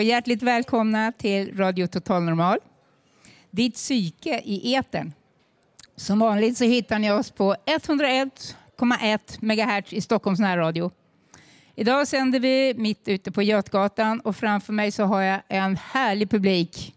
och 0.00 0.04
hjärtligt 0.04 0.42
välkomna 0.42 1.12
till 1.12 1.56
Radio 1.56 1.86
Total 1.86 2.22
Normal. 2.22 2.58
Ditt 3.50 3.74
psyke 3.74 4.40
i 4.44 4.74
etern. 4.74 5.12
Som 5.96 6.18
vanligt 6.18 6.58
så 6.58 6.64
hittar 6.64 6.98
ni 6.98 7.10
oss 7.10 7.30
på 7.30 7.54
101,1 7.66 9.18
MHz 9.40 9.92
i 9.92 10.00
Stockholms 10.00 10.40
närradio. 10.40 10.90
Idag 11.74 12.08
sänder 12.08 12.40
vi 12.40 12.74
mitt 12.76 13.08
ute 13.08 13.32
på 13.32 13.42
Götgatan 13.42 14.20
och 14.20 14.36
framför 14.36 14.72
mig 14.72 14.92
så 14.92 15.04
har 15.04 15.22
jag 15.22 15.40
en 15.48 15.76
härlig 15.76 16.30
publik. 16.30 16.94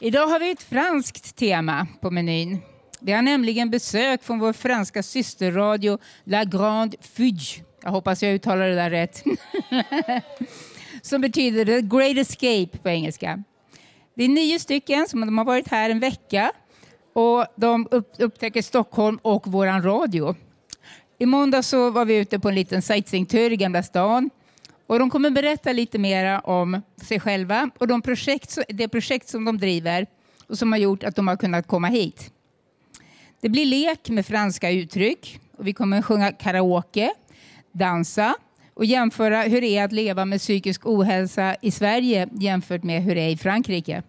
Idag 0.00 0.26
har 0.26 0.40
vi 0.40 0.50
ett 0.50 0.62
franskt 0.62 1.36
tema 1.36 1.86
på 2.00 2.10
menyn. 2.10 2.58
Vi 3.00 3.12
har 3.12 3.22
nämligen 3.22 3.70
besök 3.70 4.22
från 4.22 4.38
vår 4.38 4.52
franska 4.52 5.02
systerradio 5.02 5.98
La 6.24 6.44
Grande 6.44 6.96
Fuge. 7.00 7.65
Jag 7.86 7.90
hoppas 7.92 8.22
jag 8.22 8.34
uttalar 8.34 8.68
det 8.68 8.74
där 8.74 8.90
rätt. 8.90 9.24
som 11.02 11.20
betyder 11.20 11.64
The 11.64 11.80
Great 11.80 12.16
Escape 12.16 12.78
på 12.78 12.88
engelska. 12.88 13.42
Det 14.14 14.24
är 14.24 14.28
nio 14.28 14.58
stycken 14.58 15.08
som 15.08 15.20
de 15.20 15.38
har 15.38 15.44
varit 15.44 15.68
här 15.68 15.90
en 15.90 16.00
vecka 16.00 16.52
och 17.12 17.46
de 17.56 17.88
upptäcker 18.18 18.62
Stockholm 18.62 19.18
och 19.22 19.46
våran 19.46 19.82
radio. 19.82 20.34
I 21.18 21.26
måndag 21.26 21.62
så 21.62 21.90
var 21.90 22.04
vi 22.04 22.16
ute 22.16 22.38
på 22.38 22.48
en 22.48 22.54
liten 22.54 22.82
sightseeingtur 22.82 23.52
i 23.52 23.56
Gamla 23.56 23.82
stan 23.82 24.30
och 24.86 24.98
de 24.98 25.10
kommer 25.10 25.30
berätta 25.30 25.72
lite 25.72 25.98
mer 25.98 26.46
om 26.46 26.82
sig 27.02 27.20
själva 27.20 27.70
och 27.78 27.88
de 27.88 28.02
projekt, 28.02 28.58
det 28.68 28.88
projekt 28.88 29.28
som 29.28 29.44
de 29.44 29.58
driver 29.58 30.06
och 30.46 30.58
som 30.58 30.72
har 30.72 30.78
gjort 30.78 31.04
att 31.04 31.16
de 31.16 31.28
har 31.28 31.36
kunnat 31.36 31.66
komma 31.66 31.88
hit. 31.88 32.30
Det 33.40 33.48
blir 33.48 33.66
lek 33.66 34.08
med 34.08 34.26
franska 34.26 34.70
uttryck 34.70 35.40
och 35.58 35.66
vi 35.66 35.72
kommer 35.72 36.02
sjunga 36.02 36.32
karaoke, 36.32 37.12
dansa 37.78 38.34
och 38.74 38.84
jämföra 38.84 39.42
hur 39.42 39.60
det 39.60 39.78
är 39.78 39.84
att 39.84 39.92
leva 39.92 40.24
med 40.24 40.40
psykisk 40.40 40.86
ohälsa 40.86 41.56
i 41.62 41.70
Sverige 41.70 42.28
jämfört 42.32 42.82
med 42.82 43.02
hur 43.02 43.14
det 43.14 43.20
är 43.20 43.28
i 43.28 43.36
Frankrike. 43.36 44.02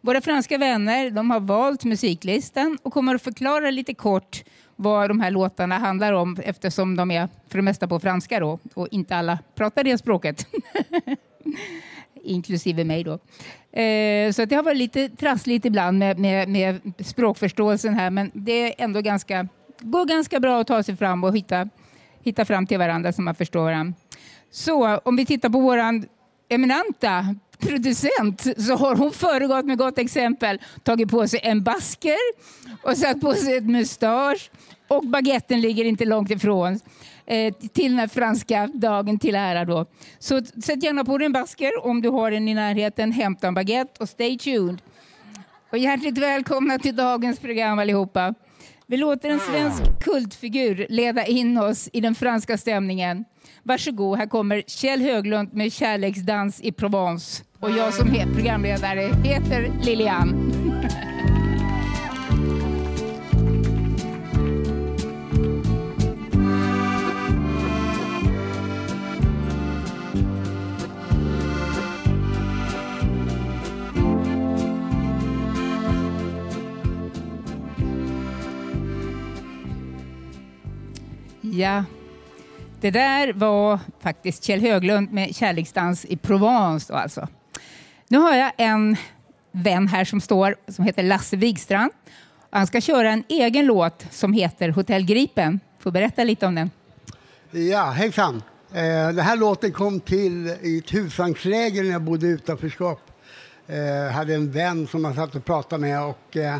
Våra 0.00 0.20
franska 0.20 0.58
vänner 0.58 1.10
de 1.10 1.30
har 1.30 1.40
valt 1.40 1.84
musiklistan 1.84 2.78
och 2.82 2.92
kommer 2.92 3.14
att 3.14 3.22
förklara 3.22 3.70
lite 3.70 3.94
kort 3.94 4.44
vad 4.76 5.10
de 5.10 5.20
här 5.20 5.30
låtarna 5.30 5.78
handlar 5.78 6.12
om 6.12 6.36
eftersom 6.44 6.96
de 6.96 7.10
är 7.10 7.28
för 7.48 7.58
det 7.58 7.62
mesta 7.62 7.88
på 7.88 8.00
franska 8.00 8.40
då, 8.40 8.58
och 8.74 8.88
inte 8.90 9.16
alla 9.16 9.38
pratar 9.54 9.84
det 9.84 9.98
språket. 9.98 10.46
Inklusive 12.24 12.84
mig 12.84 13.04
då. 13.04 13.12
Eh, 13.80 14.32
så 14.32 14.44
det 14.44 14.54
har 14.54 14.62
varit 14.62 14.76
lite 14.76 15.08
trassligt 15.08 15.64
ibland 15.64 15.98
med, 15.98 16.18
med, 16.18 16.48
med, 16.48 16.92
språkförståelsen 16.98 17.94
här 17.94 18.10
men 18.10 18.30
det 18.34 18.52
är 18.52 18.84
ändå 18.84 19.00
ganska, 19.00 19.48
går 19.80 20.04
ganska 20.04 20.40
bra 20.40 20.60
att 20.60 20.66
ta 20.66 20.82
sig 20.82 20.96
fram 20.96 21.24
och 21.24 21.36
hitta, 21.36 21.68
hitta 22.26 22.44
fram 22.44 22.66
till 22.66 22.78
varandra 22.78 23.12
så 23.12 23.22
man 23.22 23.34
förstår 23.34 23.64
varandra. 23.64 23.94
Så 24.50 24.96
om 24.96 25.16
vi 25.16 25.26
tittar 25.26 25.48
på 25.48 25.60
våran 25.60 26.06
eminenta 26.48 27.34
producent 27.58 28.46
så 28.58 28.76
har 28.76 28.96
hon 28.96 29.12
föregått 29.12 29.64
med 29.64 29.78
gott 29.78 29.98
exempel. 29.98 30.60
Tagit 30.82 31.10
på 31.10 31.28
sig 31.28 31.40
en 31.42 31.62
basker 31.62 32.18
och 32.82 32.96
satt 32.96 33.20
på 33.20 33.34
sig 33.34 33.56
ett 33.56 33.64
mustasch 33.64 34.50
och 34.88 35.06
baguetten 35.06 35.60
ligger 35.60 35.84
inte 35.84 36.04
långt 36.04 36.30
ifrån 36.30 36.80
eh, 37.26 37.54
till 37.54 37.90
den 37.90 37.98
här 37.98 38.08
franska 38.08 38.70
dagen 38.74 39.18
till 39.18 39.34
ära. 39.34 39.64
Då. 39.64 39.86
Så 40.18 40.44
sätt 40.44 40.82
gärna 40.82 41.04
på 41.04 41.18
dig 41.18 41.26
en 41.26 41.32
basker 41.32 41.86
om 41.86 42.02
du 42.02 42.08
har 42.08 42.30
den 42.30 42.48
i 42.48 42.54
närheten. 42.54 43.12
Hämta 43.12 43.48
en 43.48 43.54
baguette 43.54 44.02
och 44.02 44.08
stay 44.08 44.38
tuned. 44.38 44.82
Och 45.70 45.78
hjärtligt 45.78 46.18
välkomna 46.18 46.78
till 46.78 46.96
dagens 46.96 47.38
program 47.38 47.78
allihopa. 47.78 48.34
Vi 48.88 48.96
låter 48.96 49.28
en 49.28 49.40
svensk 49.40 49.82
kultfigur 50.00 50.86
leda 50.88 51.24
in 51.24 51.58
oss 51.58 51.88
i 51.92 52.00
den 52.00 52.14
franska 52.14 52.58
stämningen. 52.58 53.24
Varsågod, 53.62 54.18
här 54.18 54.26
kommer 54.26 54.62
Kjell 54.66 55.00
Höglund 55.00 55.54
med 55.54 55.72
Kärleksdans 55.72 56.60
i 56.60 56.72
Provence. 56.72 57.44
Och 57.60 57.70
jag 57.70 57.94
som 57.94 58.08
är 58.08 58.34
programledare 58.34 59.10
heter 59.24 59.72
Lilian. 59.82 60.52
Ja, 81.56 81.84
det 82.80 82.90
där 82.90 83.32
var 83.32 83.78
faktiskt 84.00 84.44
Kjell 84.44 84.60
Höglund 84.60 85.12
med 85.12 85.36
Kärleksdans 85.36 86.04
i 86.04 86.16
Provence. 86.16 86.94
Alltså. 86.94 87.28
Nu 88.08 88.18
har 88.18 88.34
jag 88.34 88.52
en 88.56 88.96
vän 89.52 89.88
här 89.88 90.04
som 90.04 90.20
står 90.20 90.56
som 90.68 90.84
heter 90.84 91.02
Lasse 91.02 91.36
Wigstrand. 91.36 91.92
Han 92.50 92.66
ska 92.66 92.80
köra 92.80 93.10
en 93.10 93.24
egen 93.28 93.66
låt 93.66 94.06
som 94.10 94.32
heter 94.32 94.68
Hotell 94.68 95.04
Gripen. 95.04 95.60
Får 95.78 95.90
berätta 95.90 96.24
lite 96.24 96.46
om 96.46 96.54
den. 96.54 96.70
Ja, 97.50 97.84
hejsan. 97.84 98.42
Eh, 98.72 98.82
den 99.06 99.18
här 99.18 99.36
låten 99.36 99.72
kom 99.72 100.00
till 100.00 100.54
i 100.62 100.78
ett 100.78 100.94
husvagnsläger 100.94 101.82
när 101.82 101.90
jag 101.90 102.02
bodde 102.02 102.26
i 102.26 102.30
utanförskap. 102.30 103.00
Jag 103.66 104.10
hade 104.10 104.34
en 104.34 104.52
vän 104.52 104.86
som 104.86 105.04
jag 105.04 105.14
satt 105.14 105.34
och 105.34 105.44
pratade 105.44 105.80
med 105.80 106.02
och 106.02 106.36
eh, 106.36 106.56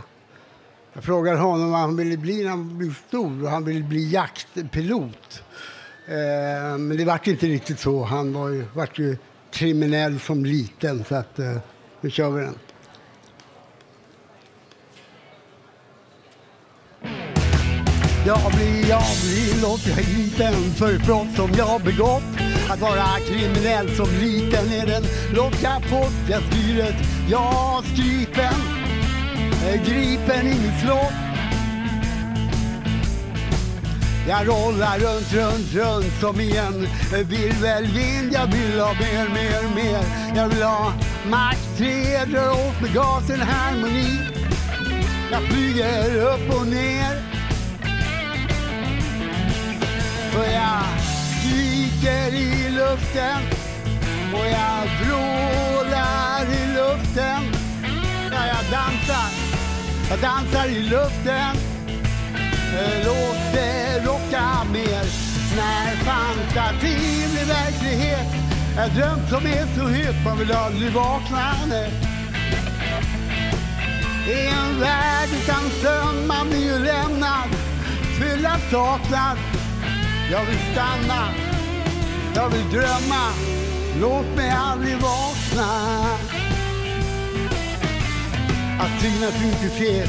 jag 0.97 1.05
frågade 1.05 1.39
honom 1.39 1.71
vad 1.71 1.81
han 1.81 1.97
ville 1.97 2.17
bli 2.17 2.43
när 2.43 2.51
han 2.51 2.79
blev 2.79 2.95
stor 3.09 3.45
och 3.45 3.51
han 3.51 3.65
ville 3.65 3.85
bli 3.85 4.11
jaktpilot. 4.11 5.43
Eh, 6.07 6.79
men 6.79 6.97
det 6.97 7.05
vart 7.05 7.27
inte 7.27 7.47
riktigt 7.47 7.81
så. 7.81 8.05
Han 8.05 8.33
var 8.33 8.49
ju, 8.49 8.65
vart 8.75 8.99
ju 8.99 9.17
kriminell 9.51 10.21
som 10.21 10.45
liten 10.45 11.05
så 11.05 11.15
att 11.15 11.39
eh, 11.39 11.57
nu 12.01 12.11
kör 12.11 12.31
vi 12.31 12.41
den. 12.41 12.59
Jag 18.27 18.53
blir, 18.53 18.89
jag 18.89 19.03
blir 19.23 19.63
låt 19.63 19.87
jag 19.87 19.97
liten 19.97 20.55
för 20.75 21.07
brott 21.07 21.37
som 21.37 21.51
jag 21.59 21.83
begått. 21.83 22.23
Att 22.71 22.81
vara 22.81 23.19
kriminell 23.29 23.97
som 23.97 24.07
liten 24.21 24.73
är 24.73 24.87
den 24.87 25.05
låt 25.35 25.61
kaputt. 25.61 26.29
Jag 26.29 26.43
styr 26.43 26.81
ett 26.81 27.29
jag 27.31 27.85
strypen. 27.85 28.86
Eh, 29.67 29.83
gripen 29.85 30.47
i 30.47 30.61
mitt 30.61 30.81
slott. 30.81 31.13
Jag 34.29 34.49
rollar 34.49 34.99
runt, 34.99 35.33
runt, 35.33 35.75
runt 35.75 36.21
som 36.21 36.41
i 36.41 36.57
en 36.57 36.85
eh, 36.85 37.27
virvelvind. 37.27 38.33
Jag 38.33 38.47
vill 38.47 38.81
ha 38.81 38.93
mer, 38.93 39.29
mer, 39.29 39.75
mer. 39.75 40.05
Jag 40.37 40.49
vill 40.49 40.63
ha 40.63 40.93
Max 41.31 41.59
3, 41.77 42.25
drar 42.25 42.51
åt 42.51 42.81
med 42.81 42.95
gasen, 42.95 43.41
harmoni. 43.41 44.21
Jag 45.31 45.43
flyger 45.43 46.17
upp 46.17 46.61
och 46.61 46.67
ner. 46.67 47.23
För 50.33 50.45
jag 50.45 50.83
skriker 51.41 52.35
i 52.35 52.71
luften 52.71 53.43
och 54.35 54.47
jag 54.47 55.07
vrålar 55.07 56.43
i 56.43 56.75
luften. 56.75 57.57
Ja, 58.33 58.47
jag 58.47 58.65
dansar, 58.71 59.46
jag 60.11 60.19
dansar 60.19 60.67
i 60.67 60.83
luften. 60.83 61.57
Eh, 62.79 63.05
låt 63.05 63.53
det 63.53 64.05
rocka 64.05 64.65
mer 64.73 65.05
när 65.57 65.97
fantasin 65.97 67.31
blir 67.33 67.47
verklighet. 67.47 68.27
En 68.79 68.95
dröm 68.95 69.19
som 69.29 69.47
är 69.47 69.67
så 69.77 69.89
het 69.89 70.25
man 70.25 70.39
vill 70.39 70.53
aldrig 70.53 70.93
vakna. 70.93 71.53
I 74.29 74.47
en 74.47 74.81
värld 74.81 75.29
utan 75.43 75.71
sömn 75.83 76.27
man 76.27 76.49
blir 76.49 76.65
ju 76.65 76.79
lämnad, 76.79 77.49
fylld 78.19 78.47
av 78.47 78.59
saknad. 78.71 79.39
Jag 80.31 80.45
vill 80.45 80.59
stanna, 80.73 81.29
jag 82.35 82.49
vill 82.49 82.71
drömma, 82.71 83.29
låt 84.01 84.37
mig 84.37 84.51
aldrig 84.51 84.97
vakna. 84.97 86.46
Att 88.79 89.03
synas 89.03 89.43
inte 89.43 89.77
ser, 89.77 90.09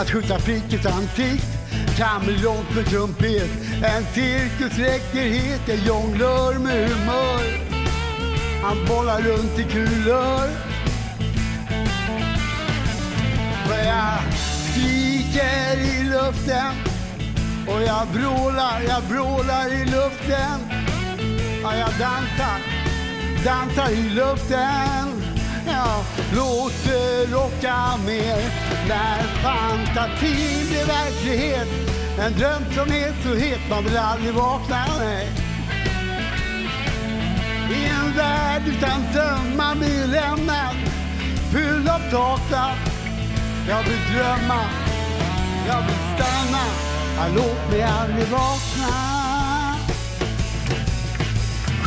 att 0.00 0.10
skjuta 0.10 0.38
prick 0.38 0.72
ett 0.72 0.86
ansikt 0.86 1.60
kameleont 1.96 2.74
med 2.74 2.86
trumpet. 2.86 3.50
En 3.84 4.04
cirkusräckerhet, 4.14 5.60
jag 5.66 5.78
jonglör 5.78 6.58
med 6.58 6.88
humör. 6.90 7.42
Han 8.62 8.86
bollar 8.86 9.20
runt 9.20 9.58
i 9.58 9.64
kulor. 9.64 10.48
För 13.66 13.78
jag 13.84 14.18
skriker 14.70 15.80
i 15.80 16.04
luften 16.04 16.74
och 17.68 17.82
jag 17.82 18.06
vrålar, 18.06 18.80
jag 18.88 19.00
vrålar 19.00 19.72
i 19.72 19.84
luften. 19.84 20.60
Ja, 21.62 21.76
jag 21.76 21.90
dansar, 21.98 22.60
dansar 23.44 23.90
i 23.90 24.08
luften. 24.08 25.29
Ja, 25.70 26.04
låt 26.34 26.84
det 26.84 27.26
rocka 27.32 27.96
mer 28.06 28.38
när 28.88 29.22
fantasin 29.42 30.68
blir 30.68 30.86
verklighet. 30.86 31.68
En 32.20 32.32
dröm 32.32 32.64
som 32.74 32.92
är 32.92 33.12
så 33.22 33.34
het 33.34 33.60
man 33.70 33.84
vill 33.84 33.96
aldrig 33.96 34.34
vakna. 34.34 34.84
Nej. 34.98 35.28
I 37.70 37.84
en 37.84 38.16
värld 38.16 38.62
utan 38.66 39.12
sömn 39.14 39.56
man 39.56 39.78
blir 39.78 40.06
lämnad 40.06 40.76
Fylld 41.52 41.88
av 41.88 42.00
data 42.12 42.70
Jag 43.68 43.82
vill 43.82 44.14
drömma 44.14 44.60
Jag 45.66 45.82
vill 45.82 46.16
stanna 46.16 46.64
Låt 47.34 47.70
mig 47.70 47.82
aldrig 47.82 48.28
vakna 48.28 49.19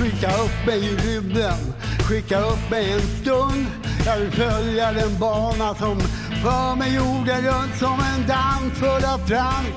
Skicka 0.04 0.28
upp 0.28 0.66
mig 0.66 0.86
i 0.86 0.96
rymden. 0.96 1.74
Skicka 2.00 2.40
upp 2.40 2.70
mig 2.72 2.92
en 2.92 3.02
stund. 3.02 3.66
Jag 4.06 4.18
vill 4.18 4.32
följa 4.32 4.92
den 4.92 5.20
bana 5.20 5.76
som 5.76 6.00
för 6.44 6.76
mig 6.76 6.96
jorden 6.96 7.42
runt 7.46 7.78
Som 7.80 8.00
en 8.00 8.28
dans 8.28 8.74
full 8.74 9.06
av 9.06 9.28
trans 9.28 9.68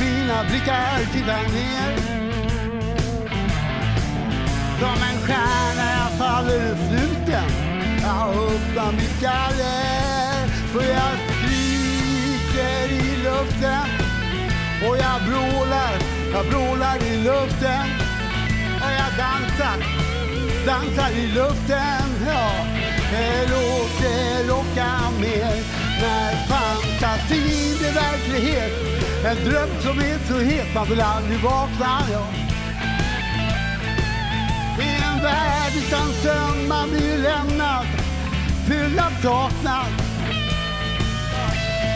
Mina 0.00 0.44
blickar 0.48 1.12
tittar 1.12 1.42
ner. 1.42 1.96
Som 4.78 5.02
en 5.10 5.18
stjärna 5.26 5.92
jag 5.98 6.18
faller 6.18 6.56
i 6.56 6.88
sluten, 6.88 7.50
Jag 8.02 8.28
öppnar 8.28 8.92
mitt 8.92 9.20
galler 9.20 10.46
för 10.72 10.82
jag 10.82 11.12
skriker 11.38 12.92
i 12.92 13.16
luften. 13.24 13.88
Och 14.88 14.96
jag 14.96 15.18
vrålar, 15.20 15.98
jag 16.32 16.44
vrålar 16.44 16.96
i 16.96 17.16
luften. 17.16 18.01
Dansar, 19.18 19.78
dansar 20.66 21.10
i 21.10 21.26
luften. 21.26 22.26
Ja, 22.26 22.50
låt 23.48 24.02
det 24.02 24.48
rocka 24.48 25.10
mer 25.20 25.54
när 26.00 26.32
fantasin 26.48 27.78
blir 27.78 27.92
verklighet. 27.92 28.72
En 29.24 29.44
dröm 29.44 29.68
som 29.80 29.98
är 29.98 30.18
så 30.28 30.38
het 30.38 30.74
man 30.74 30.88
vill 30.88 31.00
aldrig 31.00 31.40
vakna. 31.40 32.00
Ja. 32.12 32.42
I 34.78 34.88
en 34.88 35.22
värld 35.22 35.72
utan 35.76 36.12
sömn 36.12 36.68
man 36.68 36.90
blir 36.90 37.18
lämnad 37.18 37.86
Fylld 38.66 38.98
av 38.98 39.10
saknad 39.22 39.92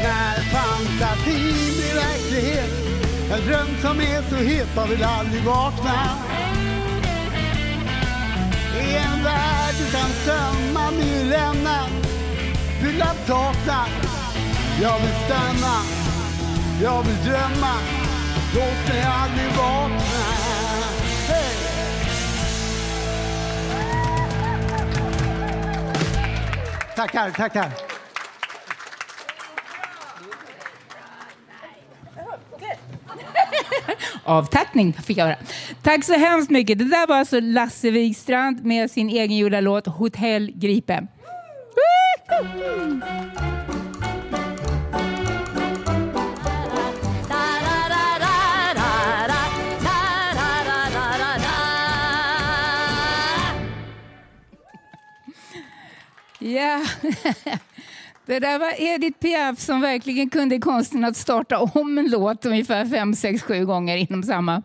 När 0.03 0.41
fantasin 0.53 1.75
blir 1.77 1.95
verklighet 1.95 2.71
En 3.31 3.47
dröm 3.47 3.69
som 3.83 4.01
är 4.01 4.23
så 4.31 4.37
het 4.37 4.77
man 4.77 4.89
vill 4.89 5.05
aldrig 5.05 5.45
vakna 5.45 6.36
i 8.81 8.97
en 8.97 9.25
värld 9.25 9.75
utan 9.89 10.01
kan 10.01 10.11
tömma, 10.25 10.91
blir 10.91 11.25
lämnad 11.25 11.91
Fylld 12.81 13.03
av 13.03 13.17
saknad 13.27 13.89
Jag 14.81 14.99
vill 14.99 15.15
stanna. 15.25 15.77
Jag 16.83 17.03
vill 17.03 17.25
drömma. 17.25 17.75
Låt 18.55 18.89
mig 18.89 19.03
aldrig 19.03 19.49
vakna. 19.57 19.97
Hey! 21.29 21.57
Tackar, 26.97 27.31
tackar. 27.31 27.86
Avtackning 34.27 34.93
fick 34.93 35.19
jag 35.19 35.25
höra. 35.25 35.37
Tack 35.83 36.05
så 36.05 36.15
hemskt 36.15 36.51
mycket. 36.51 36.79
Det 36.79 36.85
där 36.85 37.07
var 37.07 37.17
alltså 37.17 37.41
Lasse 37.41 37.91
Wikstrand 37.91 38.65
med 38.65 38.91
sin 38.91 39.11
egengjorda 39.11 39.61
låt 39.61 39.87
Hotell 39.87 40.53
Gripe. 40.55 41.07
Ja, 56.39 56.85
det 58.27 58.39
där 58.39 58.59
var 58.59 58.73
Edith 58.79 59.19
Piaf 59.19 59.59
som 59.59 59.81
verkligen 59.81 60.31
kunde 60.31 60.59
konsten 60.59 61.05
att 61.05 61.17
starta 61.17 61.59
om 61.59 61.99
en 61.99 62.11
låt 62.11 62.47
ungefär 62.47 62.87
fem, 62.87 63.15
sex, 63.15 63.43
sju 63.43 63.67
gånger 63.67 63.97
inom 63.97 64.23
samma. 64.23 64.63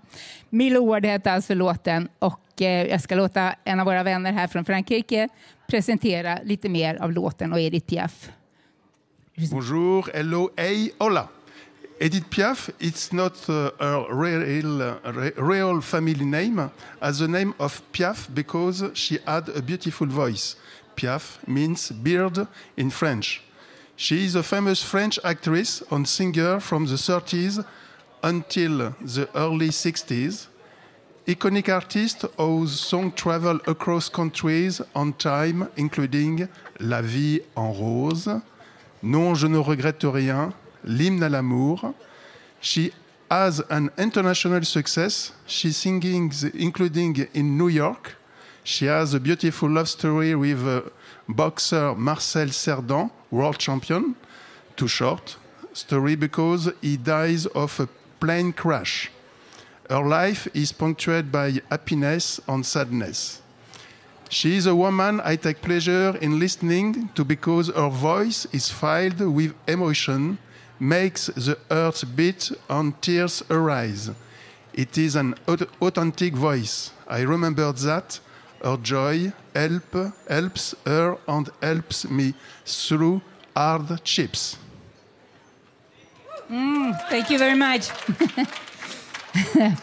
Milord 0.50 1.06
hette 1.06 1.32
alltså 1.32 1.54
låten 1.54 2.10
och 2.20 2.62
eh, 2.62 2.88
jag 2.88 3.02
ska 3.02 3.16
låta 3.16 3.56
en 3.64 3.80
av 3.80 3.86
våra 3.86 4.04
vänner 4.04 4.32
här 4.32 4.48
från 4.48 4.66
Frankrike 4.66 5.30
presentera 5.68 6.40
lite 6.44 6.70
mer 6.70 6.96
av 6.96 7.12
låten 7.12 7.54
och 7.54 7.60
Edith 7.60 7.88
Piaf. 7.88 8.30
Bonjour, 9.52 10.06
hello, 10.14 10.50
hey, 10.58 10.92
hola. 10.98 11.28
Edith 12.00 12.30
Piaf, 12.30 12.70
it's 12.80 13.16
not 13.16 13.50
uh, 13.50 13.70
a 13.80 14.06
real, 14.10 14.82
uh, 14.82 14.96
real 15.38 15.82
family 15.82 16.26
name, 16.26 16.70
as 17.00 17.20
the 17.20 17.28
name 17.28 17.54
of 17.58 17.82
Piaf 17.92 18.28
because 18.34 18.84
she 18.94 19.20
had 19.26 19.50
a 19.50 19.62
beautiful 19.62 20.08
voice. 20.08 20.56
Piaf 20.96 21.38
means 21.48 21.92
beard 21.92 22.48
in 22.76 22.90
French. 22.90 23.42
She 24.02 24.26
is 24.26 24.34
a 24.34 24.42
famous 24.42 24.82
French 24.82 25.20
actress 25.24 25.84
and 25.92 26.08
singer 26.08 26.60
from 26.60 26.88
the 26.88 26.96
30s 26.96 27.64
until 28.24 28.96
the 29.00 29.30
early 29.36 29.70
60s. 29.70 30.48
Iconic 31.28 31.70
artist 31.70 32.26
whose 32.36 32.80
songs 32.80 33.14
travel 33.16 33.60
across 33.68 34.10
countries 34.10 34.82
and 34.96 35.20
time, 35.20 35.70
including 35.78 36.48
La 36.80 37.04
vie 37.04 37.42
en 37.56 37.72
rose, 37.72 38.42
Non, 39.04 39.36
je 39.36 39.46
ne 39.46 39.60
regrette 39.60 40.04
rien, 40.06 40.52
L'hymne 40.84 41.22
à 41.22 41.30
l'amour. 41.30 41.94
She 42.60 42.92
has 43.30 43.62
an 43.70 43.90
international 44.00 44.66
success. 44.66 45.32
She's 45.46 45.78
singing, 45.78 46.32
including 46.56 47.28
in 47.36 47.56
New 47.56 47.70
York. 47.70 48.16
She 48.64 48.86
has 48.88 49.14
a 49.14 49.20
beautiful 49.20 49.70
love 49.70 49.90
story 49.90 50.34
with 50.34 50.68
uh, 50.68 50.82
boxer 51.30 51.94
Marcel 51.94 52.48
Cerdan, 52.48 53.12
world 53.32 53.58
champion. 53.58 54.16
Too 54.76 54.88
short 54.88 55.38
story 55.74 56.16
because 56.16 56.70
he 56.82 56.98
dies 56.98 57.46
of 57.48 57.80
a 57.80 57.88
plane 58.20 58.54
crash. 58.54 59.10
Her 59.90 60.06
life 60.06 60.48
is 60.54 60.72
punctuated 60.72 61.32
by 61.32 61.62
happiness 61.70 62.40
and 62.48 62.66
sadness. 62.66 63.42
She 64.30 64.56
is 64.56 64.66
a 64.66 64.76
woman 64.76 65.20
I 65.24 65.36
take 65.36 65.62
pleasure 65.62 66.16
in 66.22 66.40
listening 66.40 67.10
to 67.16 67.26
because 67.26 67.68
her 67.68 67.90
voice 67.90 68.48
is 68.54 68.70
filled 68.70 69.20
with 69.20 69.54
emotion, 69.68 70.38
makes 70.80 71.26
the 71.28 71.58
heart 71.70 72.04
beat 72.16 72.52
and 72.70 73.00
tears 73.02 73.44
arise. 73.50 74.12
It 74.74 74.98
is 74.98 75.18
an 75.18 75.36
authentic 75.82 76.34
voice. 76.34 76.92
I 77.08 77.22
remember 77.22 77.74
that 77.74 78.22
her 78.64 78.78
joy 78.78 79.32
help, 79.56 79.96
helps 80.30 80.76
her 80.86 81.18
and 81.28 81.50
helps 81.62 82.10
me 82.10 82.34
through 82.66 83.22
hardships. 83.56 84.58
Thank 87.10 87.30
you 87.30 87.38
very 87.38 87.56
much. 87.56 87.90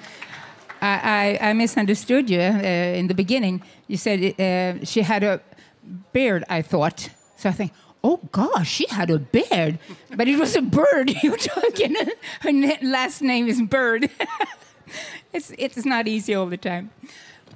I, 0.80 1.38
I, 1.40 1.48
I 1.48 1.52
misunderstood 1.54 2.30
you 2.30 2.40
uh, 2.40 2.98
in 3.00 3.06
the 3.06 3.14
beginning. 3.14 3.62
You 3.86 3.96
said 3.96 4.38
uh, 4.38 4.84
she 4.84 5.02
had 5.02 5.24
a 5.24 5.40
beard, 6.12 6.44
I 6.48 6.62
thought. 6.62 7.08
So 7.36 7.48
I 7.48 7.52
think, 7.52 7.72
oh 8.04 8.20
gosh, 8.30 8.68
she 8.68 8.86
had 8.88 9.10
a 9.10 9.18
beard. 9.18 9.78
But 10.14 10.28
it 10.28 10.38
was 10.38 10.56
a 10.56 10.62
bird 10.62 11.10
you 11.22 11.30
were 11.30 11.38
talking. 11.38 11.96
Her 12.40 12.52
last 12.82 13.22
name 13.22 13.48
is 13.48 13.62
Bird. 13.62 14.10
it's, 15.32 15.52
it's 15.58 15.84
not 15.84 16.06
easy 16.06 16.34
all 16.34 16.46
the 16.46 16.56
time. 16.56 16.90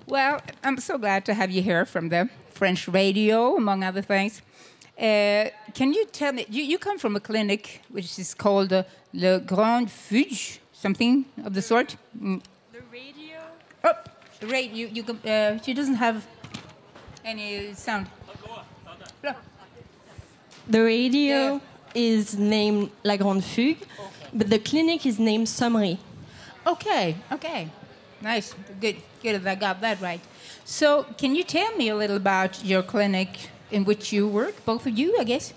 Well, 0.06 0.40
I'm 0.64 0.78
so 0.78 0.98
glad 0.98 1.24
to 1.26 1.34
have 1.34 1.50
you 1.50 1.62
here 1.62 1.84
from 1.86 2.08
the 2.08 2.28
French 2.50 2.88
radio, 2.88 3.56
among 3.56 3.84
other 3.84 4.02
things. 4.02 4.42
Uh, 4.98 5.48
can 5.74 5.92
you 5.92 6.04
tell 6.06 6.32
me, 6.32 6.44
you, 6.50 6.62
you 6.62 6.78
come 6.78 6.98
from 6.98 7.16
a 7.16 7.20
clinic 7.20 7.80
which 7.88 8.18
is 8.18 8.34
called 8.34 8.72
uh, 8.72 8.82
Le 9.12 9.40
Grand 9.40 9.90
Fugue, 9.90 10.58
something 10.72 11.24
of 11.44 11.54
the 11.54 11.62
sort? 11.62 11.96
Mm. 12.20 12.42
The 12.72 12.80
radio. 12.92 13.38
Oh, 13.84 13.92
the 14.40 14.46
radio, 14.48 14.88
you, 14.88 15.04
you, 15.04 15.30
uh, 15.30 15.58
she 15.62 15.72
doesn't 15.72 15.94
have 15.94 16.26
any 17.24 17.72
sound. 17.74 18.06
The 20.68 20.80
radio 20.82 21.54
Yeah. 21.54 21.60
is 21.94 22.38
named 22.38 22.90
La 23.02 23.16
Grande 23.16 23.42
Fugue, 23.44 23.78
but 24.32 24.48
the 24.50 24.58
clinic 24.58 25.04
is 25.06 25.18
named 25.18 25.46
Saumery. 25.48 25.98
Okay, 26.66 27.16
okay. 27.32 27.68
Nice. 28.20 28.54
Good. 28.80 28.96
Good 29.22 29.42
that 29.42 29.50
I 29.50 29.54
got 29.54 29.80
that 29.80 30.00
right. 30.00 30.20
So, 30.64 31.04
can 31.18 31.34
you 31.36 31.44
tell 31.44 31.76
me 31.76 31.88
a 31.88 31.94
little 31.96 32.16
about 32.16 32.64
your 32.64 32.82
clinic 32.82 33.28
in 33.70 33.84
which 33.84 34.12
you 34.12 34.26
work, 34.28 34.64
both 34.64 34.86
of 34.86 34.98
you, 34.98 35.16
I 35.18 35.24
guess? 35.24 35.52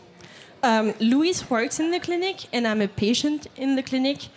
Um, 0.63 0.93
Louis 0.99 1.49
works 1.49 1.79
in 1.79 1.91
the 1.91 1.99
clinic, 1.99 2.47
and 2.53 2.67
I'm 2.67 2.81
a 2.81 2.87
patient 2.87 3.47
in 3.55 3.75
the 3.75 3.83
clinic. 3.83 4.27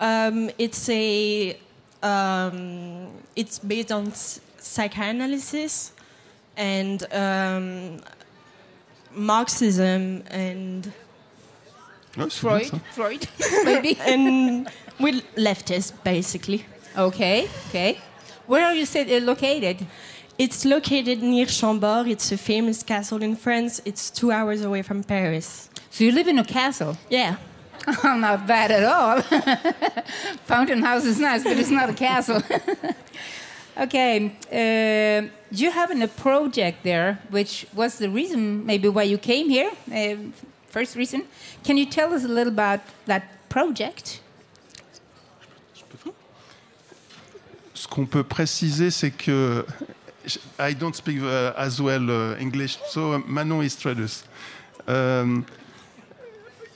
Um, 0.00 0.50
it's 0.58 0.88
a 0.88 1.56
um, 2.02 3.08
it's 3.36 3.58
based 3.58 3.92
on 3.92 4.12
psychoanalysis 4.12 5.92
and 6.56 7.06
um, 7.12 8.00
Marxism 9.14 10.22
and 10.30 10.92
Ouais, 12.16 12.28
c'est 12.28 12.42
bien, 12.42 12.60
Freud, 12.60 12.64
ça. 12.64 12.80
Freud, 12.92 13.28
maybe. 13.64 13.96
and 14.04 14.68
we're 14.98 15.22
leftists 15.36 15.92
basically. 16.02 16.64
okay, 16.96 17.48
okay. 17.68 17.98
Where 18.50 18.66
are 18.66 18.74
you 18.74 18.84
uh, 18.84 19.20
located? 19.20 19.86
It's 20.36 20.64
located 20.64 21.22
near 21.22 21.46
Chambord. 21.46 22.08
It's 22.08 22.32
a 22.32 22.36
famous 22.36 22.82
castle 22.82 23.22
in 23.22 23.36
France. 23.36 23.80
It's 23.84 24.10
two 24.10 24.32
hours 24.32 24.62
away 24.62 24.82
from 24.82 25.04
Paris. 25.04 25.70
So 25.90 26.02
you 26.02 26.10
live 26.10 26.26
in 26.26 26.36
a 26.36 26.44
castle. 26.44 26.96
Yeah. 27.08 27.36
Oh, 28.04 28.16
not 28.16 28.48
bad 28.48 28.70
at 28.72 28.84
all. 28.84 29.22
Fountain 30.46 30.82
House 30.82 31.04
is 31.04 31.18
nice, 31.18 31.44
but 31.44 31.56
it's 31.58 31.70
not 31.70 31.88
a 31.88 31.94
castle. 31.94 32.42
okay, 33.84 34.32
uh, 34.52 35.28
you 35.50 35.70
have 35.70 35.90
a 35.90 36.08
project 36.08 36.82
there, 36.82 37.20
which 37.30 37.66
was 37.72 37.98
the 37.98 38.10
reason 38.10 38.66
maybe 38.66 38.88
why 38.88 39.04
you 39.04 39.16
came 39.16 39.48
here. 39.48 39.70
Uh, 39.90 40.16
first 40.68 40.94
reason. 40.96 41.22
Can 41.64 41.78
you 41.78 41.86
tell 41.86 42.12
us 42.12 42.24
a 42.24 42.28
little 42.28 42.52
about 42.52 42.80
that 43.06 43.48
project? 43.48 44.20
Ce 47.80 47.88
qu'on 47.88 48.04
peut 48.04 48.24
préciser, 48.24 48.90
c'est 48.90 49.10
que 49.10 49.64
I 50.58 50.74
don't 50.74 50.94
speak 50.94 51.16
uh, 51.22 51.52
as 51.56 51.80
well 51.80 52.10
uh, 52.10 52.38
English, 52.38 52.78
so 52.90 53.18
Manon 53.26 53.62
is 53.62 53.74
traduce. 53.74 54.22
Euh, 54.86 55.38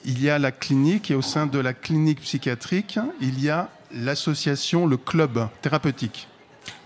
il 0.07 0.23
y 0.23 0.31
a 0.31 0.39
la 0.39 0.51
clinique 0.51 1.11
et 1.11 1.15
au 1.15 1.21
sein 1.21 1.45
de 1.45 1.59
la 1.59 1.75
clinique 1.75 2.23
psychiatrique, 2.23 2.99
il 3.21 3.39
y 3.39 3.51
a 3.51 3.69
l'association, 3.93 4.87
le 4.87 4.97
club 4.97 5.47
thérapeutique. 5.61 6.27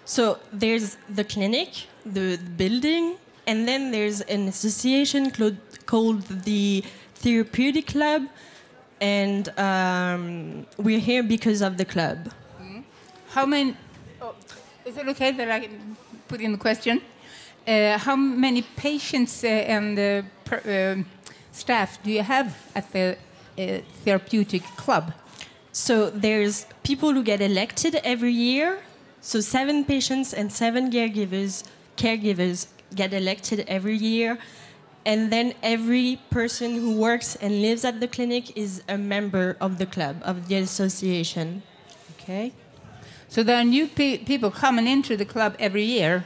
So 0.04 0.38
there's 0.52 0.98
the 1.14 1.22
clinic, 1.22 1.88
the 2.04 2.38
building, 2.56 3.12
and 3.46 3.66
then 3.66 3.92
there's 3.92 4.22
an 4.22 4.48
association 4.48 5.30
called 5.86 6.24
the 6.44 6.82
Therapeutic 7.22 7.92
Club, 7.92 8.22
and 9.00 9.48
um, 9.56 10.66
we're 10.76 10.98
here 10.98 11.22
because 11.22 11.62
of 11.62 11.76
the 11.76 11.84
club. 11.84 12.30
How 13.32 13.46
many? 13.46 13.76
Is 14.88 14.96
it 14.96 15.06
okay 15.08 15.32
that 15.32 15.50
I 15.50 15.68
put 16.28 16.40
in 16.40 16.52
the 16.52 16.58
question? 16.58 17.02
Uh, 17.66 17.98
how 17.98 18.16
many 18.16 18.62
patients 18.62 19.44
uh, 19.44 19.48
and 19.48 19.98
uh, 19.98 20.22
per, 20.46 20.62
um 20.64 21.04
staff 21.52 22.02
do 22.02 22.10
you 22.10 22.22
have 22.22 22.56
at 22.74 22.90
the 22.92 23.06
uh, 23.58 23.80
therapeutic 24.04 24.62
club? 24.82 25.12
So 25.72 26.08
there's 26.08 26.64
people 26.84 27.12
who 27.12 27.22
get 27.22 27.42
elected 27.42 28.00
every 28.02 28.32
year. 28.32 28.78
So 29.20 29.40
seven 29.42 29.84
patients 29.84 30.32
and 30.32 30.50
seven 30.50 30.90
caregivers, 30.90 31.64
caregivers 31.98 32.68
get 32.94 33.12
elected 33.12 33.66
every 33.68 33.98
year. 33.98 34.38
And 35.04 35.30
then 35.30 35.52
every 35.62 36.18
person 36.30 36.76
who 36.76 36.92
works 36.96 37.36
and 37.36 37.60
lives 37.60 37.84
at 37.84 38.00
the 38.00 38.08
clinic 38.08 38.56
is 38.56 38.82
a 38.88 38.96
member 38.96 39.58
of 39.60 39.76
the 39.76 39.86
club, 39.86 40.14
of 40.22 40.48
the 40.48 40.56
association. 40.56 41.62
Okay. 42.14 42.54
So 43.28 43.42
there 43.42 43.56
are 43.56 43.64
new 43.64 43.86
pe- 43.88 44.18
people 44.18 44.50
coming 44.50 44.86
into 44.86 45.16
the 45.16 45.24
club 45.24 45.54
every 45.58 45.84
year. 45.84 46.24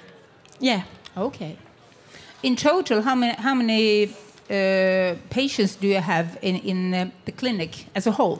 Yeah. 0.61 0.83
Okay. 1.17 1.57
In 2.43 2.57
total, 2.57 3.03
how 3.03 3.15
many 3.15 3.35
how 3.43 3.55
many 3.55 4.05
uh, 4.51 5.15
patients 5.31 5.77
do 5.77 5.87
you 5.89 6.01
have 6.01 6.39
in 6.43 6.57
in 6.57 6.95
uh, 6.95 7.11
the 7.25 7.33
clinic 7.33 7.87
as 7.95 8.07
a 8.07 8.13
whole? 8.13 8.39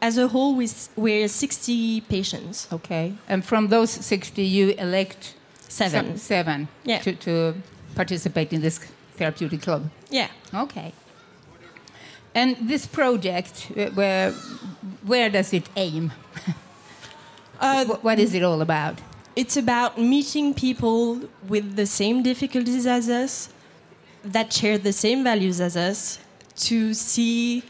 As 0.00 0.18
a 0.18 0.28
whole, 0.28 0.54
we 0.54 0.64
s- 0.64 0.90
we're 0.96 1.28
60 1.28 2.00
patients. 2.02 2.68
Okay. 2.72 3.12
And 3.28 3.42
from 3.44 3.68
those 3.68 3.90
sixty, 3.90 4.42
you 4.42 4.74
elect 4.78 5.34
Seven. 5.68 6.06
some- 6.06 6.18
seven 6.18 6.68
Yeah. 6.84 7.00
to, 7.02 7.12
to 7.12 7.54
participate 7.94 8.52
in 8.52 8.60
this 8.60 8.78
therapeutic 9.16 9.62
club. 9.62 9.82
Yeah. 10.10 10.28
Okay. 10.54 10.92
And 12.34 12.56
this 12.68 12.86
project, 12.86 13.70
where 13.94 14.32
where 15.06 15.30
does 15.30 15.52
it 15.52 15.68
aim? 15.76 16.12
Uh, 17.60 17.84
Wh- 17.84 18.04
what 18.04 18.18
is 18.18 18.34
it 18.34 18.42
all 18.42 18.60
about? 18.60 18.98
It's 19.36 19.56
about 19.56 19.98
meeting 19.98 20.54
people 20.54 21.20
with 21.48 21.76
the 21.76 21.86
same 21.86 22.22
difficulties 22.22 22.86
as 22.86 23.08
us, 23.08 23.48
that 24.24 24.52
share 24.52 24.78
the 24.78 24.92
same 24.92 25.24
values 25.24 25.60
as 25.60 25.76
us, 25.76 26.18
to 26.56 26.94
see 26.94 27.62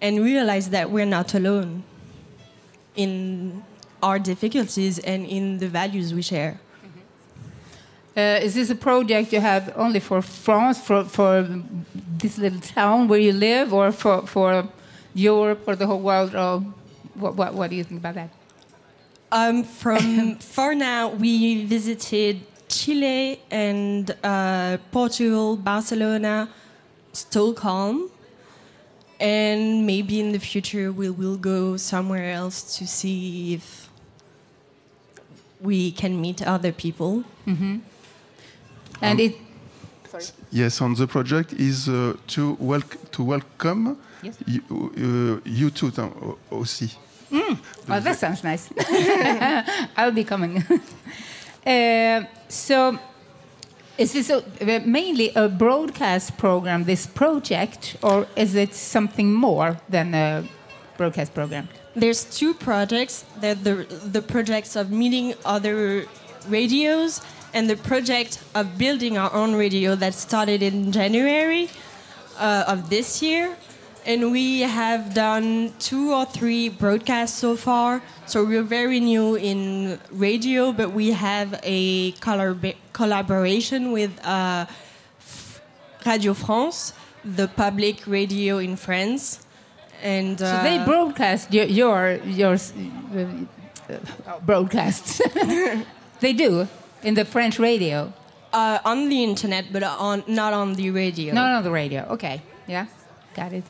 and 0.00 0.22
realize 0.22 0.70
that 0.70 0.90
we're 0.90 1.06
not 1.06 1.34
alone 1.34 1.82
in 2.94 3.62
our 4.02 4.18
difficulties 4.18 4.98
and 4.98 5.26
in 5.26 5.58
the 5.58 5.68
values 5.68 6.14
we 6.14 6.22
share. 6.22 6.58
Uh, 8.16 8.40
is 8.42 8.54
this 8.54 8.70
a 8.70 8.74
project 8.74 9.32
you 9.32 9.40
have 9.40 9.72
only 9.76 10.00
for 10.00 10.22
France, 10.22 10.80
for, 10.80 11.04
for 11.04 11.46
this 12.16 12.38
little 12.38 12.60
town 12.60 13.08
where 13.08 13.18
you 13.20 13.32
live, 13.32 13.74
or 13.74 13.92
for, 13.92 14.26
for 14.26 14.66
Europe 15.14 15.62
or 15.66 15.76
the 15.76 15.86
whole 15.86 16.00
world? 16.00 16.34
Or 16.34 16.60
what, 17.14 17.34
what, 17.34 17.52
what 17.52 17.68
do 17.68 17.76
you 17.76 17.84
think 17.84 18.00
about 18.00 18.14
that? 18.14 18.30
Um, 19.32 19.64
from 19.64 20.36
for 20.54 20.74
now, 20.74 21.08
we 21.08 21.64
visited 21.64 22.40
Chile 22.68 23.40
and 23.50 24.14
uh, 24.22 24.78
Portugal, 24.92 25.56
Barcelona, 25.56 26.48
Stockholm, 27.12 28.10
and 29.20 29.86
maybe 29.86 30.20
in 30.20 30.32
the 30.32 30.38
future 30.38 30.92
we 30.92 31.10
will 31.10 31.36
go 31.36 31.76
somewhere 31.76 32.32
else 32.32 32.76
to 32.78 32.86
see 32.86 33.54
if 33.54 33.88
we 35.60 35.90
can 35.92 36.20
meet 36.20 36.42
other 36.46 36.72
people. 36.72 37.24
And 39.02 39.20
it, 39.20 39.36
Yes, 40.50 40.80
on 40.80 40.94
the 40.94 41.06
project 41.06 41.52
is 41.52 41.88
uh, 41.88 42.14
to, 42.28 42.56
welc- 42.56 43.10
to 43.10 43.22
welcome 43.22 43.98
Yes. 44.22 44.36
you, 44.46 44.62
uh, 44.66 45.40
you 45.44 45.68
too 45.70 45.90
hein, 45.90 46.10
aussi. 47.30 47.58
well, 47.88 48.00
that 48.00 48.18
sounds 48.18 48.42
nice. 48.44 48.68
I'll 49.96 50.12
be 50.12 50.24
coming. 50.24 50.64
uh, 51.66 52.24
so, 52.48 52.98
is 53.98 54.12
this 54.12 54.30
a, 54.30 54.42
mainly 54.86 55.32
a 55.34 55.48
broadcast 55.48 56.36
program, 56.36 56.84
this 56.84 57.06
project, 57.06 57.96
or 58.02 58.26
is 58.36 58.54
it 58.54 58.74
something 58.74 59.32
more 59.32 59.78
than 59.88 60.14
a 60.14 60.44
broadcast 60.96 61.34
program? 61.34 61.68
There's 61.94 62.24
two 62.24 62.52
projects. 62.52 63.24
They're 63.40 63.54
the 63.54 63.86
the 64.12 64.20
projects 64.20 64.76
of 64.76 64.90
meeting 64.90 65.34
other 65.44 66.06
radios 66.48 67.22
and 67.54 67.70
the 67.70 67.76
project 67.76 68.38
of 68.54 68.76
building 68.76 69.16
our 69.16 69.32
own 69.32 69.54
radio 69.54 69.94
that 69.96 70.14
started 70.14 70.62
in 70.62 70.92
January 70.92 71.70
uh, 72.38 72.64
of 72.68 72.90
this 72.90 73.22
year. 73.22 73.56
And 74.06 74.30
we 74.30 74.60
have 74.60 75.14
done 75.14 75.72
two 75.80 76.12
or 76.12 76.24
three 76.24 76.68
broadcasts 76.68 77.36
so 77.36 77.56
far. 77.56 78.00
So 78.26 78.44
we're 78.44 78.62
very 78.62 79.00
new 79.00 79.34
in 79.34 79.98
radio, 80.12 80.70
but 80.72 80.92
we 80.92 81.10
have 81.10 81.58
a 81.64 82.12
collab- 82.12 82.76
collaboration 82.92 83.90
with 83.90 84.12
uh, 84.24 84.66
Radio 86.06 86.34
France, 86.34 86.92
the 87.24 87.48
public 87.48 88.06
radio 88.06 88.58
in 88.58 88.76
France. 88.76 89.44
And 90.02 90.38
So 90.38 90.44
they 90.62 90.78
uh, 90.78 90.84
broadcast 90.84 91.52
your 91.52 91.64
your, 91.64 92.20
your 92.24 92.54
uh, 92.54 93.26
uh, 93.90 94.38
broadcasts. 94.46 95.20
they 96.20 96.32
do 96.32 96.68
in 97.02 97.14
the 97.14 97.24
French 97.24 97.58
radio. 97.58 98.12
Uh, 98.52 98.78
on 98.84 99.08
the 99.08 99.22
internet, 99.24 99.64
but 99.72 99.82
on 99.82 100.22
not 100.28 100.52
on 100.52 100.74
the 100.74 100.90
radio. 100.90 101.34
Not 101.34 101.50
on 101.56 101.64
the 101.64 101.70
radio. 101.70 102.06
Okay, 102.10 102.40
yeah, 102.68 102.86
got 103.34 103.52
it. 103.52 103.64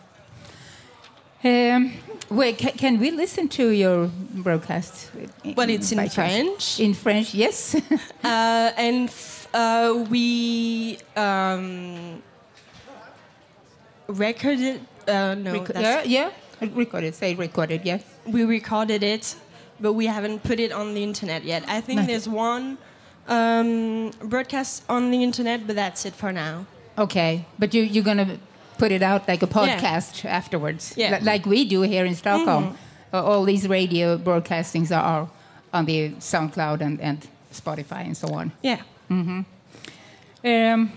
Um, 1.45 1.93
wait, 2.31 2.59
can, 2.59 2.73
can 2.73 2.99
we 2.99 3.11
listen 3.11 3.49
to 3.50 3.69
your 3.71 4.11
broadcast? 4.35 5.11
Well, 5.57 5.71
it's 5.71 5.93
in? 5.93 6.09
French. 6.09 6.81
In 6.81 6.95
French, 6.95 7.35
yes. 7.35 7.76
Uh, 8.25 8.73
and 8.76 9.09
uh, 9.55 10.05
we 10.11 10.99
um, 11.14 12.21
recorded. 14.09 14.81
Uh, 15.07 15.35
no, 15.35 15.61
Reco- 15.61 15.81
yeah, 15.81 16.02
yeah. 16.05 16.31
Recorded. 16.61 17.14
Say 17.14 17.35
recorded. 17.35 17.83
Yeah. 17.85 17.99
we 18.26 18.45
recorded 18.45 19.02
it, 19.02 19.37
but 19.78 19.93
we 19.93 20.07
haven't 20.07 20.43
put 20.43 20.59
it 20.59 20.73
on 20.73 20.95
the 20.95 21.02
internet 21.02 21.45
yet. 21.45 21.64
I 21.69 21.81
think 21.81 21.99
Not 22.00 22.07
there's 22.09 22.28
one 22.28 22.78
um, 23.28 24.11
broadcast 24.25 24.83
on 24.88 25.11
the 25.11 25.23
internet, 25.23 25.66
but 25.66 25.76
that's 25.76 26.05
it 26.05 26.14
for 26.14 26.33
now. 26.33 26.66
Okay, 26.99 27.45
but 27.59 27.75
you 27.75 27.83
you're 27.83 28.05
gonna 28.05 28.38
put 28.78 28.92
it 28.92 29.02
out 29.02 29.26
like 29.28 29.42
a 29.42 29.47
Yeah. 29.47 29.52
podcast 29.80 30.25
afterwards, 30.25 30.92
Yeah. 30.97 31.18
li- 31.18 31.25
like 31.25 31.47
we 31.47 31.64
do 31.64 31.83
here 31.83 32.04
in 32.06 32.14
Stockholm. 32.14 32.76
uh, 33.12 33.23
all 33.25 33.45
these 33.45 33.68
radio 33.68 34.18
broadcastings 34.18 34.90
are 34.90 35.28
on 35.73 35.85
the 35.87 36.11
SoundCloud 36.21 36.80
and, 36.80 37.00
and 37.00 37.18
Spotify 37.52 38.04
and 38.06 38.16
so 38.16 38.28
on. 38.35 38.52
Yeah. 38.62 38.80
Um, 39.11 40.92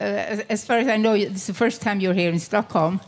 uh, 0.00 0.04
as, 0.04 0.40
as 0.48 0.64
far 0.64 0.78
as 0.78 0.88
I 0.88 0.96
know, 0.96 1.14
it's 1.14 1.46
the 1.46 1.54
first 1.54 1.82
time 1.82 2.00
you're 2.00 2.14
here 2.14 2.30
in 2.32 2.38
Stockholm. 2.38 3.00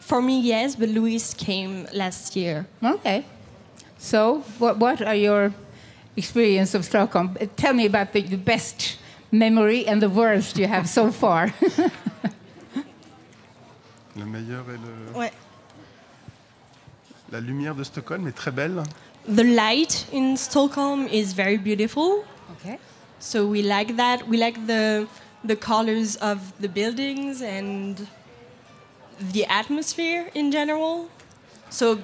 For 0.00 0.20
me, 0.22 0.40
yes, 0.40 0.76
but 0.76 0.88
Louis 0.88 1.34
came 1.34 1.86
last 1.92 2.36
year. 2.36 2.66
Okay. 2.82 3.24
So, 3.98 4.42
what, 4.58 4.76
what 4.78 5.00
are 5.02 5.14
your 5.16 5.52
experience 6.16 6.74
of 6.74 6.84
Stockholm? 6.84 7.36
Uh, 7.40 7.46
Tell 7.56 7.72
me 7.74 7.86
about 7.86 8.12
the, 8.12 8.20
the 8.22 8.36
best 8.36 8.98
memory 9.32 9.86
and 9.86 10.00
the 10.02 10.08
worst 10.10 10.58
you 10.58 10.66
have 10.68 10.88
so 10.88 11.10
far. 11.10 11.52
Le 14.16 14.24
meilleur 14.24 14.64
est 14.70 14.78
le... 14.78 15.18
Ouais. 15.18 15.32
La 17.30 17.40
lumière 17.40 17.74
de 17.74 17.84
Stockholm 17.84 18.26
est 18.28 18.32
très 18.36 18.50
belle. 18.50 18.82
The 19.26 19.42
light 19.42 20.06
in 20.12 20.36
Stockholm 20.36 21.08
is 21.08 21.34
very 21.34 21.58
beautiful. 21.58 22.24
okay. 22.52 22.78
So 23.18 23.46
we 23.46 23.62
like 23.62 23.96
that. 23.96 24.28
We 24.28 24.36
like 24.36 24.66
the 24.66 25.06
the 25.44 25.56
colors 25.56 26.16
of 26.16 26.38
the 26.60 26.68
buildings 26.68 27.42
and 27.42 28.06
the 29.32 29.44
atmosphere 29.46 30.30
in 30.34 30.52
general. 30.52 31.08
So 31.70 31.98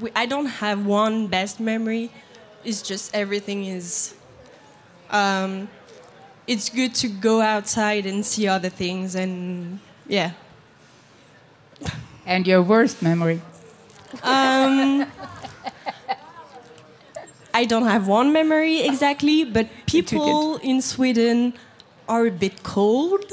we, 0.00 0.10
I 0.14 0.26
don't 0.26 0.46
have 0.46 0.86
one 0.86 1.26
best 1.26 1.60
memory. 1.60 2.10
It's 2.64 2.82
just 2.82 3.14
everything 3.14 3.66
is. 3.66 4.14
Um, 5.10 5.68
it's 6.46 6.70
good 6.70 6.94
to 6.96 7.08
go 7.08 7.40
outside 7.40 8.06
and 8.06 8.24
see 8.24 8.48
other 8.48 8.70
things 8.70 9.14
and 9.14 9.80
yeah. 10.06 10.32
And 12.26 12.46
your 12.46 12.62
worst 12.62 13.02
memory? 13.02 13.40
Um, 14.22 15.06
I 17.54 17.64
don't 17.64 17.86
have 17.86 18.06
one 18.06 18.32
memory 18.32 18.80
exactly, 18.82 19.44
but 19.44 19.68
people 19.86 20.56
in 20.58 20.82
Sweden 20.82 21.54
are 22.08 22.26
a 22.26 22.30
bit 22.30 22.62
cold. 22.62 23.24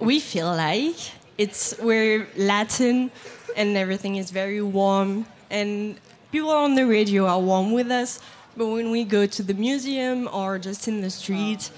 we 0.00 0.20
feel 0.20 0.46
like 0.48 0.96
it's 1.38 1.74
we're 1.80 2.26
Latin, 2.36 3.10
and 3.56 3.76
everything 3.76 4.16
is 4.16 4.30
very 4.30 4.60
warm, 4.62 5.26
and 5.50 5.96
people 6.32 6.50
on 6.50 6.74
the 6.74 6.84
radio 6.86 7.26
are 7.26 7.40
warm 7.40 7.72
with 7.72 7.90
us. 7.90 8.20
But 8.56 8.66
when 8.66 8.90
we 8.90 9.04
go 9.04 9.26
to 9.26 9.42
the 9.42 9.54
museum 9.54 10.28
or 10.32 10.58
just 10.58 10.86
in 10.86 11.00
the 11.00 11.10
street, 11.10 11.70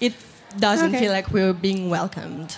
it 0.00 0.14
doesn't 0.58 0.90
Okay. 0.94 1.00
feel 1.00 1.12
like 1.12 1.30
we're 1.32 1.52
being 1.52 1.90
welcomed. 1.90 2.56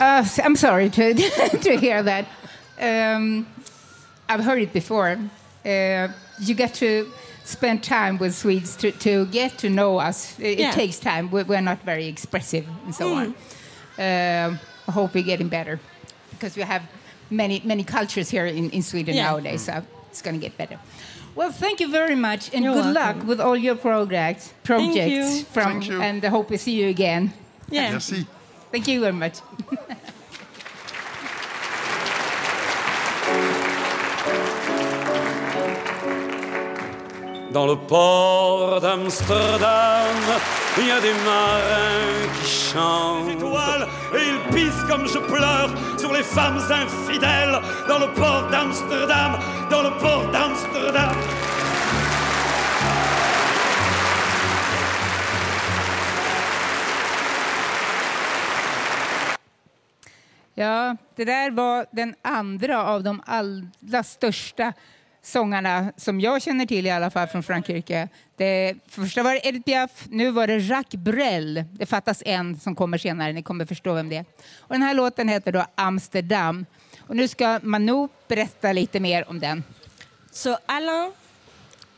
Uh, 0.00 0.22
s- 0.24 0.38
I'm 0.38 0.56
sorry 0.56 0.88
to, 0.90 1.14
to 1.62 1.76
hear 1.76 2.02
that. 2.02 2.26
Um, 2.78 3.46
I've 4.28 4.44
heard 4.44 4.60
it 4.62 4.72
before. 4.72 5.18
Uh, 5.64 6.08
you 6.40 6.54
get 6.54 6.74
to 6.74 7.10
spend 7.44 7.82
time 7.82 8.18
with 8.18 8.34
Swedes 8.34 8.76
to, 8.76 8.90
to 8.92 9.26
get 9.26 9.58
to 9.58 9.68
know 9.68 9.98
us. 9.98 10.38
It, 10.40 10.58
Yeah. 10.58 10.70
it 10.70 10.74
takes 10.74 10.98
time. 10.98 11.30
We're, 11.30 11.44
we're 11.44 11.60
not 11.60 11.82
very 11.82 12.06
expressive 12.06 12.66
and 12.84 12.94
so 12.94 13.14
on. 13.14 13.26
Um, 13.98 14.58
I 14.88 14.92
hope 14.92 15.14
we're 15.14 15.22
getting 15.24 15.48
better 15.48 15.78
because 16.30 16.56
we 16.56 16.62
have 16.62 16.82
many 17.30 17.60
many 17.64 17.84
cultures 17.84 18.28
here 18.30 18.46
in, 18.46 18.70
in 18.70 18.82
Sweden 18.82 19.14
Yeah. 19.14 19.30
nowadays. 19.30 19.62
So 19.64 19.82
it's 20.10 20.22
going 20.22 20.34
to 20.34 20.40
get 20.40 20.56
better. 20.58 20.78
Well, 21.34 21.50
thank 21.52 21.80
you 21.80 21.90
very 21.90 22.14
much, 22.14 22.52
and 22.54 22.64
You're 22.64 22.74
good 22.74 22.94
welcome. 22.94 23.18
luck 23.18 23.26
with 23.28 23.40
all 23.40 23.56
your 23.56 23.74
projects. 23.76 24.52
Thank 24.64 24.94
Projects 24.94 25.38
you. 25.38 25.44
from, 25.44 25.64
Thank 25.64 25.88
you. 25.88 26.00
and 26.00 26.24
I 26.24 26.28
hope 26.28 26.48
we 26.50 26.56
see 26.56 26.72
you 26.72 26.88
again. 26.88 27.32
Yeah. 27.70 27.90
Merci. 27.92 28.26
Thank 28.74 28.88
you 28.88 28.98
very 28.98 29.12
much. 29.12 29.34
Dans 37.52 37.66
le 37.66 37.76
port 37.76 38.80
d'Amsterdam, 38.80 40.16
il 40.76 40.88
y 40.88 40.90
a 40.90 41.00
des 41.00 41.12
marins 41.24 42.26
qui 42.36 42.50
chantent. 42.50 43.28
Étoiles, 43.28 43.86
et 44.12 44.22
ils 44.32 44.52
pissent 44.52 44.84
comme 44.88 45.06
je 45.06 45.18
pleure 45.18 45.70
sur 45.96 46.12
les 46.12 46.24
femmes 46.24 46.58
infidèles. 46.58 47.60
Dans 47.86 48.00
le 48.00 48.12
port 48.12 48.48
d'Amsterdam, 48.50 49.38
dans 49.70 49.82
le 49.82 49.90
port 50.00 50.24
d'Amsterdam. 50.32 51.14
Ja, 60.54 60.96
det 61.16 61.24
där 61.24 61.50
var 61.50 61.86
den 61.90 62.14
andra 62.22 62.84
av 62.84 63.02
de 63.02 63.22
allra 63.26 64.02
största 64.02 64.72
sångarna 65.22 65.92
som 65.96 66.20
jag 66.20 66.42
känner 66.42 66.66
till 66.66 66.86
i 66.86 66.90
alla 66.90 67.10
fall 67.10 67.28
från 67.28 67.42
Frankrike. 67.42 68.08
Det 68.36 68.74
första 68.88 69.22
var 69.22 69.46
Edith 69.46 69.64
Piaf, 69.64 69.90
nu 70.08 70.30
var 70.30 70.46
det 70.46 70.58
Jacques 70.58 71.00
Brel. 71.00 71.64
Det 71.72 71.86
fattas 71.86 72.22
en 72.26 72.60
som 72.60 72.74
kommer 72.74 72.98
senare, 72.98 73.32
ni 73.32 73.42
kommer 73.42 73.66
förstå 73.66 73.94
vem 73.94 74.08
det 74.08 74.16
är. 74.16 74.24
Och 74.58 74.74
den 74.74 74.82
här 74.82 74.94
låten 74.94 75.28
heter 75.28 75.52
då 75.52 75.66
Amsterdam. 75.74 76.66
Och 77.06 77.16
nu 77.16 77.28
ska 77.28 77.60
Manu 77.62 78.08
berätta 78.28 78.72
lite 78.72 79.00
mer 79.00 79.28
om 79.28 79.40
den. 79.40 79.64
So 80.30 80.56
Alain 80.66 81.12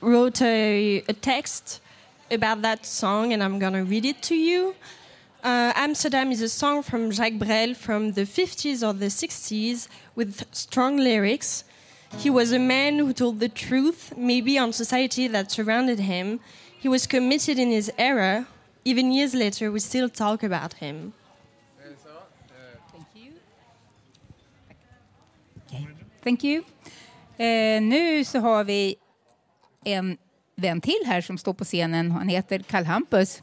wrote 0.01 0.45
a, 0.45 1.03
a 1.09 1.15
text 1.21 1.83
about 2.31 2.63
that 2.63 2.87
song, 2.87 3.33
and 3.33 3.43
I'm 3.43 3.61
gonna 3.61 3.85
read 3.85 4.05
it 4.05 4.23
to 4.23 4.35
you. 4.35 4.75
Uh, 5.47 5.73
Amsterdam 5.77 6.33
is 6.33 6.43
a 6.43 6.49
song 6.49 6.83
from 6.83 7.13
Jacques 7.13 7.39
Brel 7.39 7.73
from 7.77 8.11
the 8.15 8.23
50s 8.23 8.83
or 8.83 8.93
the 8.93 9.07
60s 9.07 9.87
with 10.17 10.45
strong 10.51 10.97
lyrics. 10.97 11.63
He 12.19 12.31
was 12.31 12.51
a 12.51 12.59
man 12.59 12.99
who 12.99 13.13
told 13.13 13.39
the 13.39 13.49
truth, 13.49 14.13
maybe 14.17 14.59
on 14.59 14.73
society 14.73 15.29
that 15.29 15.53
surrounded 15.53 16.01
him. 16.01 16.41
He 16.77 16.89
was 16.89 17.07
committed 17.07 17.61
in 17.61 17.71
his 17.71 17.93
era. 17.97 18.49
Even 18.85 19.13
years 19.13 19.35
later, 19.35 19.71
we 19.71 19.79
still 19.79 20.09
talk 20.09 20.43
about 20.43 20.73
him. 20.75 21.13
Thank 26.25 26.43
you. 26.43 26.63
Thank 26.65 26.67
Eh, 27.39 27.83
nu 27.83 28.25
så 28.25 28.39
har 28.39 28.65
vi 28.65 28.97
en 29.85 30.19
vän 30.57 30.81
till 30.81 31.03
här 31.07 31.21
som 31.21 31.39
står 31.39 31.55
på 31.55 31.65
scenen. 31.65 32.11
Han 32.11 32.29
heter 32.29 32.59
Karl 32.59 32.85
Hampus. 32.85 33.43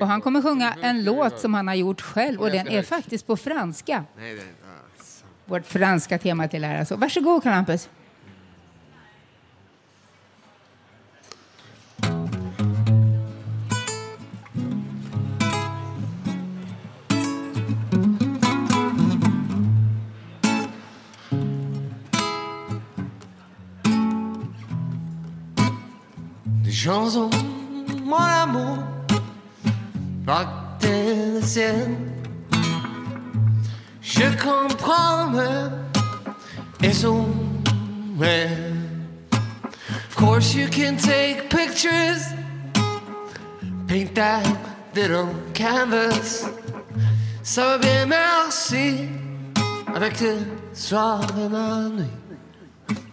Och 0.00 0.06
han 0.06 0.20
kommer 0.20 0.42
sjunga 0.42 0.74
en 0.82 1.04
låt 1.04 1.40
som 1.40 1.54
han 1.54 1.68
har 1.68 1.74
gjort 1.74 2.00
själv 2.00 2.40
och 2.40 2.50
den 2.50 2.68
är 2.68 2.82
faktiskt 2.82 3.26
på 3.26 3.36
franska. 3.36 4.04
Vårt 5.44 5.66
franska 5.66 6.18
tema 6.18 6.48
till 6.48 6.64
här. 6.64 6.78
Alltså. 6.78 6.96
Varsågod 6.96 7.42
Karl 7.42 7.52
Hampus. 7.52 7.88
Des 26.64 26.84
chansons, 26.84 27.49
Je 34.02 34.28
comprends 34.42 35.32
et 36.82 37.04
Of 40.08 40.16
course, 40.16 40.54
you 40.54 40.68
can 40.68 40.96
take 40.96 41.48
pictures, 41.50 42.22
paint 43.86 44.14
that 44.14 44.46
little 44.94 45.28
canvas. 45.54 46.46
Ça 47.42 47.62
va 47.62 47.78
bien, 47.78 48.06
merci, 48.06 49.08
avec 49.94 50.20
le 50.20 50.36
soir 50.74 51.22
et 51.38 51.48
la 51.48 51.88
nuit. 51.88 52.04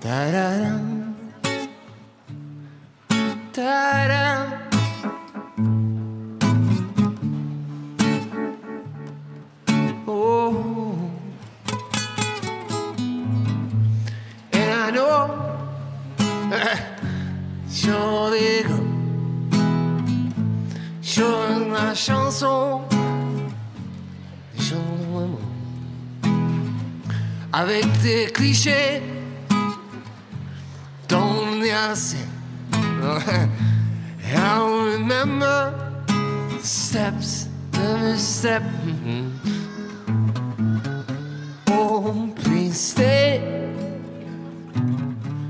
Ta-da-da. 0.01 0.79
Ta-da. 3.53 4.66
sur 17.69 18.29
gars, 18.31 18.65
sur 21.01 21.39
la 21.71 21.93
chanson, 21.93 22.81
avec 27.53 27.85
des 28.01 28.27
clichés, 28.33 29.01
y 31.63 31.71
assez. 31.71 32.17
I 34.29 34.59
remember 34.59 35.73
steps, 36.61 37.47
every 37.73 38.17
step. 38.17 38.61
mhm. 38.83 39.31
Oh, 41.69 42.33
please 42.35 42.79
stay. 42.79 43.16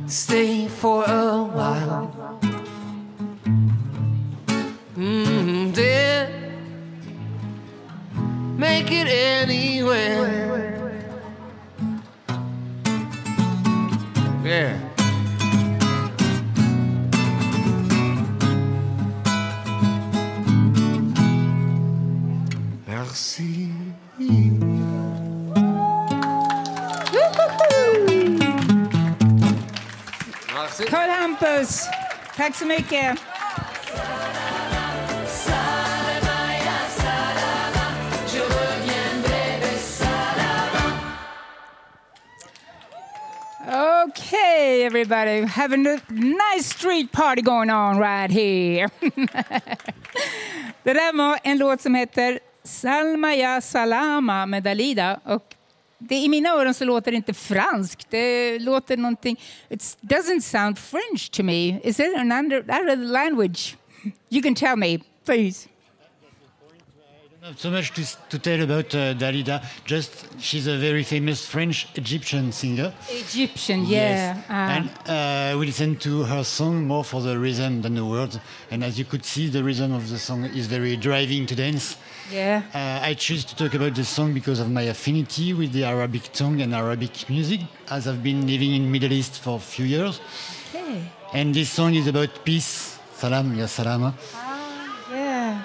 Stay 0.07 0.67
for 0.67 1.03
a 1.03 1.43
while. 1.43 2.39
Mm, 4.97 5.73
dear, 5.73 6.29
make 8.57 8.91
it 8.91 9.07
anywhere. 9.07 10.47
Yeah. 14.43 14.79
Merci. 22.87 23.46
Carl 30.77 30.89
Karl 30.89 31.09
Hampus, 31.09 31.87
tack 32.35 32.55
så 32.55 32.65
mycket. 32.65 33.19
Okay, 44.03 44.85
everybody, 44.85 45.41
having 45.45 45.87
a 45.87 45.99
nice 46.09 46.65
street 46.65 47.11
party 47.11 47.41
going 47.41 47.71
on 47.71 47.97
right 47.97 48.31
here. 48.31 48.89
Det 50.83 50.93
där 50.93 51.17
var 51.17 51.39
en 51.43 51.57
låt 51.57 51.81
som 51.81 51.95
heter 51.95 52.39
Salma 52.63 53.35
ya 53.35 53.61
salama 53.61 54.45
med 54.45 54.63
Dalida. 54.63 55.19
Och 55.23 55.56
det, 55.99 56.15
I 56.15 56.29
mina 56.29 56.49
öron 56.49 56.73
så 56.73 56.85
låter 56.85 57.11
det 57.11 57.17
inte 57.17 57.33
franskt. 57.33 58.07
Det 58.09 58.59
låter 58.59 58.97
någonting... 58.97 59.39
It 59.69 59.81
doesn't 60.01 60.41
sound 60.41 60.77
French 60.77 61.29
to 61.31 61.43
me. 61.43 61.79
Is 61.83 61.99
it 61.99 62.15
an 62.15 62.31
under, 62.31 62.59
other 62.61 62.95
language? 62.95 63.75
You 64.29 64.41
can 64.41 64.55
tell 64.55 64.75
me, 64.75 64.99
please. 65.25 65.67
So 67.55 67.71
much 67.71 67.93
to, 67.93 68.03
to 68.29 68.39
tell 68.39 68.61
about 68.61 68.93
uh, 68.93 69.13
Dalida. 69.13 69.63
Just 69.85 70.25
she's 70.37 70.67
a 70.67 70.77
very 70.77 71.03
famous 71.03 71.45
French 71.45 71.87
Egyptian 71.95 72.51
singer. 72.51 72.93
Egyptian, 73.09 73.85
yeah. 73.85 74.35
Yes. 74.35 74.45
Ah. 74.49 74.75
And 74.75 74.89
uh, 75.55 75.57
we 75.57 75.67
listen 75.67 75.95
to 75.97 76.23
her 76.23 76.43
song 76.43 76.85
more 76.85 77.05
for 77.05 77.21
the 77.21 77.39
rhythm 77.39 77.83
than 77.83 77.95
the 77.95 78.03
words. 78.03 78.37
And 78.69 78.83
as 78.83 78.99
you 78.99 79.05
could 79.05 79.23
see, 79.23 79.47
the 79.47 79.63
rhythm 79.63 79.93
of 79.93 80.09
the 80.09 80.19
song 80.19 80.43
is 80.43 80.67
very 80.67 80.97
driving 80.97 81.45
to 81.45 81.55
dance. 81.55 81.95
Yeah. 82.31 82.61
Uh, 82.73 82.99
I 83.05 83.13
choose 83.13 83.45
to 83.45 83.55
talk 83.55 83.73
about 83.73 83.95
this 83.95 84.09
song 84.09 84.33
because 84.33 84.59
of 84.59 84.69
my 84.69 84.83
affinity 84.83 85.53
with 85.53 85.71
the 85.71 85.83
Arabic 85.83 86.31
tongue 86.33 86.61
and 86.61 86.73
Arabic 86.73 87.29
music, 87.29 87.61
as 87.89 88.07
I've 88.07 88.23
been 88.23 88.45
living 88.45 88.73
in 88.73 88.91
Middle 88.91 89.11
East 89.11 89.39
for 89.39 89.57
a 89.57 89.59
few 89.59 89.85
years. 89.85 90.19
Okay. 90.73 91.01
And 91.33 91.53
this 91.53 91.69
song 91.69 91.95
is 91.95 92.07
about 92.07 92.29
peace. 92.43 92.99
Salam, 93.15 93.55
ya 93.55 93.65
salama. 93.65 94.13
Yeah. 95.11 95.61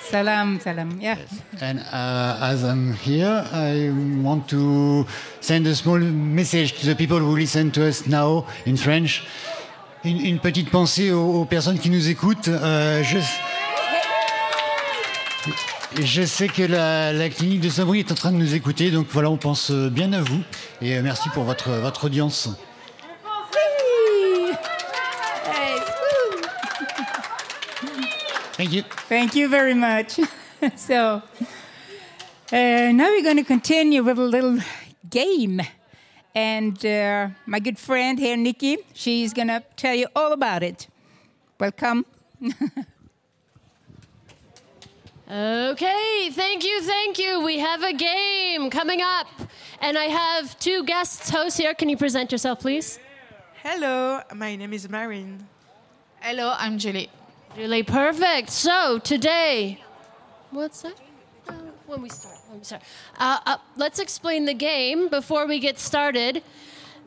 Salam, 0.00 0.60
salam. 0.60 1.00
Yeah. 1.00 1.18
And 1.60 1.78
uh, 1.80 2.38
as 2.40 2.64
I'm 2.64 2.94
here, 2.94 3.46
I 3.52 3.90
want 4.22 4.48
to 4.48 5.06
send 5.40 5.66
a 5.66 5.74
small 5.74 5.98
message 5.98 6.80
to 6.80 6.86
the 6.86 6.94
people 6.94 7.18
who 7.18 7.36
listen 7.36 7.70
to 7.72 7.86
us 7.86 8.06
now 8.06 8.46
in 8.66 8.76
French. 8.76 9.24
Une, 10.04 10.20
une 10.20 10.40
petite 10.40 10.70
pensée 10.70 11.12
aux, 11.12 11.42
aux 11.42 11.44
personnes 11.44 11.78
qui 11.78 11.88
nous 11.88 12.08
écoutent. 12.08 12.48
Euh, 12.48 13.04
je, 13.04 13.18
je 16.00 16.22
sais 16.22 16.48
que 16.48 16.62
la, 16.62 17.12
la 17.12 17.28
clinique 17.28 17.60
de 17.60 17.68
Sabri 17.68 18.00
est 18.00 18.12
en 18.12 18.14
train 18.14 18.32
de 18.32 18.36
nous 18.36 18.54
écouter, 18.54 18.90
donc 18.90 19.06
voilà, 19.10 19.30
on 19.30 19.36
pense 19.36 19.70
bien 19.70 20.12
à 20.12 20.20
vous. 20.20 20.40
Et 20.80 20.96
euh, 20.96 21.02
merci 21.02 21.28
pour 21.30 21.44
votre, 21.44 21.70
votre 21.70 22.04
audience. 22.06 22.48
Thank 28.56 28.72
you. 28.72 28.82
Thank 29.08 29.34
you 29.34 29.48
very 29.48 29.74
much. 29.74 30.20
so, 30.76 31.22
uh, 32.52 32.92
now 32.92 33.08
we're 33.08 33.22
going 33.22 33.36
to 33.36 33.44
continue 33.44 34.02
with 34.02 34.18
a 34.18 34.24
little 34.24 34.58
game. 35.10 35.60
And 36.34 36.84
uh, 36.86 37.28
my 37.46 37.58
good 37.58 37.78
friend 37.78 38.18
here, 38.18 38.36
Nikki, 38.36 38.78
she's 38.94 39.32
going 39.32 39.48
to 39.48 39.62
tell 39.76 39.94
you 39.94 40.06
all 40.14 40.32
about 40.32 40.62
it. 40.62 40.86
Welcome. 41.58 42.06
Okay, 45.32 46.28
thank 46.30 46.62
you, 46.62 46.82
thank 46.82 47.18
you. 47.18 47.40
We 47.40 47.58
have 47.58 47.82
a 47.82 47.94
game 47.94 48.68
coming 48.68 49.00
up. 49.00 49.28
And 49.80 49.96
I 49.96 50.04
have 50.04 50.58
two 50.58 50.84
guests 50.84 51.30
hosts 51.30 51.58
here. 51.58 51.72
Can 51.72 51.88
you 51.88 51.96
present 51.96 52.30
yourself, 52.30 52.60
please? 52.60 52.98
Hello, 53.62 54.20
my 54.34 54.56
name 54.56 54.74
is 54.74 54.90
Marin. 54.90 55.48
Hello, 56.20 56.54
I'm 56.58 56.76
Julie. 56.76 57.08
Julie, 57.56 57.82
perfect. 57.82 58.50
So 58.50 58.98
today, 58.98 59.80
what's 60.50 60.82
that? 60.82 61.00
Uh, 61.48 61.54
when 61.86 62.02
we 62.02 62.10
start, 62.10 62.36
when 62.48 62.58
we 62.58 62.64
start. 62.64 62.82
Uh, 63.16 63.38
uh, 63.46 63.56
let's 63.76 64.00
explain 64.00 64.44
the 64.44 64.52
game 64.52 65.08
before 65.08 65.46
we 65.46 65.60
get 65.60 65.78
started. 65.78 66.42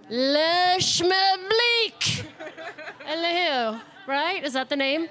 Le 0.09 0.77
Schmeblick. 0.79 2.25
Hello, 3.05 3.79
right? 4.07 4.43
Is 4.43 4.53
that 4.53 4.69
the 4.69 4.75
name? 4.75 5.09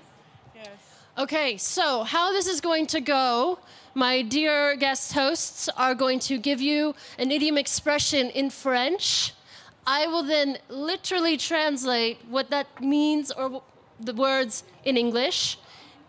Okay, 1.16 1.56
so 1.58 2.02
how 2.02 2.32
this 2.32 2.48
is 2.48 2.60
going 2.60 2.88
to 2.88 3.00
go, 3.00 3.60
my 3.94 4.20
dear 4.20 4.74
guest 4.74 5.12
hosts 5.12 5.68
are 5.76 5.94
going 5.94 6.18
to 6.18 6.38
give 6.38 6.60
you 6.60 6.96
an 7.20 7.30
idiom 7.30 7.56
expression 7.56 8.30
in 8.30 8.50
French. 8.50 9.32
I 9.86 10.08
will 10.08 10.24
then 10.24 10.58
literally 10.68 11.36
translate 11.36 12.18
what 12.28 12.50
that 12.50 12.66
means 12.82 13.30
or 13.30 13.62
the 14.00 14.12
words 14.12 14.64
in 14.84 14.96
English. 14.96 15.56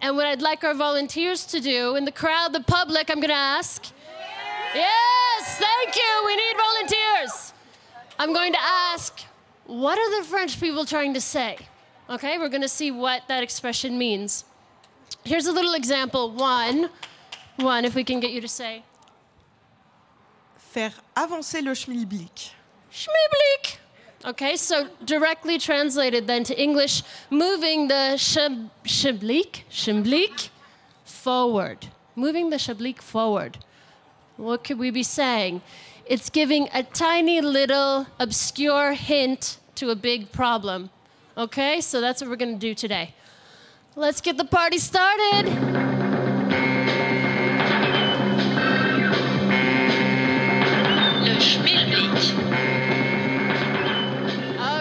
And 0.02 0.16
what 0.16 0.26
I'd 0.26 0.42
like 0.42 0.64
our 0.64 0.74
volunteers 0.74 1.46
to 1.48 1.60
do 1.60 1.96
in 1.96 2.06
the 2.06 2.12
crowd, 2.12 2.52
the 2.52 2.62
public, 2.62 3.12
I'm 3.12 3.18
going 3.18 3.28
to 3.28 3.36
ask. 3.36 3.86
Yes, 4.74 5.60
thank 5.60 5.96
you. 5.96 6.24
We 6.26 6.36
need 6.36 6.56
volunteers. 6.58 7.54
I'm 8.18 8.34
going 8.34 8.54
to 8.54 8.60
ask, 8.60 9.22
what 9.68 10.00
are 10.00 10.20
the 10.20 10.26
French 10.28 10.60
people 10.60 10.84
trying 10.84 11.14
to 11.14 11.22
say? 11.22 11.60
Okay, 12.10 12.40
we're 12.40 12.50
going 12.50 12.64
to 12.64 12.68
see 12.68 12.90
what 12.90 13.28
that 13.28 13.44
expression 13.44 14.00
means. 14.00 14.46
Here's 15.24 15.48
a 15.48 15.52
little 15.52 15.74
example. 15.74 16.32
One, 16.32 16.90
one, 17.58 17.86
if 17.86 17.96
we 17.96 18.04
can 18.04 18.20
get 18.20 18.32
you 18.32 18.42
to 18.42 18.48
say 18.48 18.84
Faire 20.76 20.94
avancer 21.16 21.62
le 21.62 21.74
schmilblick. 21.74 22.52
Schmiblik. 22.92 23.78
Okay, 24.26 24.58
so 24.58 24.90
directly 25.06 25.58
translated 25.58 26.28
then 26.28 26.44
to 26.44 26.62
English, 26.62 27.02
moving 27.30 27.88
the 27.88 28.18
shiblik, 28.18 29.64
shiblik 29.70 30.50
forward. 31.06 31.88
Moving 32.16 32.50
the 32.50 32.58
shablik 32.58 33.02
forward. 33.02 33.58
What 34.36 34.66
could 34.66 34.78
we 34.78 34.92
be 34.92 35.04
saying? 35.04 35.62
It's 36.06 36.30
giving 36.30 36.68
a 36.74 36.84
tiny 36.84 37.40
little 37.40 38.08
obscure 38.20 38.94
hint 38.94 39.60
to 39.76 39.92
a 39.92 39.96
big 39.96 40.32
problem. 40.34 40.90
Okay, 41.38 41.80
so 41.80 42.02
that's 42.02 42.22
what 42.22 42.30
we're 42.30 42.36
going 42.36 42.60
to 42.60 42.60
do 42.60 42.76
today. 42.76 43.14
Let's 43.98 44.20
get 44.20 44.36
the 44.36 44.44
party 44.44 44.78
started. 44.78 45.46
Le 51.24 51.40
schmilblick. 51.40 52.36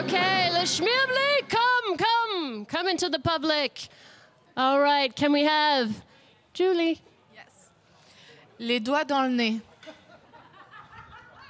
Okay, 0.01 0.51
le 0.53 0.67
schmilblick, 0.67 1.49
come, 1.49 1.97
come, 1.97 2.67
come 2.67 2.89
into 2.89 3.09
the 3.09 3.21
public. 3.21 3.87
All 4.57 4.81
right, 4.81 5.15
can 5.15 5.33
we 5.33 5.45
have 5.45 6.03
Julie? 6.53 7.01
Yes. 7.33 7.71
Les 8.59 8.81
doigts 8.81 9.05
dans 9.05 9.23
le 9.23 9.31
nez. 9.31 9.61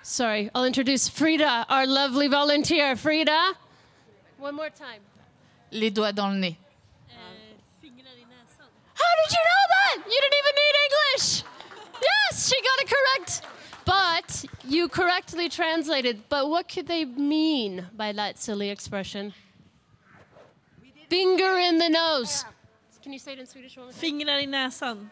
Sorry, 0.02 0.50
I'll 0.54 0.66
introduce 0.66 1.08
Frida, 1.08 1.64
our 1.70 1.86
lovely 1.86 2.28
volunteer. 2.28 2.94
Frida, 2.94 3.54
one 4.38 4.54
more 4.54 4.68
time. 4.68 5.00
Les 5.70 5.88
doigts 5.88 6.12
dans 6.12 6.30
le 6.30 6.38
nez. 6.38 6.58
How 9.04 9.14
did 9.20 9.30
you 9.36 9.42
know 9.50 9.64
that? 9.76 9.96
You 10.12 10.18
didn't 10.22 10.38
even 10.42 10.54
need 10.62 10.76
English. 10.86 11.26
Yes, 12.10 12.48
she 12.48 12.56
got 12.68 12.76
it 12.82 12.88
correct. 12.96 13.32
But 13.84 14.44
you 14.64 14.88
correctly 14.88 15.48
translated. 15.48 16.22
But 16.28 16.48
what 16.48 16.68
could 16.68 16.86
they 16.86 17.04
mean 17.04 17.86
by 17.96 18.12
that 18.12 18.38
silly 18.38 18.70
expression? 18.70 19.34
Finger 21.08 21.58
in 21.58 21.78
the 21.78 21.88
nose. 21.88 22.44
Can 23.02 23.12
you 23.12 23.18
say 23.18 23.34
it 23.34 23.38
in 23.38 23.46
Swedish? 23.46 23.76
one 23.76 23.86
more 23.86 23.92
time? 23.92 24.00
Fingrar 24.00 24.38
i 24.40 24.46
näsan. 24.46 25.10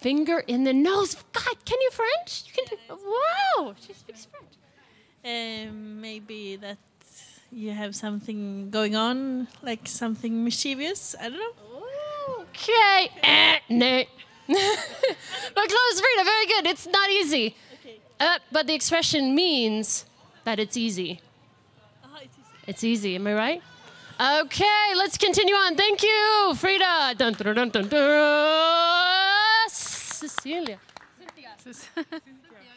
Finger 0.00 0.38
in 0.46 0.64
the 0.64 0.72
nose. 0.72 1.14
God, 1.32 1.56
can 1.64 1.78
you 1.80 1.90
French? 1.90 2.44
You 2.46 2.52
can 2.54 2.64
do. 2.64 2.76
Wow, 2.96 3.74
she 3.78 3.92
speaks 3.92 4.26
French. 4.26 4.54
Uh, 5.22 5.70
maybe 5.72 6.56
that 6.56 6.78
you 7.50 7.72
have 7.72 7.94
something 7.94 8.70
going 8.70 8.96
on, 8.96 9.48
like 9.62 9.86
something 9.86 10.44
mischievous. 10.44 11.14
I 11.20 11.28
don't 11.28 11.38
know. 11.38 11.65
Okay. 12.56 13.10
Eh, 13.22 13.58
no. 13.68 14.04
but 14.48 15.68
close, 15.68 16.00
Frida. 16.00 16.24
Very 16.24 16.46
good. 16.46 16.66
It's 16.66 16.86
not 16.86 17.10
easy. 17.10 17.54
Uh, 18.18 18.38
but 18.50 18.66
the 18.66 18.74
expression 18.74 19.34
means 19.34 20.06
that 20.44 20.58
it's 20.58 20.76
easy. 20.76 21.20
It's 22.66 22.82
easy, 22.82 23.14
am 23.16 23.26
I 23.26 23.34
right? 23.34 23.62
Okay, 24.18 24.94
let's 24.96 25.18
continue 25.18 25.54
on. 25.54 25.76
Thank 25.76 26.02
you, 26.02 26.54
Frida. 26.56 27.14
Dun, 27.18 27.34
dun, 27.34 27.54
dun, 27.54 27.68
dun, 27.68 27.88
dun. 27.88 29.68
Cecilia. 29.68 30.78
Cynthia, 31.18 32.20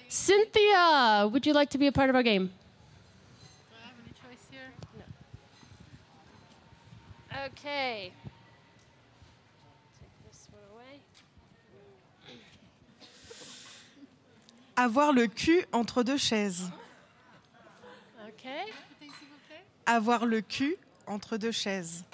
Cynthia, 0.10 1.30
would 1.32 1.46
you 1.46 1.54
like 1.54 1.70
to 1.70 1.78
be 1.78 1.88
a 1.88 1.92
part 1.92 2.10
of 2.10 2.16
our 2.16 2.24
game? 2.24 2.48
Do 2.48 2.54
I 3.72 3.88
have 3.88 3.96
any 4.04 4.14
choice 4.14 4.46
here? 4.52 4.70
No. 7.32 7.46
Okay. 7.46 8.12
Avoir 14.80 15.12
le 15.12 15.28
cul 15.28 15.66
entre 15.74 16.04
deux 16.04 16.16
chaises. 16.16 16.72
Okay. 18.30 18.72
Avoir 19.86 20.26
le 20.26 20.40
cul 20.40 20.78
entre 21.06 21.36
deux 21.36 21.52
chaises. 21.52 22.06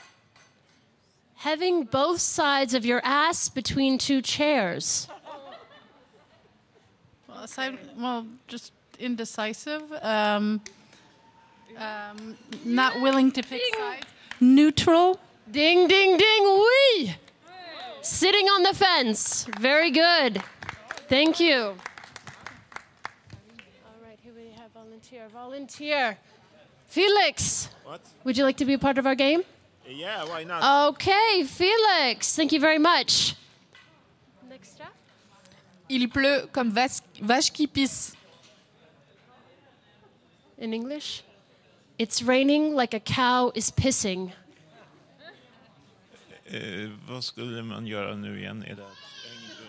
Having 1.36 1.84
both 1.84 2.20
sides 2.20 2.74
of 2.74 2.84
your 2.84 3.02
ass 3.04 3.50
between 3.50 4.00
two 4.00 4.20
chairs. 4.20 5.08
Well, 7.28 7.44
aside, 7.44 7.78
well 8.00 8.26
just 8.48 8.74
indecisive. 8.98 9.84
Um, 10.02 10.60
um, 11.78 12.36
not 12.64 13.00
willing 13.00 13.32
to 13.34 13.44
pick 13.44 13.62
sides. 13.76 14.08
Neutral. 14.40 15.20
Ding, 15.52 15.88
ding, 15.88 16.18
ding, 16.18 16.64
wee! 16.98 17.16
Sitting 18.02 18.48
on 18.48 18.64
the 18.64 18.74
fence. 18.74 19.46
Very 19.60 19.92
good. 19.92 20.42
Thank 21.08 21.40
you. 21.40 21.76
Volunteer. 25.30 26.18
Volunteer. 26.18 26.18
Felix. 26.88 27.70
What? 27.84 28.02
Would 28.24 28.38
you 28.38 28.44
like 28.44 28.58
to 28.58 28.66
be 28.66 28.74
a 28.74 28.80
part 28.80 28.98
of 28.98 29.06
our 29.06 29.16
game? 29.16 29.44
Yeah, 29.88 30.24
why 30.26 30.44
not? 30.44 30.90
Okay, 30.94 31.44
Felix. 31.44 32.36
Thank 32.36 32.52
you 32.52 32.60
very 32.60 32.80
much. 32.80 33.36
Next 34.50 34.82
up. 34.82 34.94
Il 35.90 36.08
pleut 36.08 36.52
comme 36.52 36.72
vache, 36.72 37.02
vache 37.22 37.52
qui 37.52 37.68
pisse. 37.68 38.16
In 40.58 40.74
English? 40.74 41.24
It's 42.00 42.24
raining 42.24 42.74
like 42.74 42.94
a 42.94 43.00
cow 43.00 43.52
is 43.56 43.72
pissing. 43.72 44.32
Eh, 46.48 46.90
vad 47.08 47.24
skulle 47.24 47.64
man 47.64 47.88
göra 47.88 48.16
nu 48.16 48.40
igen? 48.40 48.64
Är 48.64 48.76
det... 48.76 48.86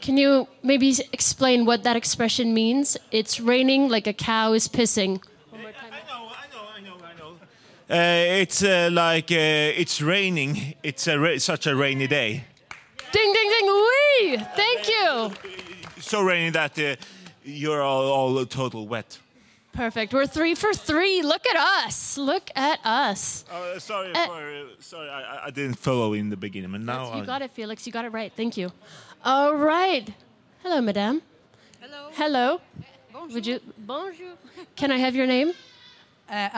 Can 0.00 0.18
you 0.18 0.46
maybe 0.62 0.94
explain 1.12 1.66
what 1.66 1.82
that 1.82 1.96
expression 1.96 2.54
means? 2.54 2.96
It's 3.10 3.40
raining 3.40 3.88
like 3.88 4.06
a 4.06 4.12
cow 4.12 4.54
is 4.54 4.68
pissing. 4.68 5.20
Uh, 7.88 7.94
it's 8.42 8.62
uh, 8.64 8.88
like 8.92 9.30
uh, 9.30 9.80
it's 9.80 10.00
raining. 10.02 10.74
It's 10.82 11.06
a 11.06 11.18
ra- 11.18 11.38
such 11.38 11.66
a 11.68 11.74
rainy 11.76 12.06
day. 12.08 12.44
Ding, 13.12 13.32
ding, 13.32 13.50
ding, 13.50 13.66
wee! 13.66 14.36
Thank 14.56 14.88
you. 14.88 15.30
So 16.00 16.22
rainy 16.22 16.50
that 16.50 16.76
uh, 16.78 16.96
you're 17.44 17.82
all, 17.82 18.10
all 18.10 18.44
total 18.46 18.88
wet. 18.88 19.18
Perfect. 19.72 20.12
We're 20.12 20.26
three 20.26 20.54
for 20.56 20.72
three. 20.72 21.22
Look 21.22 21.46
at 21.46 21.56
us. 21.86 22.18
Look 22.18 22.50
at 22.56 22.80
us. 22.84 23.44
Oh, 23.52 23.78
sorry 23.78 24.10
Uh, 24.14 24.26
for 24.26 24.32
uh, 24.32 24.64
sorry, 24.80 25.08
I, 25.08 25.20
I- 25.22 25.46
I 25.46 25.50
didn't 25.50 25.76
follow 25.78 26.12
in 26.14 26.28
the 26.30 26.36
beginning, 26.36 26.72
but 26.72 26.80
now 26.80 27.14
You 27.14 27.22
I- 27.22 27.26
got 27.26 27.42
it, 27.42 27.52
Felix. 27.52 27.86
You 27.86 27.92
got 27.92 28.04
it 28.04 28.12
right. 28.12 28.32
Thank 28.36 28.56
you. 28.56 28.72
All 29.24 29.54
right. 29.54 30.08
Hello, 30.62 30.80
madame. 30.80 31.22
Hello. 31.80 32.08
Hello. 32.14 32.60
Would 33.32 33.46
you? 33.46 33.60
Bonjour. 33.78 34.32
Can 34.74 34.90
I 34.90 34.96
have 34.98 35.14
your 35.14 35.26
name? 35.26 35.52
Eh, 36.28 36.48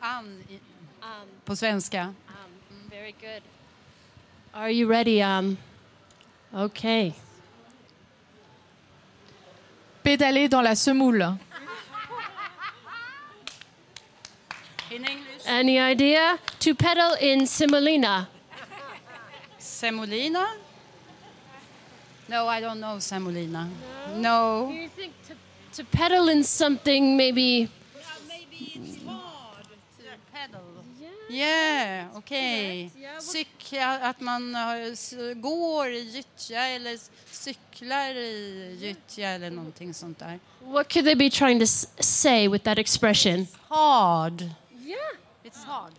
Ann. 0.00 0.08
Ann. 0.16 0.26
Ann 0.26 0.42
i, 0.50 0.58
Um, 1.02 1.28
på 1.44 1.56
svenska. 1.56 2.02
um, 2.28 2.50
very 2.90 3.12
good. 3.20 3.42
Are 4.54 4.70
you 4.70 4.88
ready? 4.90 5.22
Um. 5.22 5.56
Okay. 6.54 7.12
Pédaler 10.02 10.48
dans 10.48 10.62
la 10.64 10.74
semoule. 10.74 11.38
In 14.90 15.04
English. 15.04 15.42
Any 15.46 15.78
idea? 15.78 16.38
To 16.60 16.74
pedal 16.74 17.14
in 17.20 17.46
semolina. 17.46 18.26
Semolina? 19.58 20.46
No, 22.28 22.46
I 22.48 22.60
don't 22.60 22.80
know 22.80 22.98
semolina. 22.98 23.68
No. 24.16 24.66
do 24.68 24.74
You 24.74 24.88
think 24.88 25.12
to, 25.28 25.34
to 25.76 25.84
pedal 25.84 26.28
in 26.28 26.42
something 26.44 27.16
maybe? 27.16 27.68
Yeah, 31.28 32.16
okej. 32.16 32.90
Cykla, 33.20 33.98
att 33.98 34.20
man 34.20 34.54
har, 34.54 34.76
s- 34.92 35.14
går 35.34 35.88
i 35.88 36.00
gyttja 36.00 36.66
eller 36.66 36.94
s- 36.94 37.10
cyklar 37.30 38.14
i 38.14 38.76
gyttja 38.80 39.28
eller 39.28 39.50
någonting 39.50 39.94
sånt 39.94 40.18
där. 40.18 40.38
What 40.64 40.92
could 40.92 41.04
they 41.04 41.14
be 41.14 41.30
trying 41.30 41.60
to 41.60 41.66
say 42.00 42.48
with 42.48 42.64
that 42.64 42.78
expression? 42.78 43.46
Hard. 43.68 44.40
Yeah. 44.84 44.98
It's 45.44 45.64
hard. 45.66 45.92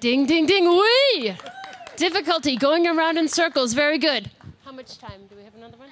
Ding, 0.00 0.26
ding, 0.26 0.46
ding, 0.46 0.68
wee! 0.68 1.36
Difficulty, 1.96 2.56
going 2.56 2.86
around 2.88 3.18
in 3.18 3.28
circles. 3.28 3.74
Very 3.74 3.98
good. 3.98 4.30
How 4.64 4.72
much 4.72 4.98
time? 4.98 5.26
Do 5.30 5.36
we 5.36 5.44
have 5.44 5.54
another 5.56 5.76
one? 5.78 5.90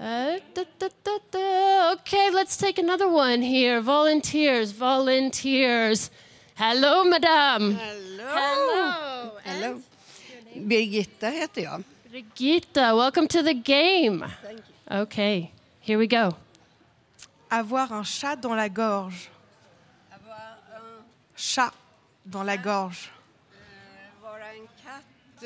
Uh, 0.00 0.38
da, 0.54 0.64
da, 0.78 0.88
da, 1.04 1.18
da. 1.30 1.92
Okay, 1.92 2.30
let's 2.30 2.56
take 2.56 2.78
another 2.78 3.08
one 3.08 3.42
here. 3.42 3.80
Volunteers, 3.82 4.72
volunteers. 4.72 6.10
Hello, 6.60 7.04
madam! 7.04 7.74
Hello. 7.74 9.32
Hello. 9.44 9.82
Birgitta 10.54 11.30
heter 11.30 11.62
jag. 11.62 11.82
Brigitta, 12.10 12.94
welcome 12.94 13.26
to 13.28 13.42
the 13.42 13.54
game. 13.54 14.26
Okay, 14.90 15.52
here 15.80 15.98
we 15.98 16.06
go. 16.06 16.36
Avoir 17.48 17.90
un 17.92 18.04
chat 18.04 18.36
dans 18.42 18.54
la 18.54 18.68
gorge. 18.68 19.30
Avoir 20.12 20.58
un... 20.74 21.02
Chat 21.34 21.72
dans 22.26 22.44
la 22.44 22.58
gorge. 22.58 23.10
Vara 24.22 24.52
en 24.54 24.68
katt, 24.84 25.42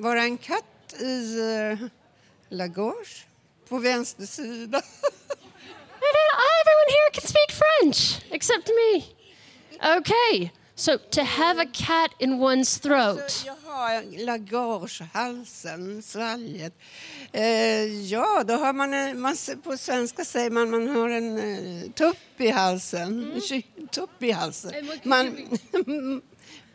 vara 0.00 0.26
en 0.26 0.38
katt 0.38 0.94
i 1.00 1.40
eh, 1.40 1.88
la 2.50 2.68
gorge 2.68 3.26
på 3.68 3.78
vänster 3.78 4.26
sida. 4.26 4.82
Everyone 5.98 6.88
here 6.88 7.10
can 7.12 7.26
speak 7.26 7.50
French 7.50 8.20
except 8.30 8.68
me. 8.68 9.15
Okay, 9.82 10.50
so 10.74 10.96
to 11.10 11.24
have 11.24 11.58
a 11.58 11.66
cat 11.66 12.10
in 12.18 12.38
one's 12.38 12.78
throat. 12.78 13.42
Jag 13.46 13.56
har 13.66 14.02
la 14.24 14.38
gorge, 14.38 15.02
halsen, 15.12 16.02
svalget. 16.02 16.72
Eh, 17.32 17.84
ja, 18.12 18.44
då 18.44 18.54
har 18.54 18.72
man, 18.72 18.94
en, 18.94 19.20
man 19.20 19.36
på 19.64 19.76
svenska 19.76 20.24
säger 20.24 20.50
man 20.50 20.70
man 20.70 20.88
har 20.88 21.08
en 21.08 21.38
eh, 21.38 21.90
tupp 21.90 22.16
i 22.40 22.48
halsen. 22.50 23.32
En 23.34 23.40
ky- 23.40 23.62
tupp 23.90 24.22
i 24.22 24.30
halsen. 24.30 24.72
Man, 25.02 25.26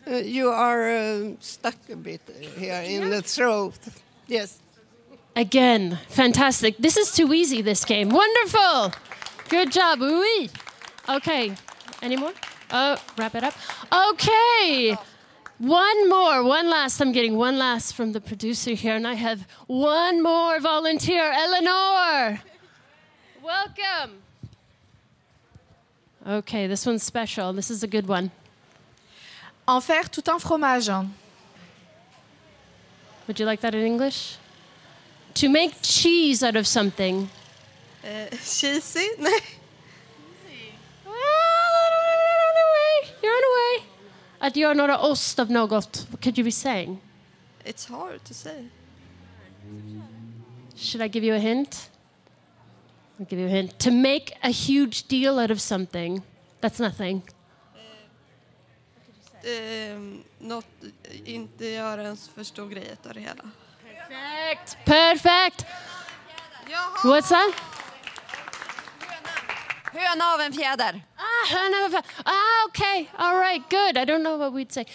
eh, 0.05 0.17
you 0.17 0.49
are 0.53 0.91
uh, 0.91 1.33
stuck 1.39 1.89
a 1.93 1.95
bit 1.95 2.21
here 2.57 2.83
in 2.83 3.11
the 3.11 3.21
throat. 3.21 3.79
Yes. 4.27 4.59
Again, 5.35 5.97
fantastic. 6.09 6.77
This 6.77 6.97
is 6.97 7.11
too 7.15 7.33
easy, 7.33 7.61
this 7.61 7.85
game. 7.85 8.09
Wonderful. 8.09 8.91
Good 9.49 9.71
job. 9.71 10.01
Oui. 10.01 10.49
Okay, 11.09 11.51
any 12.01 12.17
more? 12.17 12.33
Oh, 12.71 12.97
wrap 13.17 13.35
it 13.35 13.43
up. 13.43 13.53
Okay. 14.11 14.97
One 15.57 16.09
more, 16.09 16.43
one 16.43 16.69
last. 16.69 16.99
I'm 17.01 17.11
getting 17.11 17.35
one 17.37 17.57
last 17.59 17.93
from 17.93 18.13
the 18.13 18.21
producer 18.21 18.71
here, 18.71 18.95
and 18.95 19.07
I 19.07 19.13
have 19.13 19.45
one 19.67 20.23
more 20.23 20.59
volunteer, 20.59 21.31
Eleanor. 21.31 22.41
Welcome. 23.43 24.21
Okay, 26.25 26.67
this 26.67 26.85
one's 26.85 27.03
special. 27.03 27.53
This 27.53 27.69
is 27.69 27.83
a 27.83 27.87
good 27.87 28.07
one. 28.07 28.31
En 29.67 29.81
faire 29.81 30.09
tout 30.09 30.27
un 30.27 30.39
fromage. 30.39 30.89
Would 33.27 33.39
you 33.39 33.45
like 33.45 33.61
that 33.61 33.75
in 33.75 33.85
English? 33.85 34.37
To 35.35 35.49
make 35.49 35.75
cheese 35.81 36.43
out 36.43 36.55
of 36.55 36.65
something. 36.65 37.29
Eh, 38.03 38.29
cheesy? 38.43 39.09
Nej. 43.21 43.29
You're 43.29 43.35
on 43.35 43.43
a 43.43 43.53
way. 43.57 43.87
Att 44.47 44.55
göra 44.55 44.73
några 44.73 44.99
ost 44.99 45.39
av 45.39 45.51
något. 45.51 46.07
What 46.09 46.23
could 46.23 46.37
you 46.37 46.45
be 46.45 46.51
saying? 46.51 47.01
It's 47.63 47.89
hard 47.89 48.23
to 48.23 48.33
say. 48.33 48.67
Should 50.75 51.05
I 51.05 51.07
give 51.07 51.27
you 51.27 51.35
a 51.35 51.39
hint? 51.39 51.91
I'll 53.19 53.27
give 53.29 53.41
you 53.41 53.47
a 53.47 53.51
hint. 53.51 53.77
To 53.77 53.91
make 53.91 54.37
a 54.41 54.49
huge 54.49 55.07
deal 55.07 55.39
out 55.39 55.51
of 55.51 55.61
something. 55.61 56.21
That's 56.61 56.81
nothing. 56.81 57.21
Ehm, 59.43 60.23
något, 60.39 60.65
inte 61.25 61.65
göra 61.65 62.01
en 62.01 62.17
för 62.17 62.43
stor 62.43 62.69
grej 62.69 62.95
av 63.05 63.13
det 63.13 63.19
hela. 63.19 63.49
Perfect. 64.09 64.77
Perfect. 64.85 65.65
What's 67.03 67.29
that? 67.29 67.80
Höna 69.93 70.25
av 70.33 70.41
en 70.41 70.53
fjäder. 70.53 71.01
Ah, 71.17 71.21
ah, 71.55 72.01
ah, 72.25 72.67
okay, 72.67 73.07
all 73.17 73.37
right, 73.39 73.61
good. 73.69 73.97
I 73.97 74.05
don't 74.05 74.23
know 74.23 74.37
what 74.37 74.53
we'd 74.53 74.71
say. 74.71 74.85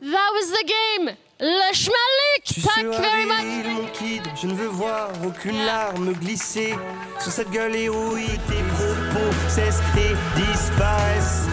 That 0.00 0.30
was 0.32 0.50
the 0.50 0.64
game. 0.66 1.16
Le 1.38 1.74
schmalik. 1.74 2.44
Tack 2.64 2.84
very 2.84 3.26
much. 3.26 3.66
mon 3.66 3.86
kid, 3.92 4.22
je 4.42 4.46
ne 4.46 4.54
veux 4.54 4.68
voir 4.68 5.10
aucune 5.26 5.64
larme 5.66 6.12
glisser 6.14 6.74
sur 7.18 7.32
cette 7.32 7.50
gueule 7.50 7.76
héroïque. 7.76 8.40
Tes 8.48 8.62
propos 8.74 9.30
cessent 9.48 9.82
et 9.96 10.16
disparaissent. 10.36 11.48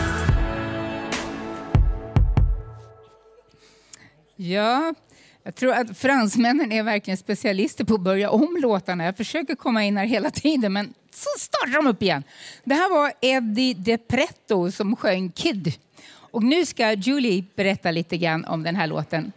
Ja, 4.37 4.93
jag 5.43 5.55
tror 5.55 5.73
att 5.73 5.97
fransmännen 5.97 6.71
är 6.71 6.83
verkligen 6.83 7.17
specialister 7.17 7.83
på 7.83 7.93
att 7.95 8.01
börja 8.01 8.29
om 8.29 8.57
låtarna. 8.61 9.03
Jag 9.05 9.17
försöker 9.17 9.55
komma 9.55 9.83
in 9.83 9.97
här 9.97 10.05
hela 10.05 10.31
tiden, 10.31 10.73
men 10.73 10.93
så 11.17 11.39
startar 11.39 11.73
de 11.73 11.87
upp 11.87 12.01
igen. 12.01 12.23
Det 12.63 12.75
här 12.75 12.89
var 12.89 13.13
Eddie 13.21 13.73
DePretto 13.73 14.71
som 14.71 14.95
sjöng 14.95 15.29
Kid. 15.29 15.73
Och 16.31 16.43
nu 16.43 16.65
ska 16.65 16.93
Julie 16.93 17.45
berätta 17.55 17.91
lite 17.91 18.17
grann 18.17 18.45
om 18.45 18.63
den 18.63 18.75
här 18.75 18.87
låten. 18.87 19.31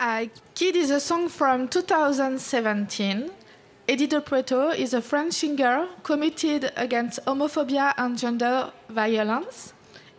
Uh, 0.00 0.28
Kid 0.54 0.76
is 0.76 0.90
a 0.90 1.00
song 1.00 1.30
from 1.30 1.68
2017. 1.68 3.30
Eddie 3.86 4.06
De 4.06 4.20
Preto 4.20 4.72
is 4.72 4.94
a 4.94 5.02
French 5.02 5.34
singer 5.34 5.88
committed 6.02 6.70
against 6.76 7.18
homophobia 7.26 7.94
and 7.96 8.18
gender 8.18 8.64
violence. 8.88 9.72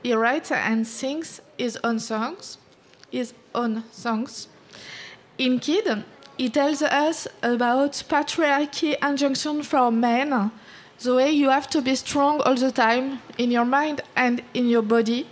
He 0.04 0.16
writes 0.16 0.52
and 0.52 0.88
sings 0.88 1.42
his 1.58 1.78
own 1.84 2.00
songs. 2.00 2.58
His 3.12 3.34
own 3.54 3.84
songs. 3.92 4.48
In 5.38 5.60
Kid, 5.60 6.04
he 6.40 6.50
tells 6.50 6.82
us 6.82 7.28
about 7.44 7.92
patriarchy 8.08 8.96
injunction 9.04 9.62
for 9.62 9.92
men, 9.92 10.52
the 11.02 11.14
way 11.14 11.30
you 11.30 11.50
have 11.50 11.70
to 11.70 11.82
be 11.82 11.94
strong 11.96 12.40
all 12.42 12.56
the 12.56 12.72
time 12.72 13.22
in 13.38 13.52
your 13.52 13.66
mind 13.66 14.00
and 14.16 14.42
in 14.54 14.70
your 14.70 14.82
body 14.82 15.28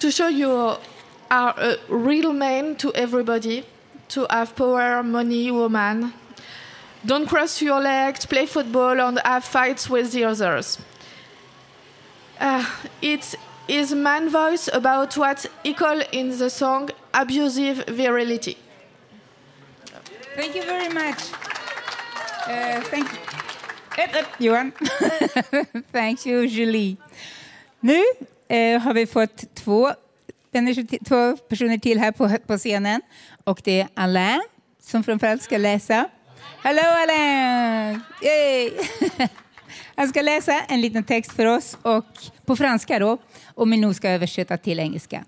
to 0.00 0.10
show 0.10 0.28
you 0.28 0.76
are 1.30 1.54
a 1.56 1.76
real 1.88 2.34
man 2.34 2.76
to 2.76 2.92
everybody, 2.94 3.64
to 4.08 4.26
have 4.28 4.54
power, 4.54 5.02
money, 5.02 5.50
woman. 5.50 6.12
Don't 7.06 7.26
cross 7.26 7.62
your 7.62 7.80
legs, 7.80 8.26
play 8.26 8.44
football, 8.44 9.00
and 9.00 9.18
have 9.24 9.44
fights 9.44 9.88
with 9.88 10.12
the 10.12 10.24
others. 10.24 10.78
Uh, 12.38 12.66
it's 13.00 13.34
man 13.94 14.28
voice 14.28 14.68
about 14.74 15.16
what 15.16 15.46
he 15.62 15.72
called 15.72 16.04
in 16.12 16.36
the 16.36 16.50
song 16.50 16.90
abusive 17.14 17.84
virility. 17.86 18.58
Thank 20.36 20.56
you 20.56 20.64
very 20.64 20.88
much. 20.88 21.32
Uh, 22.48 22.80
thank 22.80 23.06
Upp, 23.92 23.98
upp, 23.98 24.14
eh, 24.14 24.18
eh, 24.18 24.24
Johan. 24.38 24.72
Thank 25.92 26.26
you, 26.26 26.46
Julie. 26.46 26.96
Nu 27.80 28.02
eh, 28.48 28.80
har 28.80 28.94
vi 28.94 29.06
fått 29.06 29.54
två, 29.54 29.92
två 31.06 31.36
personer 31.36 31.78
till 31.78 31.98
här 31.98 32.12
på, 32.12 32.38
på 32.46 32.58
scenen. 32.58 33.00
Och 33.44 33.60
det 33.64 33.80
är 33.80 33.88
Alain 33.94 34.42
som 34.82 35.04
framförallt 35.04 35.42
ska 35.42 35.58
läsa. 35.58 36.08
Hello 36.62 36.82
Alain! 36.82 38.00
Yay! 38.22 38.70
Han 39.96 40.08
ska 40.08 40.22
läsa 40.22 40.60
en 40.60 40.80
liten 40.80 41.04
text 41.04 41.32
för 41.32 41.46
oss 41.46 41.78
och, 41.82 42.06
på 42.46 42.56
franska 42.56 42.98
då. 42.98 43.18
Och 43.54 43.68
Minou 43.68 43.94
ska 43.94 44.08
översätta 44.08 44.56
till 44.56 44.80
engelska. 44.80 45.24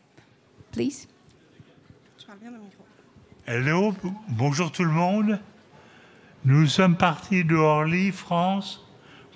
Please. 0.71 1.14
Hello, 3.47 3.95
bonjour 4.29 4.71
tout 4.73 4.85
le 4.85 4.91
monde. 4.91 5.39
Nous 6.45 6.67
sommes 6.67 6.97
partis 6.97 7.45
de 7.45 7.55
Orly, 7.57 8.11
France, 8.11 8.81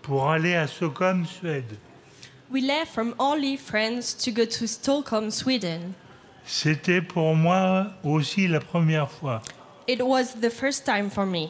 pour 0.03 0.31
aller 0.31 0.55
à 0.55 0.67
Stockholm, 0.67 1.27
Suède. 1.27 1.77
We 2.51 2.63
left 2.63 2.93
from 2.93 3.15
Orly, 3.19 3.57
France 3.59 4.15
to 4.25 4.31
go 4.31 4.45
to 4.47 4.67
Stockholm, 4.67 5.31
Sweden. 5.31 5.93
C'était 6.47 7.03
pour 7.03 7.35
moi 7.35 7.89
aussi 8.03 8.49
la 8.49 8.61
première 8.61 9.11
fois. 9.11 9.43
It 9.87 10.01
was 10.03 10.35
the 10.41 10.51
first 10.51 10.85
time 10.87 11.11
for 11.11 11.27
me. 11.27 11.49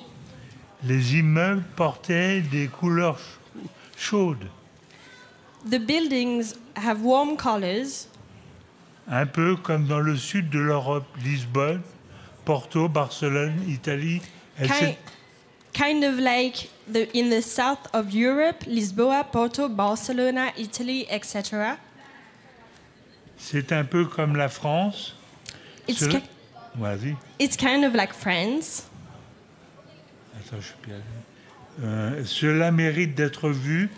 Les 0.83 1.17
immeubles 1.17 1.63
portaient 1.77 2.41
des 2.41 2.67
couleurs 2.69 3.19
ch- 3.19 3.69
chaudes, 3.97 4.47
The 5.69 5.79
buildings 5.79 6.55
have 6.77 7.03
warm 7.05 7.37
colors, 7.37 8.07
un 9.09 9.27
peu 9.27 9.57
comme 9.57 9.87
dans 9.87 9.99
le 10.01 10.17
sud 10.17 10.51
de 10.51 10.61
l'Europe, 10.61 11.05
Lisbonne, 11.25 11.83
Porto, 12.49 12.89
Barcelone, 12.89 13.63
Italie, 13.69 14.23
etc. 14.59 14.79
kind, 14.79 14.97
kind 15.75 16.03
of 16.05 16.19
like 16.19 16.71
the, 16.91 17.07
in 17.15 17.29
the 17.29 17.43
south 17.43 17.87
of 17.93 18.11
Europe, 18.15 18.65
Lisboa, 18.67 19.23
Porto, 19.31 19.69
Barcelona, 19.69 20.51
Italy, 20.57 21.07
etc. 21.11 21.77
C'est 23.37 23.71
un 23.73 23.85
peu 23.85 24.07
comme 24.07 24.35
la 24.35 24.49
France. 24.49 25.15
It's 25.87 26.01
Cela- 26.01 26.23
Vas-y. 26.77 27.17
It's 27.39 27.55
kind 27.55 27.85
of 27.85 27.95
like 27.95 28.15
France. 28.15 28.85
Attends, 30.39 30.61
je 30.63 30.67
suis 30.69 30.75
perdu. 30.81 31.03
Euh, 31.83 32.25
cela 32.25 32.71
mérite 32.71 33.15
d'être 33.15 33.51
vu, 33.51 33.91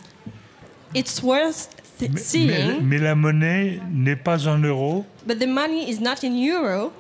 It's 0.93 1.23
worth 1.23 1.69
th- 2.01 2.11
mais, 2.11 2.19
seeing, 2.21 2.81
mais 2.83 2.99
la 2.99 3.15
monnaie 3.15 3.81
n'est 3.93 4.17
pas 4.17 4.49
en 4.49 4.59
euros. 4.59 5.07
but 5.25 5.39
the 5.39 5.47
money 5.47 5.89
is 5.89 6.01
not 6.01 6.25
in 6.25 6.35
euro. 6.37 6.93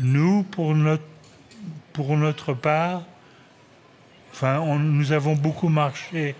Nous, 0.00 0.42
pour 0.44 0.74
notre, 0.74 1.02
pour 1.92 2.16
notre 2.16 2.52
part, 2.54 3.02
enfin, 4.32 4.60
on- 4.60 4.78
nous 4.78 5.12
avons 5.12 5.34
beaucoup 5.34 5.68
marché 5.68 6.34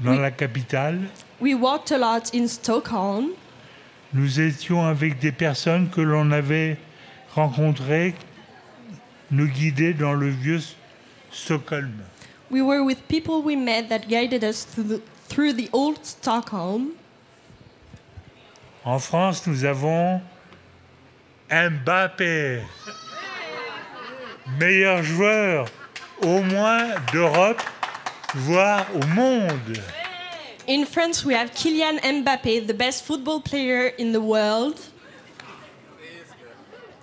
dans 0.00 0.14
la 0.14 0.30
capitale. 0.30 1.00
We 1.40 1.54
walked 1.54 1.92
a 1.92 1.98
lot 1.98 2.30
in 2.34 2.46
Stockholm. 2.48 3.28
Nous 4.14 4.40
étions 4.40 4.84
avec 4.86 5.18
des 5.20 5.32
personnes 5.32 5.88
que 5.90 6.00
l'on 6.00 6.30
avait 6.32 6.76
rencontrées, 7.34 8.14
nous 9.30 9.46
guider 9.46 9.92
dans 9.94 10.14
le 10.14 10.30
vieux 10.30 10.60
Stockholm. 11.30 11.92
We 12.50 12.62
were 12.62 12.80
with 12.82 13.02
people 13.08 13.42
we 13.44 13.54
met 13.56 13.88
that 13.90 14.08
guided 14.08 14.42
us 14.42 14.64
through 14.64 14.88
the, 14.88 15.00
through 15.28 15.52
the 15.54 15.68
old 15.72 15.98
Stockholm. 16.04 16.88
En 18.84 18.98
France, 18.98 19.46
nous 19.46 19.64
avons 19.66 20.20
Mbappé, 21.50 22.60
meilleur 24.58 25.02
joueur 25.02 25.66
au 26.22 26.40
moins 26.42 26.88
d'Europe, 27.12 27.62
voire 28.34 28.84
au 28.94 29.06
monde. 29.06 29.78
In 30.68 30.84
France, 30.84 31.24
we 31.24 31.34
have 31.34 31.50
Kylian 31.54 31.98
Mbappe, 32.02 32.66
the 32.66 32.74
best 32.74 33.06
football 33.06 33.40
player 33.40 33.92
in 33.98 34.12
the 34.12 34.20
world. 34.20 34.74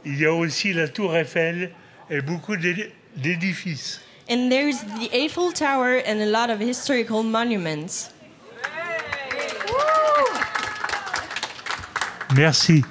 Il 0.06 0.20
y 0.20 0.26
a 0.26 0.32
aussi 0.34 0.72
la 0.74 0.88
Tour 0.88 1.16
Eiffel 1.16 1.72
et 2.12 2.22
beaucoup 2.22 2.56
d'édi- 2.56 2.92
d'édifices. 3.16 4.00
And 4.30 4.50
there's 4.52 4.78
the 5.00 5.10
Eiffel 5.12 5.52
Tower 5.52 6.02
and 6.06 6.22
a 6.22 6.26
lot 6.28 6.52
of 6.52 6.60
historical 6.60 7.24
monuments. 7.24 8.12
Merci. 12.36 12.84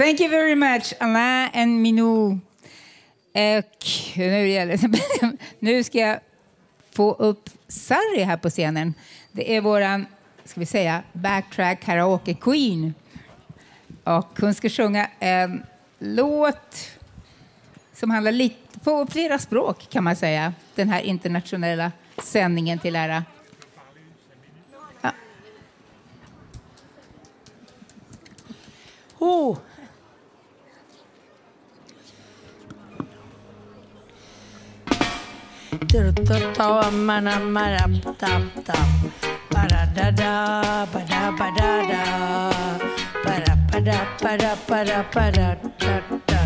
Thank 0.00 0.20
you 0.20 0.30
very 0.30 0.54
much, 0.54 0.94
Alain 0.98 1.50
and 1.54 1.82
Minou. 1.82 2.40
Och 3.34 3.86
nu, 4.16 4.48
gäller 4.48 4.78
nu 5.58 5.84
ska 5.84 5.98
jag 5.98 6.20
få 6.90 7.12
upp 7.12 7.50
Sarri 7.68 8.22
här 8.22 8.36
på 8.36 8.50
scenen. 8.50 8.94
Det 9.32 9.56
är 9.56 9.60
våran, 9.60 10.06
ska 10.44 10.60
vi 10.60 10.66
säga, 10.66 11.02
backtrack 11.12 11.80
karaoke 11.80 12.34
queen. 12.34 12.94
Och 14.04 14.40
hon 14.40 14.54
ska 14.54 14.68
sjunga 14.68 15.10
en 15.18 15.62
låt 15.98 16.90
som 17.92 18.10
handlar 18.10 18.32
lite 18.32 18.78
på 18.78 19.06
flera 19.10 19.38
språk 19.38 19.86
kan 19.90 20.04
man 20.04 20.16
säga. 20.16 20.54
Den 20.74 20.88
här 20.88 21.00
internationella 21.00 21.92
sändningen 22.22 22.78
till 22.78 22.96
ära. 22.96 23.24
Ja. 25.02 25.12
Oh. 29.18 29.58
Paruk 45.12 46.39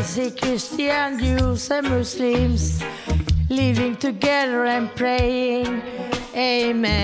You 0.00 0.06
see 0.06 0.30
Christian 0.30 1.18
Jews 1.18 1.70
and 1.70 1.90
Muslims 1.90 2.82
living 3.50 3.96
together 3.96 4.64
and 4.64 4.88
praying. 4.96 5.82
Amen. 6.34 6.96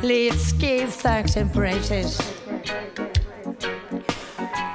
Let's 0.00 0.52
give 0.52 0.94
thanks 0.94 1.34
and 1.34 1.52
praises. 1.52 2.20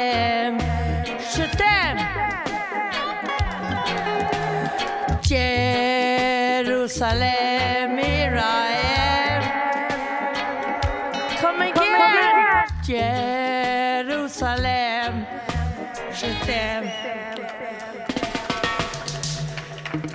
Jerusalem, 5.31 7.23
here 7.97 8.35
I 8.37 8.71
am. 9.31 9.43
Come 11.37 11.61
again. 11.61 12.67
Jerusalem, 14.03 15.25
Shatem. 16.11 16.83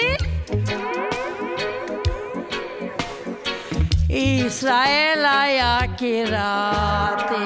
Israela 4.09 5.35
yakirati 5.61 7.45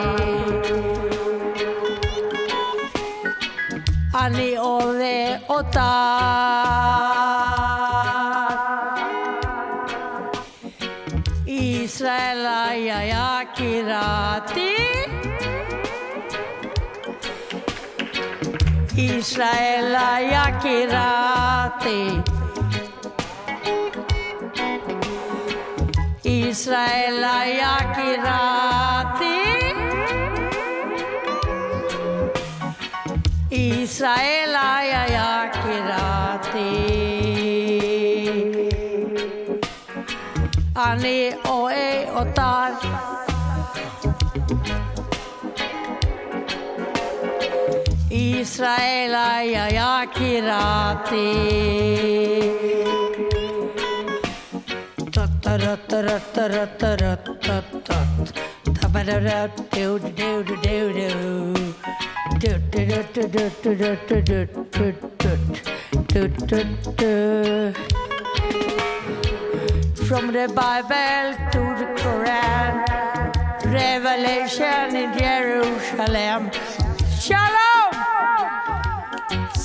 Ani 4.21 4.51
ole 4.57 5.41
ota. 5.49 5.91
Israela 11.45 12.61
yakirati 13.13 14.64
ישראל 19.14 19.94
יקירתי. 20.20 22.08
ישראל 26.24 27.24
יקירתי. 27.46 28.90
ישראל 33.50 34.54
היה 34.78 35.04
יקירתי. 35.46 35.80
אני 40.76 41.30
אוהב 41.44 42.08
אותה. 42.16 42.66
Israela 48.55 49.41
ja 49.43 49.67
jaakirati. 49.67 51.27
From 70.07 70.31
the 70.31 70.47
Bible 70.55 71.35
to 71.51 71.61
the 71.75 71.87
Quran, 71.99 72.73
Revelation 73.65 74.95
in 74.95 75.11
Jerusalem. 75.17 76.74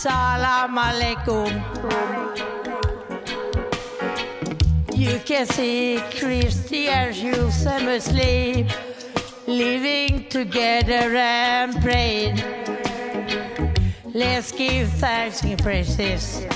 Salam 0.01 0.77
alaikum. 0.79 1.53
You 4.97 5.21
can 5.27 5.45
see 5.45 6.01
Christians, 6.19 7.21
Jews, 7.21 7.67
and 7.67 7.85
Muslims 7.85 8.73
living 9.47 10.27
together 10.31 11.15
and 11.15 11.83
praying. 11.83 12.41
Let's 14.15 14.53
give 14.53 14.89
thanks 14.89 15.45
and 15.45 15.59
praises. 15.59 16.47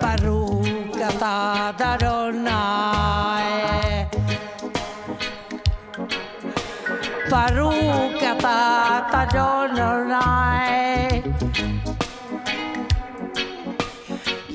Baruch 0.00 0.98
atah 0.98 1.78
Adonai. 1.78 3.08
Paruka 7.28 8.32
ta 8.40 9.04
ta 9.12 9.26
tata 9.28 11.12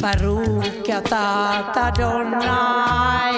Paruka 0.01 0.99
ta 1.05 1.71
ta 1.73 1.91
donai 1.91 3.37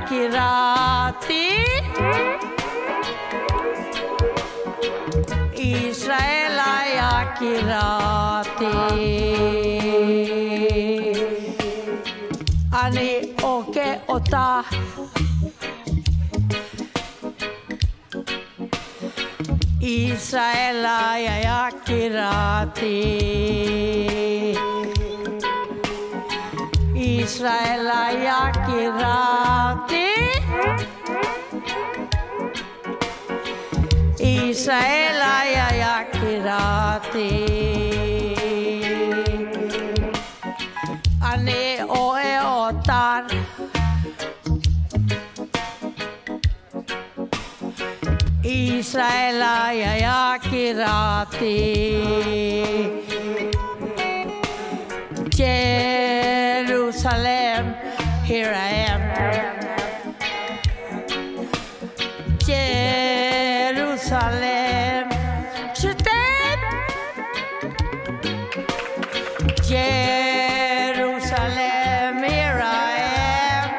Kirati 0.09 1.47
Israel 5.59 6.59
Kirati 7.39 8.75
Ani 12.73 13.35
oke 13.43 13.89
ota 14.07 14.65
Israel 19.81 20.87
Kirati 21.85 22.97
Israela 27.37 28.03
Yakirati 28.28 30.09
Israela 34.18 35.34
Yakirati 35.82 37.32
Ane 41.20 41.84
oe 41.84 42.32
otar 42.41 43.24
Israela 48.43 49.55
Yakirati 49.84 51.57
Jerusalem, 57.07 57.65
here 58.25 58.53
I 58.53 58.71
am. 58.91 59.01
Jerusalem, 63.69 64.27
je 65.81 65.95
t'aime. 65.95 66.67
Jerusalem, 69.69 71.05
here 72.25 72.61
I 72.61 72.99
am. 73.55 73.71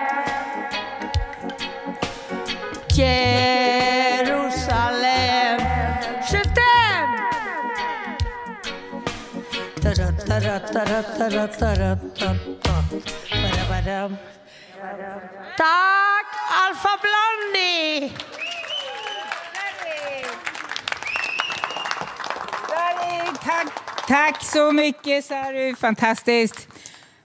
Jerusalem, 4.07 4.47
je 6.31 6.41
t'aime. 6.55 6.67
Tack, 15.57 16.27
Alfa 16.63 16.89
Blondie! 17.01 18.11
Tack, 23.43 23.67
tack 24.07 24.43
så 24.43 24.71
mycket 24.71 25.25
Sari, 25.25 25.75
fantastiskt. 25.75 26.67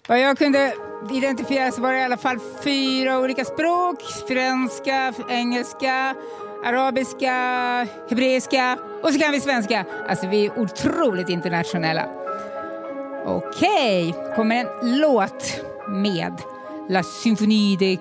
Vad 0.09 0.21
jag 0.21 0.39
kunde 0.39 0.75
identifiera 1.13 1.73
så 1.73 1.81
var 1.81 1.93
det 1.93 1.99
i 1.99 2.03
alla 2.03 2.17
fall 2.17 2.39
fyra 2.65 3.19
olika 3.19 3.45
språk. 3.45 4.03
Franska, 4.29 5.15
engelska, 5.29 6.15
arabiska, 6.65 7.35
hebreiska 8.11 8.79
och 9.03 9.13
så 9.13 9.21
kan 9.21 9.33
vi 9.33 9.41
svenska. 9.41 9.85
Alltså 10.09 10.27
vi 10.27 10.47
är 10.47 10.59
otroligt 10.59 11.29
internationella. 11.29 12.22
Okej, 13.27 14.15
kommer 14.37 14.57
en 14.57 14.99
låt 15.01 15.61
med 15.89 16.33
La 16.89 17.03
Symphonie 17.03 17.77
des 17.77 17.99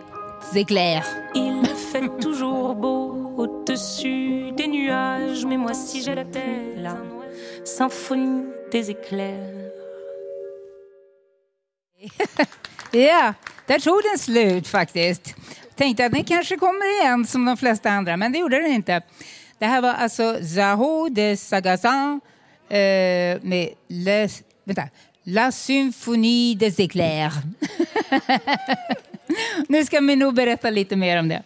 éclairs. 0.56 1.06
Il 1.36 1.66
fait 1.92 2.22
toujours 2.22 2.76
beau 2.76 3.36
au-dessus 3.38 4.52
des 4.58 4.68
nuages, 4.68 5.46
mais 5.46 5.58
moi 5.58 5.74
si 5.74 6.02
j'ai 6.02 6.16
la 6.16 6.26
tête, 6.26 6.78
la 6.78 6.98
symphonie 7.66 8.46
des 8.72 8.90
éclairs. 8.90 9.72
Ja, 12.92 13.34
där 13.68 13.80
tog 13.80 14.02
den 14.12 14.20
slut 14.20 14.68
faktiskt. 14.68 15.36
Tänkte 15.76 16.06
att 16.06 16.12
den 16.12 16.24
kanske 16.24 16.58
kommer 16.58 17.02
igen 17.02 17.28
som 17.28 17.46
de 17.46 17.58
flesta 17.58 17.90
andra, 17.90 18.18
men 18.18 18.32
det 18.32 18.40
gjorde 18.40 18.62
den 18.62 18.72
inte. 18.72 19.02
Det 19.60 19.66
här 19.66 19.82
var 19.82 19.94
alltså 19.94 20.46
Zaho 20.56 21.10
de 21.10 21.38
Sagazan 21.38 22.22
eh, 22.70 23.42
med 23.42 23.70
Les, 23.88 24.44
vänta, 24.64 24.84
La 25.26 25.52
Symphonie 25.52 26.56
des 26.56 26.80
éclairs. 26.80 27.34
nu 29.68 29.86
ska 29.86 30.02
vi 30.02 30.16
nog 30.16 30.34
berätta 30.34 30.70
lite 30.70 30.96
mer 30.96 31.20
om 31.20 31.28
det. 31.28 31.44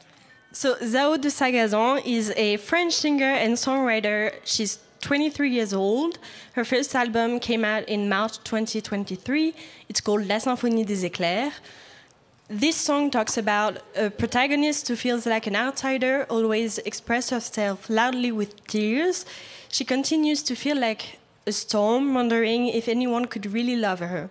So 0.52 0.76
Zaho 0.82 1.18
de 1.18 1.30
Sagazan 1.30 2.00
is 2.06 2.32
a 2.38 2.58
French 2.58 2.94
singer 2.94 3.36
and 3.46 3.58
songwriter. 3.58 4.32
She's 4.46 4.80
23 5.02 5.50
years 5.50 5.74
old. 5.74 6.18
Her 6.54 6.64
first 6.64 6.96
album 6.96 7.40
came 7.40 7.66
out 7.66 7.90
in 7.90 8.08
March 8.10 8.38
2023. 8.44 9.54
It's 9.90 10.02
called 10.02 10.28
La 10.28 10.40
Symphonie 10.40 10.86
des 10.86 11.06
Éclairs. 11.06 11.52
This 12.48 12.76
song 12.78 13.12
talks 13.12 13.38
about 13.38 13.80
a 13.96 14.10
protagonist 14.10 14.88
who 14.88 14.96
feels 14.96 15.26
like 15.26 15.48
an 15.48 15.56
outsider, 15.56 16.26
always 16.30 16.78
express 16.86 17.32
herself 17.32 17.90
loudly 17.90 18.32
with 18.32 18.66
tears. 18.68 19.26
She 19.70 19.84
continues 19.84 20.44
to 20.44 20.56
feel 20.56 20.78
like 20.78 21.18
a 21.48 21.52
storm, 21.52 22.14
wondering 22.14 22.68
if 22.68 22.88
anyone 22.88 23.26
could 23.26 23.46
really 23.54 23.76
love 23.76 24.00
her. 24.00 24.30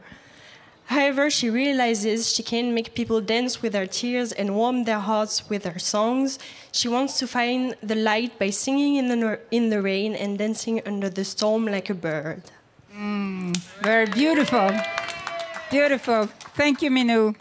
However, 0.86 1.30
she 1.30 1.48
realizes 1.48 2.34
she 2.34 2.42
can 2.42 2.74
make 2.74 2.94
people 2.94 3.20
dance 3.20 3.62
with 3.62 3.74
her 3.74 3.86
tears 3.86 4.32
and 4.32 4.54
warm 4.54 4.84
their 4.84 4.98
hearts 4.98 5.48
with 5.48 5.64
her 5.64 5.78
songs. 5.78 6.38
She 6.72 6.88
wants 6.88 7.18
to 7.20 7.26
find 7.26 7.74
the 7.82 7.94
light 7.94 8.38
by 8.38 8.50
singing 8.50 8.96
in 8.96 9.08
the, 9.08 9.40
in 9.50 9.70
the 9.70 9.80
rain 9.80 10.14
and 10.14 10.38
dancing 10.38 10.82
under 10.86 11.08
the 11.08 11.24
storm 11.24 11.66
like 11.66 11.88
a 11.88 11.94
bird. 11.94 12.42
Mm, 12.94 13.56
very 13.80 14.06
beautiful. 14.06 14.70
Beautiful. 15.70 16.28
Thank 16.54 16.82
you, 16.82 16.90
Minou. 16.90 17.34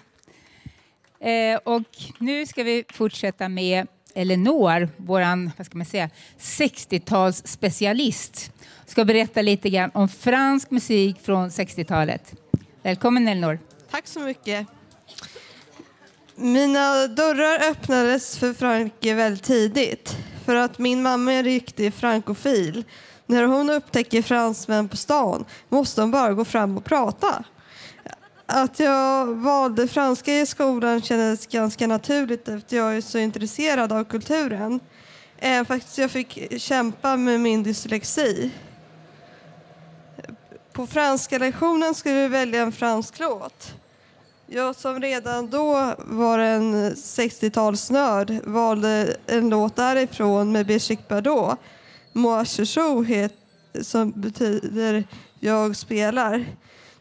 Eh, 1.20 1.58
och 1.64 1.84
nu 2.18 2.46
ska 2.46 2.64
vi 2.64 2.86
fortsätta 2.90 3.50
med 3.50 3.88
Elinor, 4.16 4.90
vår 4.98 5.22
60-talsspecialist. 6.40 8.52
Ska 8.86 9.06
berätta 9.06 9.42
lite 9.42 9.70
grann 9.70 9.92
om 9.94 10.10
fransk 10.10 10.72
musik 10.72 11.20
från 11.22 11.50
60-talet. 11.50 12.34
Välkommen 12.84 13.28
Elinor. 13.28 13.60
Tack 13.92 14.08
så 14.08 14.20
mycket. 14.20 14.68
Mina 16.36 17.08
dörrar 17.08 17.72
öppnades 17.72 18.38
för 18.38 18.54
Frankrike 18.54 19.14
väldigt 19.14 19.44
tidigt. 19.44 20.18
För 20.46 20.56
att 20.56 20.80
min 20.80 21.02
mamma 21.02 21.34
är 21.34 21.38
en 21.38 21.44
riktig 21.44 21.94
frankofil. 21.94 22.84
När 23.26 23.44
hon 23.44 23.70
upptäcker 23.70 24.22
fransmän 24.22 24.90
på 24.90 24.98
stan 24.98 25.46
måste 25.70 26.02
hon 26.02 26.12
bara 26.12 26.34
gå 26.34 26.46
fram 26.46 26.78
och 26.78 26.86
prata. 26.86 27.44
Att 28.46 28.80
jag 28.80 29.26
valde 29.26 29.88
franska 29.88 30.40
i 30.40 30.46
skolan 30.46 31.02
kändes 31.02 31.48
ganska 31.48 31.88
naturligt 31.88 32.48
eftersom 32.48 32.78
jag 32.78 32.98
är 32.98 33.02
så 33.02 33.18
intresserad 33.18 33.92
av 33.92 34.04
kulturen. 34.04 34.80
Även 35.40 35.66
faktiskt 35.66 35.98
jag 35.98 36.12
fick 36.12 36.62
kämpa 36.62 37.18
med 37.18 37.40
min 37.40 37.64
dyslexi. 37.64 38.52
På 40.74 40.88
franska 40.88 41.38
lektionen 41.38 41.94
skulle 41.96 42.16
vi 42.16 42.28
välja 42.28 42.62
en 42.62 42.72
fransk 42.72 43.20
låt. 43.20 43.74
Jag 44.48 44.76
som 44.76 45.02
redan 45.02 45.50
då 45.50 45.96
var 45.98 46.40
en 46.40 46.94
60-talsnörd 46.94 48.42
valde 48.44 49.18
en 49.28 49.50
låt 49.50 49.76
därifrån 49.76 50.52
med 50.52 50.66
Brigitte 50.66 51.04
Bardot. 51.10 51.60
Moi 52.14 52.46
je 53.08 53.30
som 53.82 54.12
betyder 54.12 55.04
jag 55.40 55.76
spelar. 55.76 56.46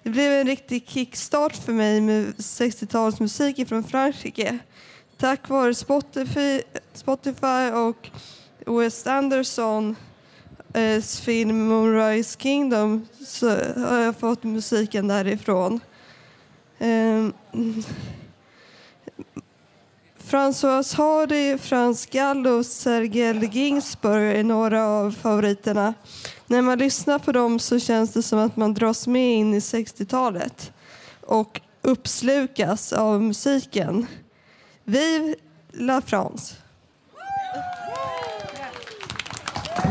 Det 0.02 0.10
blev 0.10 0.32
en 0.32 0.46
riktig 0.46 0.88
kickstart 0.88 1.56
för 1.56 1.72
mig 1.72 2.00
med 2.00 2.34
60-talsmusik 2.34 3.68
från 3.68 3.84
Frankrike. 3.84 4.58
Tack 5.18 5.48
vare 5.48 5.74
Spotify, 5.74 6.62
Spotify 6.94 7.70
och 7.74 8.10
Wes 8.66 9.06
Anderson 9.06 9.96
eh, 10.74 11.02
film 11.02 11.68
Moonrise 11.68 12.38
Kingdom 12.40 13.06
så 13.26 13.48
har 13.76 13.98
jag 13.98 14.16
fått 14.16 14.44
musiken 14.44 15.08
därifrån. 15.08 15.80
Eh, 16.78 17.28
François 20.18 20.96
Hardy, 20.96 21.58
Frans 21.58 22.06
Gall 22.06 22.46
och 22.46 22.66
Sergel 22.66 23.44
Ginsburg 23.44 24.38
är 24.38 24.44
några 24.44 24.86
av 24.86 25.10
favoriterna. 25.10 25.94
När 26.52 26.62
man 26.62 26.78
lyssnar 26.78 27.18
på 27.18 27.32
dem 27.32 27.58
så 27.58 27.78
känns 27.78 28.12
det 28.12 28.22
som 28.22 28.38
att 28.38 28.56
man 28.56 28.74
dras 28.74 29.06
med 29.06 29.34
in 29.34 29.54
i 29.54 29.58
60-talet 29.58 30.72
och 31.20 31.60
uppslukas 31.82 32.92
av 32.92 33.22
musiken. 33.22 34.06
Vive 34.84 35.34
la 35.72 36.00
France! 36.00 36.54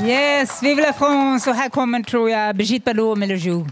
Yes, 0.03 0.63
vive 0.63 0.81
la 0.81 0.93
France! 0.93 1.49
Och 1.49 1.55
här 1.55 1.69
kommer, 1.69 2.03
tror 2.03 2.29
jag, 2.29 2.55
Brigitte 2.55 2.85
Bardot 2.85 3.17
med 3.17 3.29
Le 3.29 3.37
Jour. 3.37 3.69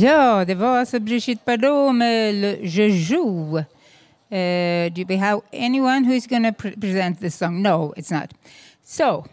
Ja, 0.00 0.44
det 0.44 0.54
var 0.54 0.78
alltså 0.78 1.00
Brigitte 1.00 1.42
Bardot 1.44 1.94
med 1.94 2.34
Je 2.62 2.88
joue. 2.88 3.64
Uh, 4.30 4.88
do 4.90 5.04
we 5.08 5.16
have 5.16 5.42
anyone 5.52 6.04
who 6.04 6.12
is 6.12 6.26
going 6.26 6.44
to 6.44 6.52
pre 6.52 6.70
present 6.76 7.20
this 7.20 7.34
song? 7.34 7.62
No, 7.62 7.92
it's 7.96 8.10
not. 8.10 8.32
So, 8.82 9.24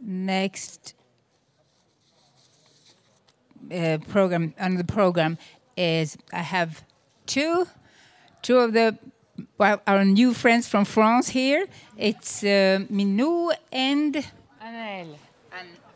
next 0.00 0.94
uh, 3.70 3.98
program 4.08 4.54
on 4.58 4.76
the 4.76 4.84
program, 4.84 5.36
is 5.76 6.16
I 6.32 6.42
have 6.42 6.82
two, 7.26 7.66
two 8.42 8.58
of 8.58 8.72
the 8.72 8.96
well, 9.58 9.80
our 9.86 10.04
new 10.04 10.32
friends 10.32 10.68
from 10.68 10.84
France 10.84 11.28
here. 11.28 11.66
It's 11.98 12.42
uh, 12.42 12.86
Minou 12.90 13.52
and 13.70 14.14
Anaël. 14.64 15.16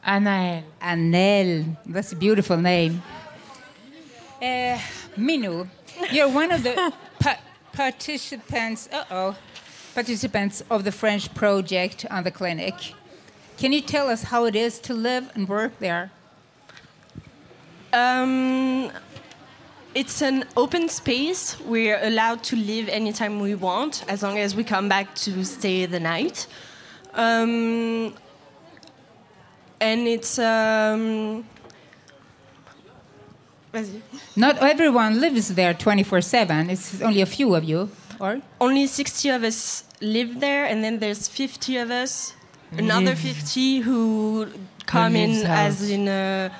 Anaël. 0.06 0.62
Anaël. 0.82 1.76
That's 1.86 2.12
a 2.12 2.16
beautiful 2.16 2.58
name. 2.58 3.02
Uh, 4.46 4.78
Minou, 5.16 5.66
you're 6.12 6.28
one 6.28 6.52
of 6.52 6.62
the 6.62 6.92
pa- 7.18 7.40
participants. 7.72 8.88
Uh 8.92 9.04
oh, 9.10 9.36
participants 9.92 10.62
of 10.70 10.84
the 10.84 10.92
French 10.92 11.34
project 11.34 12.06
on 12.12 12.22
the 12.22 12.30
clinic. 12.30 12.74
Can 13.58 13.72
you 13.72 13.80
tell 13.80 14.08
us 14.08 14.22
how 14.22 14.44
it 14.44 14.54
is 14.54 14.78
to 14.80 14.94
live 14.94 15.32
and 15.34 15.48
work 15.48 15.72
there? 15.80 16.12
Um, 17.92 18.92
it's 19.96 20.22
an 20.22 20.44
open 20.56 20.88
space. 20.90 21.58
We're 21.60 21.98
allowed 22.00 22.44
to 22.44 22.54
leave 22.54 22.88
anytime 22.88 23.40
we 23.40 23.56
want, 23.56 24.04
as 24.06 24.22
long 24.22 24.38
as 24.38 24.54
we 24.54 24.62
come 24.62 24.88
back 24.88 25.12
to 25.24 25.42
stay 25.44 25.86
the 25.86 25.98
night. 25.98 26.46
Um, 27.14 28.14
and 29.80 30.06
it's. 30.06 30.38
Um, 30.38 31.46
vas-y. 33.76 34.00
Not 34.36 34.56
everyone 34.62 35.20
lives 35.20 35.48
there 35.54 35.74
24 35.74 36.20
7. 36.22 36.70
It's 36.70 37.00
only 37.02 37.20
a 37.22 37.26
few 37.26 37.54
of 37.54 37.64
you, 37.64 37.88
or? 38.20 38.40
Only 38.60 38.86
60 38.86 39.28
of 39.30 39.42
us 39.44 39.84
live 40.00 40.40
there, 40.40 40.64
and 40.70 40.82
then 40.84 40.98
there's 40.98 41.28
50 41.28 41.76
of 41.82 41.90
us, 41.90 42.32
another 42.78 43.14
50 43.14 43.80
who 43.80 44.46
come 44.86 45.16
in 45.16 45.42
lives 45.42 45.82
as 45.82 45.90
in 45.90 46.08
a 46.08 46.50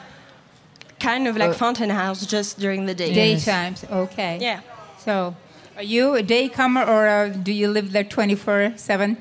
kind 1.00 1.28
of 1.28 1.36
like 1.36 1.50
Uh, 1.50 1.54
fountain 1.54 1.90
house 1.90 2.26
just 2.26 2.58
during 2.58 2.86
the 2.86 2.94
day. 2.94 3.12
Daytimes, 3.12 3.84
okay. 3.90 4.38
Yeah. 4.40 4.60
So, 5.04 5.34
are 5.76 5.82
you 5.84 6.16
a 6.16 6.22
daycomer 6.22 6.86
or 6.86 7.06
uh, 7.06 7.28
do 7.28 7.52
you 7.52 7.68
live 7.68 7.92
there 7.92 8.04
24 8.04 8.72
7? 8.76 9.16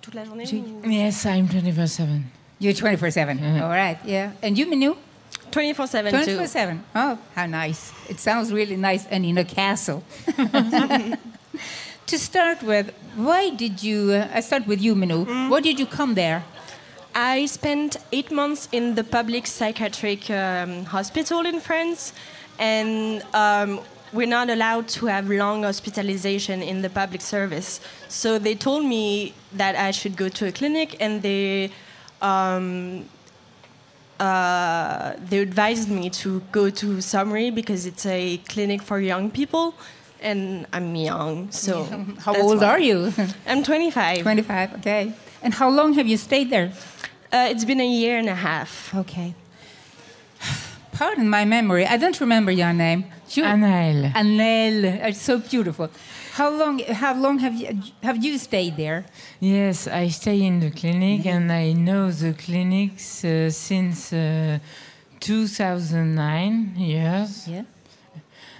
Toute 0.00 0.14
la 0.14 0.24
journée 0.24 0.46
Yes, 0.84 1.26
I'm 1.26 1.48
24 1.48 1.86
7. 1.86 2.24
You're 2.58 2.72
24 2.72 3.10
7. 3.10 3.60
All 3.60 3.68
right, 3.68 3.98
yeah. 4.04 4.30
And 4.42 4.56
you, 4.56 4.66
Minu? 4.66 4.96
24 5.56 5.86
7 5.86 6.12
24 6.12 6.46
7. 6.48 6.84
Oh, 6.94 7.18
how 7.34 7.46
nice. 7.46 7.90
It 8.10 8.20
sounds 8.20 8.52
really 8.52 8.76
nice 8.76 9.06
and 9.06 9.24
in 9.24 9.38
a 9.38 9.44
castle. 9.44 10.04
to 12.06 12.18
start 12.18 12.62
with, 12.62 12.92
why 13.14 13.48
did 13.48 13.82
you, 13.82 14.12
uh, 14.12 14.28
I 14.34 14.40
start 14.40 14.66
with 14.66 14.82
you, 14.82 14.94
Minu. 14.94 15.48
Why 15.48 15.62
did 15.62 15.80
you 15.80 15.86
come 15.86 16.12
there? 16.12 16.44
I 17.14 17.46
spent 17.46 17.96
eight 18.12 18.30
months 18.30 18.68
in 18.70 18.96
the 18.96 19.02
public 19.02 19.46
psychiatric 19.46 20.28
um, 20.28 20.84
hospital 20.84 21.46
in 21.46 21.60
France, 21.60 22.12
and 22.58 23.24
um, 23.32 23.80
we're 24.12 24.28
not 24.28 24.50
allowed 24.50 24.88
to 24.88 25.06
have 25.06 25.30
long 25.30 25.62
hospitalization 25.62 26.62
in 26.62 26.82
the 26.82 26.90
public 26.90 27.22
service. 27.22 27.80
So 28.08 28.38
they 28.38 28.56
told 28.56 28.84
me 28.84 29.32
that 29.54 29.74
I 29.74 29.90
should 29.92 30.18
go 30.18 30.28
to 30.28 30.48
a 30.48 30.52
clinic, 30.52 30.96
and 31.00 31.22
they 31.22 31.70
um, 32.20 33.06
uh, 34.18 35.12
they 35.28 35.38
advised 35.38 35.90
me 35.90 36.10
to 36.10 36.40
go 36.52 36.70
to 36.70 36.86
Saumery 37.00 37.54
because 37.54 37.86
it's 37.86 38.06
a 38.06 38.38
clinic 38.48 38.82
for 38.82 38.98
young 39.00 39.30
people, 39.30 39.74
and 40.20 40.66
I'm 40.72 40.94
young, 40.96 41.50
so 41.50 41.84
How 42.20 42.34
old 42.34 42.60
why. 42.60 42.66
are 42.66 42.78
you? 42.80 43.12
I'm 43.46 43.62
25. 43.62 44.22
25, 44.22 44.74
okay. 44.76 45.12
And 45.42 45.54
how 45.54 45.68
long 45.70 45.94
have 45.94 46.06
you 46.06 46.16
stayed 46.16 46.50
there? 46.50 46.72
Uh, 47.32 47.48
it's 47.50 47.64
been 47.64 47.80
a 47.80 47.86
year 47.86 48.18
and 48.18 48.28
a 48.28 48.34
half. 48.34 48.94
Okay. 48.94 49.34
Pardon 50.92 51.28
my 51.28 51.44
memory. 51.44 51.84
I 51.86 51.98
don't 51.98 52.18
remember 52.20 52.50
your 52.50 52.72
name. 52.72 53.04
You, 53.30 53.44
Anaël. 53.44 54.12
Anaël. 54.14 54.84
It's 55.08 55.20
so 55.20 55.38
beautiful. 55.38 55.90
How 56.36 56.50
long? 56.50 56.80
How 56.80 57.14
long 57.14 57.38
have 57.38 57.54
you 57.54 57.68
have 58.02 58.22
you 58.22 58.36
stayed 58.36 58.76
there? 58.76 59.06
Yes, 59.40 59.88
I 59.88 60.08
stay 60.08 60.42
in 60.42 60.60
the 60.60 60.70
clinic 60.70 61.24
and 61.24 61.50
I 61.50 61.72
know 61.72 62.10
the 62.10 62.34
clinics 62.34 63.24
uh, 63.24 63.48
since 63.50 64.12
uh, 64.12 64.58
2009 65.20 66.74
years. 66.76 67.48
Yeah. 67.48 67.62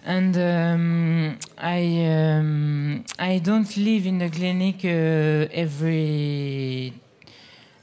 And 0.05 0.37
um, 0.37 1.39
I 1.59 1.83
um, 2.07 3.05
I 3.19 3.41
don't 3.45 3.77
live 3.77 4.07
in 4.07 4.19
the 4.19 4.31
clinic 4.31 4.77
uh, 4.85 5.53
every 5.53 6.95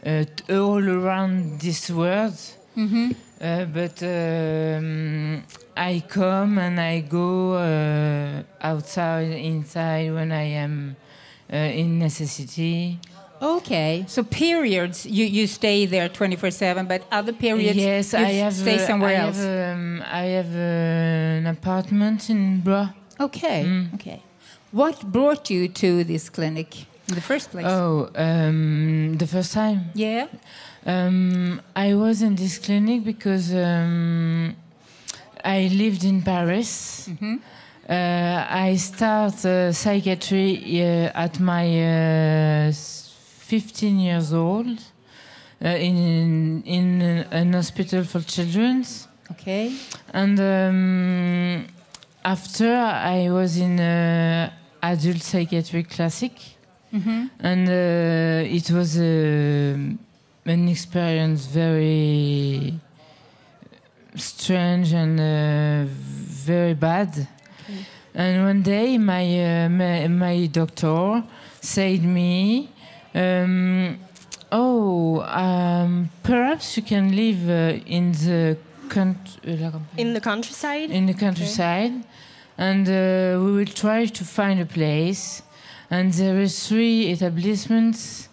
uh, 0.03 0.25
all 0.49 0.83
around 0.89 1.59
this 1.59 1.91
world. 1.91 2.39
Mhm. 2.75 3.15
Uh, 3.43 3.65
but 3.65 4.01
um, 4.01 5.43
I 5.75 6.01
come 6.07 6.57
and 6.57 6.79
I 6.79 7.01
go 7.01 7.55
uh, 7.55 8.43
outside, 8.61 9.31
inside 9.31 10.13
when 10.13 10.31
I 10.31 10.43
am 10.43 10.95
uh, 11.51 11.57
in 11.57 11.99
necessity. 11.99 12.99
Okay. 13.41 14.05
So 14.07 14.23
periods, 14.23 15.05
you, 15.05 15.25
you 15.25 15.47
stay 15.47 15.85
there 15.85 16.07
24/7, 16.07 16.87
but 16.87 17.03
other 17.11 17.33
periods, 17.33 17.75
yes, 17.75 18.13
you 18.13 18.19
I 18.19 18.31
have 18.43 18.53
stay 18.53 18.75
uh, 18.75 18.87
somewhere 18.87 19.09
I 19.09 19.25
else. 19.25 19.37
Have, 19.37 19.75
um, 19.75 20.03
I 20.05 20.23
have 20.37 20.55
uh, 20.55 21.39
an 21.39 21.47
apartment 21.47 22.29
in 22.29 22.61
Bra. 22.61 22.91
Okay. 23.19 23.65
Mm. 23.65 23.93
Okay. 23.95 24.23
What 24.71 25.11
brought 25.11 25.49
you 25.49 25.67
to 25.67 26.05
this 26.05 26.29
clinic 26.29 26.85
in 27.07 27.15
the 27.15 27.21
first 27.21 27.51
place? 27.51 27.65
Oh, 27.67 28.09
um, 28.15 29.17
the 29.17 29.27
first 29.27 29.53
time. 29.53 29.91
Yeah. 29.93 30.27
Um, 30.85 31.61
I 31.75 31.93
was 31.93 32.21
in 32.21 32.35
this 32.35 32.57
clinic 32.57 33.03
because 33.03 33.53
um, 33.53 34.55
I 35.43 35.67
lived 35.73 36.03
in 36.03 36.21
Paris. 36.21 37.07
Mhm. 37.09 37.39
Uh, 37.89 38.45
I 38.49 38.77
start 38.77 39.43
uh, 39.45 39.73
psychiatry 39.73 40.81
uh, 40.81 41.11
at 41.25 41.39
my 41.39 41.65
uh, 42.69 42.71
15 42.71 43.99
years 43.99 44.31
old 44.33 44.79
uh, 45.61 45.67
in 45.67 46.63
in 46.65 47.01
an 47.31 47.53
hospital 47.53 48.03
for 48.05 48.21
children. 48.21 48.85
Okay. 49.31 49.73
And 50.13 50.39
um, 50.39 51.65
after 52.23 52.73
I 52.73 53.29
was 53.29 53.57
in 53.57 53.79
uh, 53.79 54.49
adult 54.81 55.21
psychiatric 55.21 55.89
classic, 55.89 56.31
Mhm. 56.93 57.29
and 57.39 57.67
uh, 57.69 58.55
it 58.57 58.69
was 58.69 58.97
uh, 58.97 60.51
an 60.53 60.67
experience 60.69 61.47
very 61.47 62.73
strange 64.15 64.93
and 64.93 65.19
uh, 65.19 65.89
very 66.45 66.73
bad. 66.75 67.27
And 68.15 68.43
one 68.45 68.61
day, 68.61 68.97
my 68.99 69.25
uh, 69.65 69.69
my, 69.69 70.07
my 70.07 70.45
doctor 70.45 71.23
said 71.61 72.03
me, 72.03 72.69
um, 73.15 73.97
"Oh, 74.51 75.21
um, 75.21 76.09
perhaps 76.21 76.77
you 76.77 76.83
can 76.83 77.15
live 77.15 77.49
uh, 77.49 77.79
in 77.87 78.11
the 78.11 78.57
country." 78.87 79.57
In 79.97 80.13
the 80.13 80.21
countryside? 80.21 80.91
in 80.91 81.07
the 81.07 81.13
countryside, 81.15 81.93
and 82.57 82.87
uh, 82.87 83.43
we 83.43 83.51
will 83.57 83.73
try 83.73 84.05
to 84.05 84.23
find 84.23 84.59
a 84.61 84.65
place. 84.65 85.41
And 85.93 86.11
there 86.13 86.39
is 86.41 86.67
three 86.67 87.11
establishments 87.11 88.27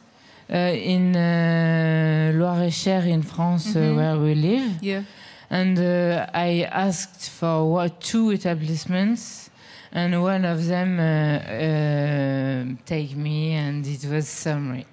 uh, 0.51 0.57
in 0.95 1.15
uh, 1.15 2.33
Loir-et-Cher 2.35 3.03
in 3.17 3.23
France 3.23 3.67
uh, 3.77 3.81
Mhm. 3.81 3.97
where 3.99 4.17
we 4.25 4.35
live. 4.35 4.71
Yeah. 4.81 5.03
And 5.51 5.77
uh, 5.79 6.27
I 6.49 6.51
asked 6.87 7.29
for 7.39 7.57
what 7.75 8.01
two 8.01 8.31
establishments, 8.31 9.51
and 9.93 10.11
one 10.23 10.45
of 10.55 10.59
them 10.73 10.91
uh, 10.99 11.05
uh, 11.05 12.65
take 12.87 13.13
me, 13.27 13.39
and 13.65 13.87
it 13.87 14.05
was 14.13 14.25
Saumery. 14.43 14.87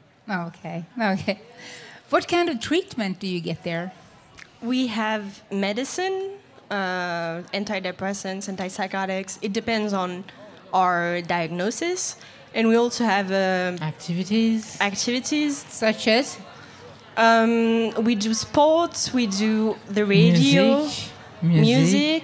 Okay. 0.48 0.84
Okay. 1.14 1.38
What 2.10 2.28
kind 2.28 2.50
of 2.50 2.60
treatment 2.60 3.14
do 3.22 3.28
you 3.28 3.40
get 3.40 3.60
there? 3.64 3.92
We 4.62 4.88
have 4.88 5.24
medicine, 5.52 6.18
uh, 6.70 7.44
antidepressants, 7.60 8.44
antipsychotics. 8.52 9.38
It 9.42 9.54
depends 9.54 9.94
on 9.94 10.10
our 10.74 11.22
diagnosis. 11.22 12.18
And 12.54 12.68
we 12.68 12.76
also 12.76 13.04
have 13.04 13.28
um, 13.32 13.82
activities. 13.84 14.78
Activities 14.82 15.58
such 15.70 16.08
as 16.08 16.38
um, 17.16 17.92
we 18.04 18.16
do 18.16 18.34
sports. 18.34 19.14
We 19.14 19.28
do 19.28 19.76
the 19.90 20.06
radio, 20.06 20.88
Music. 21.42 22.24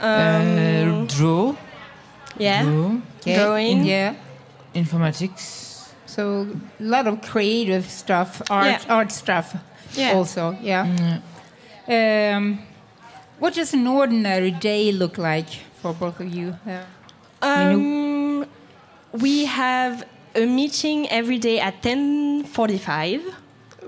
um, 0.00 0.08
uh, 0.08 1.04
draw. 1.06 1.56
yeah, 2.38 2.62
Draw. 2.64 3.00
drawing. 3.24 3.84
Yeah. 3.84 4.14
Informatics. 4.74 5.88
So 6.06 6.46
a 6.80 6.82
lot 6.82 7.06
of 7.06 7.20
creative 7.22 7.88
stuff, 7.90 8.42
art, 8.50 8.66
Yeah. 8.66 8.80
art 8.94 9.12
stuff. 9.12 9.54
Yeah. 9.94 10.12
Also, 10.12 10.56
yeah. 10.62 11.20
Um, 11.88 12.58
what 13.38 13.54
does 13.54 13.72
an 13.74 13.86
ordinary 13.86 14.50
day 14.50 14.92
look 14.92 15.18
like 15.18 15.48
for 15.80 15.92
both 15.94 16.20
of 16.20 16.28
you? 16.34 16.56
Uh, 16.66 16.82
Um, 17.42 18.46
we 19.20 19.46
have 19.46 20.06
a 20.34 20.46
meeting 20.46 21.08
every 21.08 21.38
day 21.38 21.58
at 21.58 21.82
10:45 21.82 23.22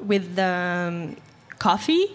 with 0.03 0.39
um, 0.39 1.17
coffee. 1.59 2.07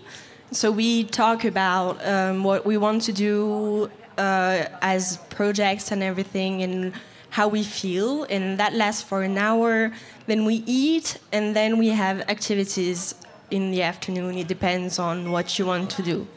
So 0.52 0.72
we 0.72 1.04
talk 1.04 1.46
about 1.46 1.98
um, 2.06 2.44
what 2.44 2.66
we 2.66 2.78
want 2.78 3.02
to 3.04 3.12
do 3.12 3.90
uh, 4.18 4.66
as 4.82 5.18
projects 5.30 5.92
and 5.92 6.04
everything, 6.04 6.62
and 6.62 6.94
how 7.30 7.48
we 7.48 7.64
feel, 7.64 8.24
and 8.30 8.60
that 8.60 8.74
lasts 8.74 9.02
for 9.02 9.24
an 9.24 9.38
hour. 9.38 9.92
Then 10.28 10.46
we 10.46 10.64
eat, 10.66 11.20
and 11.32 11.56
then 11.56 11.78
we 11.78 11.90
have 11.90 12.22
activities 12.30 13.16
in 13.50 13.72
the 13.72 13.82
afternoon. 13.82 14.38
It 14.38 14.48
depends 14.48 15.00
on 15.00 15.32
what 15.32 15.58
you 15.58 15.66
want 15.66 15.90
to 15.92 16.04
do. 16.04 16.28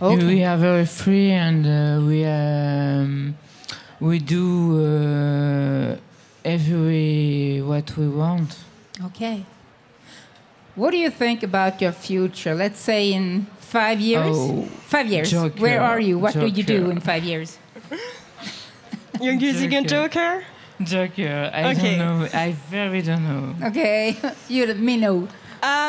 We 0.00 0.42
are 0.44 0.56
very 0.56 0.86
free 0.86 1.30
and 1.30 1.66
uh, 1.66 2.06
we 2.06 2.24
um, 2.24 3.36
we 4.00 4.18
do 4.18 4.84
uh, 4.86 5.96
every 6.44 7.62
what 7.62 7.96
we 7.96 8.08
want. 8.08 8.56
Okay. 9.06 9.44
What 10.74 10.90
do 10.90 10.98
you 10.98 11.10
think 11.10 11.42
about 11.42 11.80
your 11.80 11.92
future? 11.92 12.54
Let's 12.54 12.78
say 12.78 13.12
in 13.12 13.46
five 13.58 13.98
years. 14.00 14.36
Oh, 14.36 14.64
five 14.86 15.06
years. 15.06 15.30
Joker, 15.30 15.60
Where 15.60 15.80
are 15.80 15.98
you? 16.00 16.18
What 16.18 16.34
do 16.34 16.46
you 16.46 16.62
do 16.62 16.90
in 16.90 17.00
five 17.00 17.24
years? 17.24 17.58
You're 19.20 19.34
using 19.34 19.74
a 19.74 19.82
joker? 19.82 20.44
Joker, 20.82 21.50
I 21.54 21.70
Okay. 21.70 21.96
don't 21.96 21.98
know. 21.98 22.28
I 22.34 22.52
very 22.70 23.00
don't 23.00 23.24
know. 23.24 23.68
Okay, 23.68 24.14
you 24.48 24.66
let 24.66 24.78
me 24.78 24.98
know. 24.98 25.26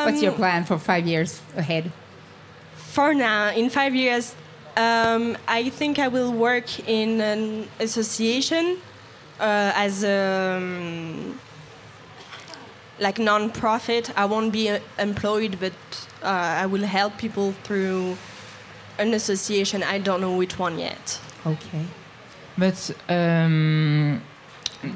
What's 0.06 0.22
your 0.22 0.32
Um, 0.32 0.38
plan 0.38 0.64
for 0.64 0.78
five 0.80 1.06
years 1.06 1.42
ahead? 1.58 1.92
For 2.76 3.14
now, 3.14 3.52
in 3.52 3.70
five 3.70 3.94
years, 3.94 4.34
um, 4.78 5.38
I 5.48 5.70
think 5.70 5.98
I 5.98 6.08
will 6.08 6.32
work 6.32 6.80
in 6.88 7.20
an 7.20 7.68
association 7.80 8.78
uh, 9.40 9.72
as 9.76 10.04
a 10.04 10.58
um, 10.58 11.40
like 13.00 13.20
non-profit. 13.20 14.12
I 14.16 14.26
won't 14.26 14.52
be 14.52 14.70
uh, 14.70 14.80
employed, 15.00 15.58
but 15.60 15.74
uh, 16.22 16.64
I 16.64 16.66
will 16.68 16.86
help 16.86 17.18
people 17.18 17.54
through 17.64 18.18
an 19.00 19.14
association. 19.14 19.84
I 19.84 19.98
don't 19.98 20.22
know 20.22 20.36
which 20.36 20.60
one 20.60 20.80
yet. 20.80 21.20
Okay. 21.46 21.86
But 22.58 22.92
um, 23.10 24.22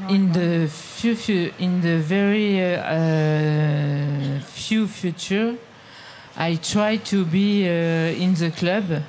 in 0.10 0.32
the 0.32 0.68
few, 0.68 1.16
few 1.16 1.54
in 1.60 1.82
the 1.82 1.98
very 1.98 2.60
uh, 2.60 2.82
uh, 2.82 4.40
few 4.42 4.88
future, 4.88 5.56
I 6.36 6.56
try 6.56 6.98
to 6.98 7.26
be 7.26 7.68
uh, 7.68 8.24
in 8.24 8.34
the 8.36 8.52
club, 8.52 9.04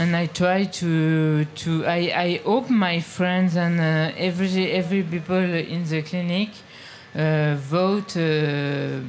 and 0.00 0.16
I 0.16 0.26
try 0.26 0.64
to 0.64 1.44
to 1.44 1.84
I, 1.86 2.00
I 2.26 2.40
hope 2.44 2.70
my 2.70 3.00
friends 3.00 3.54
and 3.56 3.78
uh, 3.78 4.16
every 4.16 4.72
every 4.72 5.02
people 5.02 5.36
in 5.74 5.84
the 5.84 6.02
clinic 6.02 6.50
uh, 7.14 7.56
vote. 7.56 8.16
Uh, 8.16 9.02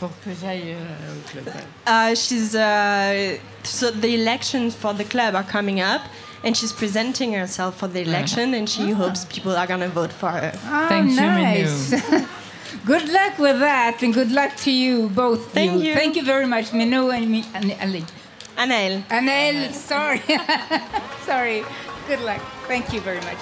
pour 0.00 0.10
que 0.22 0.30
j'aille 0.40 0.74
au 0.74 1.30
club. 1.30 1.48
Uh, 1.86 2.14
she's 2.14 2.54
uh, 2.54 3.38
so 3.62 3.90
the 3.90 4.14
elections 4.14 4.74
for 4.74 4.92
the 4.94 5.04
club 5.04 5.34
are 5.34 5.48
coming 5.56 5.80
up, 5.80 6.02
and 6.44 6.56
she's 6.56 6.72
presenting 6.72 7.32
herself 7.32 7.78
for 7.78 7.88
the 7.88 8.00
election, 8.00 8.54
and 8.54 8.68
she 8.68 8.90
hopes 8.90 9.24
people 9.26 9.56
are 9.56 9.66
gonna 9.66 9.88
vote 9.88 10.12
for 10.12 10.30
her. 10.30 10.52
Oh, 10.66 11.02
nice. 11.02 11.90
good 12.86 13.08
luck 13.08 13.38
with 13.38 13.58
that, 13.60 14.02
and 14.02 14.12
good 14.14 14.32
luck 14.32 14.56
to 14.64 14.70
you 14.70 15.08
both. 15.08 15.52
Thank 15.52 15.82
you. 15.82 15.94
Thank 15.94 16.16
you 16.16 16.24
very 16.24 16.46
much, 16.46 16.72
Minou 16.72 17.10
and 17.16 17.30
me, 17.30 17.44
and 17.54 17.74
Ali. 17.80 18.04
Anel. 18.56 19.02
Anel. 19.08 19.72
Sorry. 19.72 20.20
sorry. 21.26 21.64
Good 22.08 22.20
luck. 22.20 22.40
Thank 22.68 22.94
you 22.94 23.00
very 23.00 23.20
much. 23.20 23.38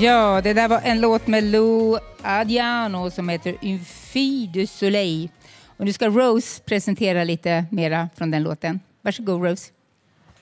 Ja, 0.00 0.40
det 0.40 0.52
där 0.52 0.68
var 0.68 0.80
en 0.84 1.00
låt 1.00 1.26
med 1.26 1.44
Lou 1.44 1.98
Adiano 2.22 3.10
som 3.10 3.28
heter 3.28 3.56
Infi 3.60 4.46
du 4.46 4.60
de 4.60 4.66
soleil. 4.66 5.28
Och 5.76 5.84
nu 5.84 5.92
ska 5.92 6.08
Rose 6.08 6.62
presentera 6.62 7.24
lite 7.24 7.64
mera 7.70 8.08
från 8.16 8.30
den 8.30 8.42
låten. 8.42 8.80
Varsågod 9.02 9.44
Rose. 9.44 9.70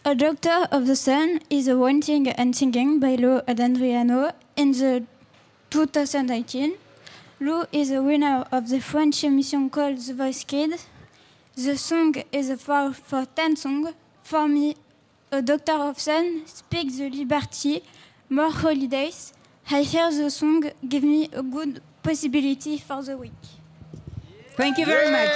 A 0.03 0.15
Doctor 0.15 0.67
of 0.73 0.87
the 0.87 0.97
Sun 0.97 1.41
is 1.51 1.69
a 1.69 1.77
wanting 1.77 2.27
and 2.27 2.57
singing 2.57 2.99
by 3.01 3.17
Lou 3.17 3.43
Adriano 3.47 4.33
in 4.57 4.73
the 4.73 5.05
2019. 5.69 6.73
Lou 7.39 7.67
is 7.71 7.91
a 7.91 8.03
winner 8.03 8.47
of 8.51 8.71
the 8.71 8.81
French 8.81 9.23
emission 9.25 9.69
called 9.69 9.99
The 9.99 10.15
Voice 10.15 10.43
Kid. 10.43 10.81
The 11.55 11.77
song 11.77 12.15
is 12.33 12.49
a 12.49 12.57
for, 12.57 12.95
for 12.95 13.27
10 13.27 13.57
song. 13.57 13.93
For 14.23 14.49
me, 14.49 14.75
A 15.31 15.43
Doctor 15.43 15.73
of 15.73 16.01
Sun 16.01 16.47
speaks 16.47 16.97
the 16.97 17.11
liberty, 17.11 17.83
more 18.31 18.51
holidays. 18.51 19.35
I 19.71 19.83
hear 19.83 20.11
the 20.11 20.31
song 20.31 20.71
give 20.89 21.03
me 21.03 21.29
a 21.31 21.43
good 21.43 21.83
possibility 22.03 22.79
for 22.79 23.03
the 23.03 23.19
week. 23.19 23.43
Thank 24.57 24.79
you 24.79 24.87
very 24.87 25.11
much. 25.11 25.29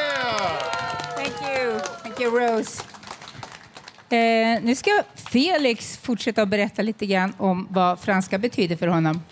Thank 1.17 1.35
you. 1.43 1.81
Thank 2.03 2.19
you 2.19 2.35
Rose. 2.35 2.94
Eh, 4.15 4.63
nu 4.63 4.75
ska 4.75 5.03
Felix 5.15 5.99
fortsätta 5.99 6.43
att 6.43 6.49
berätta 6.49 6.83
lite 6.83 7.07
grann 7.07 7.35
om 7.39 7.69
vad 7.71 8.01
franska 8.01 8.39
betyder 8.39 8.77
för 8.77 8.87
honom. 8.87 9.23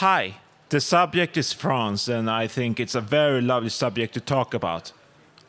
Hi, 0.00 0.34
the 0.68 0.80
subject 0.80 1.36
is 1.36 1.54
France, 1.54 2.18
and 2.18 2.44
I 2.44 2.48
think 2.48 2.78
it's 2.78 2.98
a 2.98 3.04
very 3.10 3.40
lovely 3.40 3.70
subject 3.70 4.14
to 4.14 4.20
talk 4.20 4.54
about. 4.54 4.94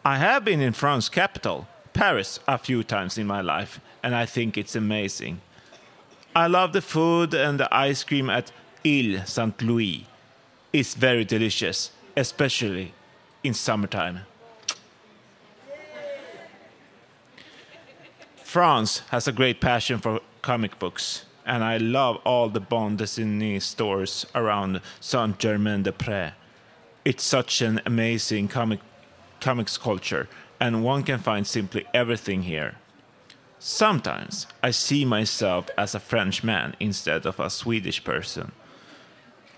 I 0.06 0.18
have 0.18 0.42
been 0.42 0.62
in 0.62 0.74
France's 0.74 1.10
capital, 1.10 1.66
Paris, 1.94 2.42
a 2.46 2.58
few 2.58 2.84
times 2.84 3.18
in 3.18 3.28
my 3.28 3.42
life, 3.42 3.80
and 4.02 4.16
I 4.24 4.26
think 4.26 4.58
it's 4.58 4.76
amazing. 4.78 5.42
I 6.36 6.48
love 6.48 6.74
the 6.74 6.82
food 6.82 7.34
and 7.34 7.60
the 7.60 7.74
ice 7.74 8.04
cream 8.04 8.30
at 8.30 8.52
Ile 8.86 9.26
Saint 9.26 9.62
Louis. 9.62 10.06
It's 10.72 10.94
very 10.94 11.26
delicious, 11.26 11.92
especially 12.16 12.94
in 13.44 13.54
summertime. 13.56 14.22
France 18.44 19.00
has 19.10 19.28
a 19.28 19.32
great 19.32 19.60
passion 19.60 20.00
for 20.00 20.22
comic 20.42 20.78
books, 20.78 21.26
and 21.46 21.64
I 21.64 21.78
love 21.78 22.18
all 22.26 22.50
the 22.50 22.60
bande 22.60 23.00
dessinée 23.00 23.62
stores 23.62 24.26
around 24.36 24.82
Saint 25.00 25.38
Germain 25.40 25.84
des 25.84 25.92
Prés. 25.92 26.34
It's 27.06 27.24
such 27.24 27.62
an 27.62 27.82
amazing 27.86 28.48
comic 28.50 28.80
comics 29.40 29.78
culture, 29.78 30.28
and 30.60 30.84
one 30.84 31.04
can 31.04 31.20
find 31.20 31.48
simply 31.48 31.86
everything 31.94 32.44
here. 32.44 32.76
Sometimes 33.60 34.48
I 34.64 34.72
see 34.72 35.04
myself 35.04 35.68
as 35.78 35.94
a 35.94 36.00
French 36.00 36.44
man 36.44 36.76
instead 36.80 37.26
of 37.26 37.40
a 37.40 37.50
Swedish 37.50 38.04
person. 38.04 38.54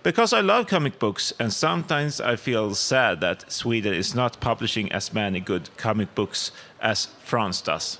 Because 0.03 0.33
I 0.33 0.41
love 0.41 0.65
comic 0.65 0.97
books, 0.97 1.31
and 1.39 1.53
sometimes 1.53 2.19
I 2.19 2.35
feel 2.35 2.73
sad 2.73 3.21
that 3.21 3.51
Sweden 3.51 3.93
is 3.93 4.15
not 4.15 4.39
publishing 4.39 4.91
as 4.91 5.13
many 5.13 5.39
good 5.39 5.69
comic 5.77 6.15
books 6.15 6.51
as 6.81 7.05
France 7.23 7.61
does. 7.61 7.99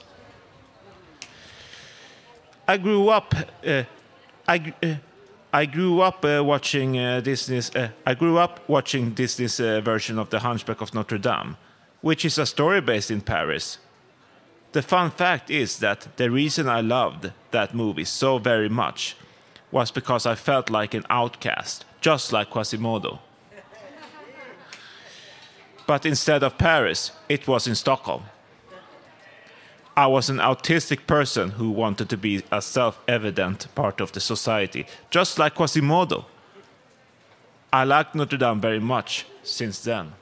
I 2.68 2.78
grew 2.78 3.10
up. 3.10 3.36
Uh, 3.66 3.84
I 4.48 4.74
uh, 4.82 4.96
I 5.54 5.66
grew 5.66 6.02
up 6.02 6.26
uh, 6.26 6.42
watching 6.44 6.98
uh, 6.98 7.20
Disney's. 7.20 7.76
Uh, 7.76 7.90
I 8.06 8.16
grew 8.16 8.38
up 8.40 8.68
watching 8.68 9.12
Disney's 9.12 9.60
uh, 9.60 9.82
version 9.82 10.18
of 10.18 10.30
The 10.30 10.40
Hunchback 10.40 10.82
of 10.82 10.96
Notre 10.96 11.20
Dame, 11.20 11.58
which 12.02 12.26
is 12.26 12.40
a 12.40 12.46
story 12.46 12.82
based 12.82 13.12
in 13.12 13.22
Paris. 13.22 13.78
The 14.72 14.82
fun 14.82 15.12
fact 15.12 15.50
is 15.50 15.80
that 15.80 16.08
the 16.16 16.32
reason 16.32 16.70
I 16.70 16.80
loved 16.82 17.32
that 17.52 17.76
movie 17.76 18.06
so 18.06 18.38
very 18.38 18.70
much 18.70 19.18
was 19.70 19.92
because 19.92 20.26
I 20.26 20.36
felt 20.36 20.70
like 20.70 20.94
an 20.94 21.06
outcast, 21.10 21.86
just 22.00 22.32
like 22.32 22.50
Quasimodo. 22.50 23.20
But 25.86 26.06
instead 26.06 26.42
of 26.44 26.58
Paris, 26.58 27.12
it 27.28 27.48
was 27.48 27.68
in 27.68 27.76
Stockholm. 27.76 28.24
I 29.98 30.08
was 30.08 30.30
an 30.30 30.38
autistic 30.38 31.06
person 31.06 31.52
who 31.52 31.70
wanted 31.70 32.10
to 32.10 32.18
be 32.18 32.44
a 32.50 32.62
self 32.62 32.98
evident 33.10 33.68
part 33.76 34.00
of 34.00 34.14
the 34.14 34.22
society, 34.22 34.86
just 35.10 35.38
like 35.38 35.56
Quasimodo. 35.56 36.26
I 37.74 37.84
liked 37.84 38.16
Notre 38.16 38.38
Dame 38.38 38.62
very 38.62 38.80
much 38.80 39.26
since 39.44 39.80
then. 39.84 40.14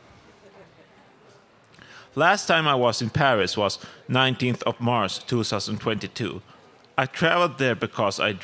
Last 2.19 2.47
time 2.47 2.67
I 2.67 2.75
was 2.75 3.01
in 3.01 3.11
Paris 3.11 3.55
was 3.55 3.79
19th 4.09 4.61
of 4.63 4.81
March 4.81 5.25
2022. 5.25 6.41
I 6.97 7.05
traveled 7.05 7.59
there 7.59 7.75
because 7.75 8.19
I, 8.19 8.35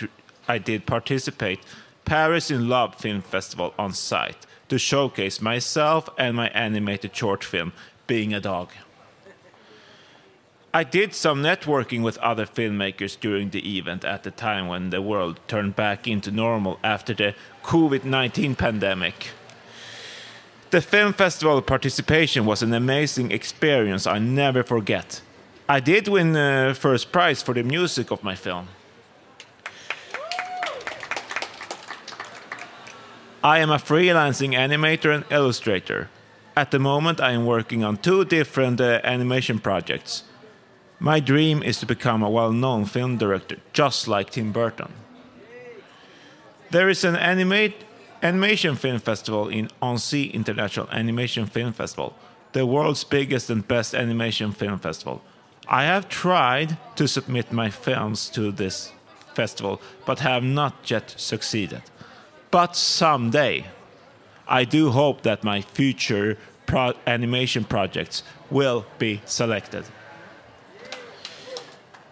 I 0.47 0.59
did 0.59 0.85
participate 0.85 1.59
Paris 2.05 2.49
in 2.49 2.69
Love 2.69 2.95
Film 2.95 3.21
Festival 3.21 3.73
on 3.77 3.91
site 3.91 4.45
to 4.69 4.77
showcase 4.77 5.41
myself 5.41 6.07
and 6.17 6.37
my 6.37 6.47
animated 6.51 7.13
short 7.13 7.43
film 7.43 7.73
Being 8.07 8.33
a 8.33 8.39
Dog. 8.39 8.69
I 10.73 10.85
did 10.85 11.13
some 11.13 11.43
networking 11.43 12.01
with 12.01 12.17
other 12.19 12.45
filmmakers 12.45 13.19
during 13.19 13.49
the 13.49 13.77
event 13.77 14.05
at 14.05 14.23
the 14.23 14.31
time 14.31 14.69
when 14.69 14.89
the 14.91 15.01
world 15.01 15.41
turned 15.49 15.75
back 15.75 16.07
into 16.07 16.31
normal 16.31 16.79
after 16.81 17.13
the 17.13 17.35
COVID 17.63 18.05
19 18.05 18.55
pandemic. 18.55 19.31
The 20.71 20.81
film 20.81 21.13
festival 21.13 21.61
participation 21.61 22.45
was 22.45 22.63
an 22.63 22.73
amazing 22.73 23.31
experience 23.31 24.07
I 24.07 24.19
never 24.19 24.63
forget. 24.63 25.21
I 25.69 25.79
did 25.79 26.07
win 26.07 26.35
uh, 26.35 26.73
first 26.73 27.11
prize 27.11 27.41
for 27.41 27.53
the 27.53 27.63
music 27.63 28.11
of 28.11 28.23
my 28.23 28.35
film. 28.35 28.67
I 33.43 33.59
am 33.59 33.69
a 33.69 33.77
freelancing 33.77 34.53
animator 34.53 35.13
and 35.13 35.23
illustrator. 35.29 36.09
At 36.57 36.71
the 36.71 36.79
moment, 36.79 37.21
I 37.21 37.31
am 37.33 37.45
working 37.45 37.83
on 37.83 37.97
two 37.97 38.25
different 38.25 38.81
uh, 38.81 39.01
animation 39.03 39.59
projects. 39.59 40.23
My 40.99 41.19
dream 41.19 41.61
is 41.61 41.79
to 41.79 41.85
become 41.85 42.23
a 42.23 42.29
well 42.29 42.51
known 42.51 42.85
film 42.85 43.17
director, 43.17 43.57
just 43.71 44.07
like 44.07 44.31
Tim 44.31 44.51
Burton. 44.51 44.91
There 46.71 46.89
is 46.89 47.03
an 47.03 47.15
animate, 47.15 47.84
animation 48.25 48.75
film 48.75 48.99
festival 48.99 49.49
in 49.49 49.69
Annecy 49.83 50.31
International 50.31 50.89
Animation 50.89 51.45
Film 51.45 51.71
Festival, 51.71 52.15
the 52.53 52.65
world's 52.65 53.03
biggest 53.03 53.51
and 53.51 53.67
best 53.67 53.93
animation 53.93 54.51
film 54.51 54.79
festival. 54.79 55.21
I 55.67 55.83
have 55.83 56.09
tried 56.09 56.77
to 56.95 57.07
submit 57.07 57.51
my 57.51 57.69
films 57.69 58.29
to 58.29 58.51
this 58.51 58.91
festival, 59.35 59.79
but 60.07 60.21
have 60.21 60.43
not 60.43 60.89
yet 60.89 61.13
succeeded. 61.17 61.83
But 62.49 62.75
someday, 62.75 63.65
I 64.47 64.63
do 64.63 64.89
hope 64.89 65.21
that 65.21 65.43
my 65.43 65.61
future 65.61 66.39
pro- 66.65 66.93
animation 67.05 67.63
projects 67.63 68.23
will 68.49 68.87
be 68.97 69.21
selected. 69.25 69.85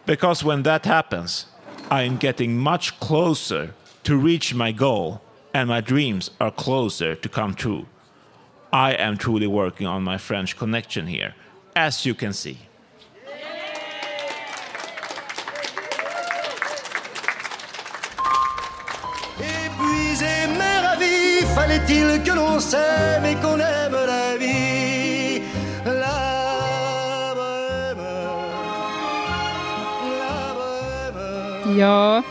Because 0.05 0.43
when 0.43 0.61
that 0.61 0.85
happens, 0.85 1.47
I 1.89 2.03
am 2.03 2.17
getting 2.17 2.55
much 2.55 2.99
closer 2.99 3.73
to 4.03 4.15
reach 4.15 4.53
my 4.53 4.71
goal, 4.71 5.22
and 5.53 5.69
my 5.69 5.81
dreams 5.81 6.31
are 6.39 6.51
closer 6.51 7.15
to 7.15 7.29
come 7.29 7.53
true. 7.53 7.85
I 8.71 8.93
am 8.93 9.17
truly 9.17 9.47
working 9.47 9.85
on 9.85 10.03
my 10.03 10.17
French 10.17 10.57
connection 10.57 11.07
here, 11.07 11.35
as 11.75 12.05
you 12.05 12.15
can 12.15 12.33
see. 12.33 12.57
Épuisé 19.39 20.47
mais 20.57 20.79
ravi, 20.79 21.45
fallait-il 21.55 22.23
que 22.23 22.31
l'on 22.31 22.59
s'aime 22.59 23.25
et 23.25 23.35
qu'on 23.35 23.59
aime 23.59 23.97
la 24.07 24.37
vie 24.37 25.41
La 25.85 27.33
bohème, 27.35 28.05
la 30.19 30.53
bohème. 30.57 31.77
Ja, 31.77 32.23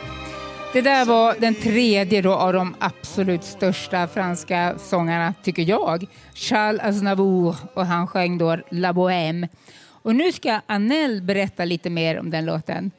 det 0.72 0.80
där 0.80 1.04
var 1.04 1.36
den 1.38 1.54
tredje 1.54 2.22
då 2.22 2.32
av 2.34 2.52
de 2.52 2.74
absolut 2.78 3.44
största 3.44 4.08
franska 4.08 4.74
sångarna, 4.78 5.34
tycker 5.42 5.62
jag. 5.62 6.06
Charles 6.34 6.82
Aznavour 6.82 7.56
och 7.74 7.86
han 7.86 8.06
sjöng 8.06 8.38
då 8.38 8.56
La 8.70 8.92
Bohème. 8.92 9.48
Och 10.02 10.14
nu 10.14 10.32
ska 10.32 10.60
Annel 10.66 11.22
berätta 11.22 11.64
lite 11.64 11.90
mer 11.90 12.18
om 12.20 12.30
den 12.30 12.44
låten. 12.44 12.90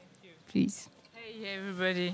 Please. 0.51 0.89
Hey 1.13 1.55
everybody. 1.55 2.13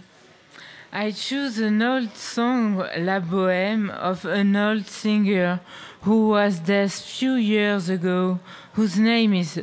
I 0.93 1.13
choose 1.13 1.67
an 1.67 1.81
old 1.81 2.15
song, 2.15 2.83
La 2.97 3.19
Bohème, 3.19 4.11
of 4.11 4.25
an 4.25 4.55
old 4.55 4.87
singer 4.87 5.57
who 6.01 6.29
was 6.29 6.59
dead 6.59 6.91
few 6.91 7.37
years 7.37 7.89
ago, 7.89 8.37
whose 8.75 8.99
name 9.01 9.39
is 9.39 9.59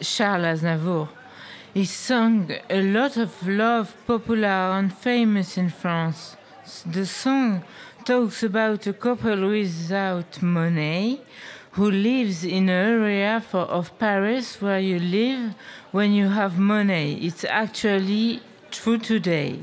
Charles 0.00 0.46
Aznavour. 0.46 1.17
He 1.78 1.84
sung 1.84 2.50
a 2.68 2.82
lot 2.82 3.16
of 3.16 3.46
love, 3.46 3.94
popular 4.04 4.74
and 4.78 4.92
famous 4.92 5.56
in 5.56 5.70
France. 5.70 6.36
The 6.84 7.06
song 7.06 7.62
talks 8.04 8.42
about 8.42 8.88
a 8.88 8.92
couple 8.92 9.48
without 9.48 10.42
money 10.42 11.20
who 11.76 11.88
lives 11.88 12.42
in 12.42 12.68
an 12.68 12.70
area 12.70 13.40
for, 13.48 13.60
of 13.60 13.96
Paris 13.96 14.60
where 14.60 14.80
you 14.80 14.98
live 14.98 15.54
when 15.92 16.10
you 16.10 16.30
have 16.30 16.58
money. 16.58 17.24
It's 17.24 17.44
actually 17.44 18.42
true 18.72 18.98
today. 18.98 19.60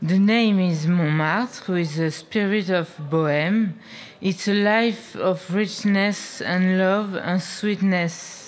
The 0.00 0.18
name 0.18 0.58
is 0.58 0.86
Montmartre, 0.86 1.76
is 1.76 1.96
the 1.96 2.10
spirit 2.10 2.70
of 2.70 2.88
Bohème. 3.10 3.74
It's 4.18 4.48
a 4.48 4.54
life 4.54 5.14
of 5.14 5.54
richness 5.54 6.40
and 6.40 6.78
love 6.78 7.14
and 7.16 7.42
sweetness. 7.42 8.43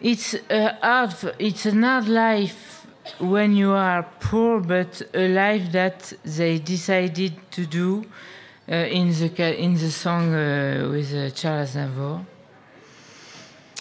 It's 0.00 0.34
a 0.50 0.76
hard, 0.82 1.14
it's 1.38 1.64
an 1.64 1.82
hard 1.82 2.06
life 2.06 2.86
when 3.18 3.56
you 3.56 3.70
are 3.72 4.02
poor, 4.20 4.60
but 4.60 5.00
a 5.14 5.28
life 5.28 5.72
that 5.72 6.12
they 6.22 6.58
decided 6.58 7.32
to 7.52 7.64
do 7.64 8.04
uh, 8.68 8.74
in 8.74 9.08
the 9.08 9.58
in 9.58 9.74
the 9.74 9.90
song 9.90 10.34
uh, 10.34 10.88
with 10.90 11.14
uh, 11.14 11.30
Charles 11.30 11.76
Aznavour. 11.76 12.26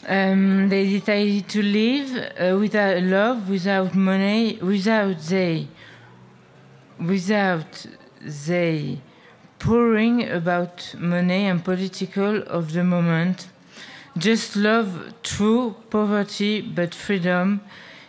Um, 0.08 0.70
they 0.70 0.88
decided 0.88 1.50
to 1.50 1.62
live 1.62 2.32
uh, 2.40 2.58
without 2.60 3.04
love, 3.04 3.50
without 3.50 3.94
money, 3.94 4.58
without 4.62 5.20
they, 5.20 5.68
without 6.98 7.88
they 8.22 9.02
pouring 9.60 10.30
about 10.30 10.96
money 10.98 11.48
and 11.48 11.62
political 11.62 12.42
of 12.44 12.72
the 12.72 12.84
moment. 12.86 13.48
Just 14.18 14.56
love, 14.56 15.14
true 15.24 15.76
poverty, 15.90 16.62
but 16.62 16.96
freedom. 16.96 17.62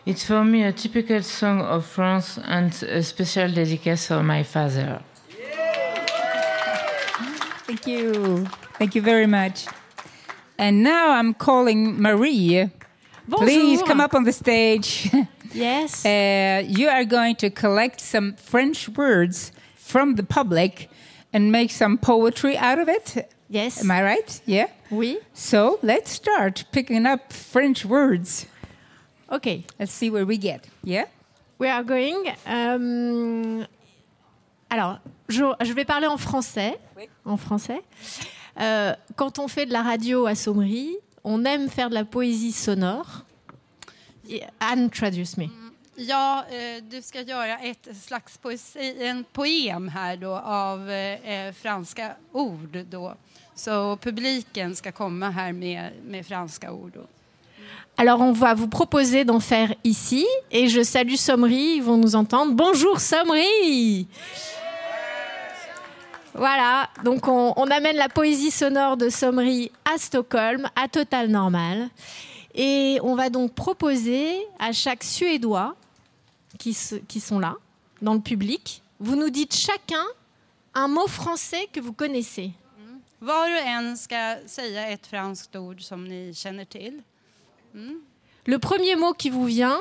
It's 0.04 0.24
for 0.24 0.44
me 0.44 0.62
a 0.62 0.72
typical 0.72 1.20
song 1.22 1.60
of 1.60 1.84
France 1.84 2.38
and 2.38 2.72
a 2.84 3.02
special 3.02 3.50
dedication 3.50 4.16
for 4.16 4.22
my 4.22 4.44
father. 4.44 5.02
Thank 7.66 7.86
you. 7.88 8.46
Thank 8.78 8.94
you 8.94 9.02
very 9.02 9.26
much. 9.26 9.66
And 10.56 10.84
now 10.84 11.10
I'm 11.10 11.34
calling 11.34 12.00
Marie. 12.00 12.70
Please 13.28 13.82
come 13.82 14.00
up 14.00 14.14
on 14.14 14.24
the 14.24 14.32
stage. 14.32 15.10
Yes. 15.52 16.04
Uh, 16.04 16.62
you 16.66 16.88
are 16.88 17.04
going 17.04 17.36
to 17.36 17.48
collect 17.48 18.00
some 18.00 18.34
French 18.34 18.90
words 18.90 19.52
from 19.74 20.16
the 20.16 20.22
public 20.22 20.90
and 21.32 21.50
make 21.50 21.70
some 21.70 21.96
poetry 21.96 22.58
out 22.58 22.78
of 22.78 22.90
it. 22.90 23.32
Yes. 23.48 23.80
Am 23.80 23.90
I 23.90 24.02
right? 24.02 24.40
Yeah? 24.46 24.66
Oui. 24.90 25.18
So 25.34 25.78
let's 25.82 26.10
start 26.10 26.64
picking 26.72 27.06
up 27.06 27.32
French 27.32 27.84
words. 27.84 28.46
Okay. 29.30 29.64
Let's 29.78 29.92
see 29.92 30.10
where 30.10 30.24
we 30.26 30.36
get. 30.38 30.66
Yeah? 30.82 31.06
We 31.58 31.68
are 31.68 31.84
going. 31.84 32.34
euh, 32.46 33.64
alors, 34.68 34.98
je, 35.28 35.44
je 35.64 35.72
vais 35.72 35.84
parler 35.84 36.06
en 36.08 36.18
français. 36.18 36.76
En 37.24 37.36
français. 37.36 37.82
Euh, 38.60 38.94
quand 39.14 39.38
on 39.38 39.48
fait 39.48 39.66
de 39.66 39.72
la 39.72 39.82
radio 39.82 40.26
à 40.26 40.34
Sommery, 40.34 40.96
on 41.24 41.44
aime 41.44 41.68
faire 41.68 41.88
de 41.88 41.94
la 41.94 42.04
poésie 42.04 42.52
sonore. 42.52 43.22
Anne, 44.58 44.90
traduce 44.90 45.36
me. 45.36 45.46
Ja, 45.98 46.44
eh, 46.50 46.82
du 46.82 47.00
ska 47.02 47.22
göra 47.22 47.58
ett 47.58 47.88
slags 48.02 48.36
poesi, 48.38 49.02
en 49.02 49.24
poem 49.32 49.88
här 49.88 50.16
då 50.16 50.32
av 50.34 50.90
eh, 50.90 51.52
franska 51.52 52.16
ord 52.32 52.84
då. 52.90 53.14
Alors, 57.96 58.20
on 58.20 58.32
va 58.32 58.52
vous 58.54 58.68
proposer 58.68 59.24
d'en 59.24 59.40
faire 59.40 59.74
ici. 59.82 60.26
Et 60.50 60.68
je 60.68 60.82
salue 60.82 61.14
Sommery, 61.14 61.76
ils 61.76 61.82
vont 61.82 61.96
nous 61.96 62.14
entendre. 62.14 62.52
Bonjour 62.52 63.00
Sommery 63.00 64.06
Voilà, 66.34 66.90
donc 67.02 67.26
on, 67.26 67.52
amène 67.70 67.96
la 67.96 68.10
poésie 68.10 68.50
sonore 68.50 68.98
de 68.98 69.08
Sommery 69.08 69.72
à 69.86 69.96
Stockholm, 69.96 70.68
à 70.76 70.86
Total 70.88 71.28
Normal. 71.28 71.88
Et 72.54 72.98
on 73.02 73.14
va 73.14 73.30
donc 73.30 73.54
proposer 73.54 74.36
à 74.58 74.72
chaque 74.72 75.02
Suédois 75.02 75.74
qui 76.58 76.74
sont 76.74 77.38
là, 77.38 77.56
dans 78.02 78.14
le 78.14 78.20
public, 78.20 78.82
vous 79.00 79.16
nous 79.16 79.30
dites 79.30 79.54
chacun 79.54 80.04
un 80.74 80.88
mot 80.88 81.06
français 81.06 81.68
que 81.72 81.80
vous 81.80 81.92
connaissez. 81.92 82.52
Var 83.18 83.50
och 83.50 83.62
en 83.66 83.98
ska 83.98 84.36
säga 84.46 84.88
ett 84.88 85.06
franskt 85.06 85.56
ord 85.56 85.82
som 85.82 86.04
ni 86.04 86.34
känner 86.34 86.64
till. 86.64 87.02
Mm. 87.74 88.06
Le 88.44 88.58
premier 88.58 88.96
mot 88.96 89.18
qui 89.18 89.30
vous 89.30 89.46
vient, 89.46 89.80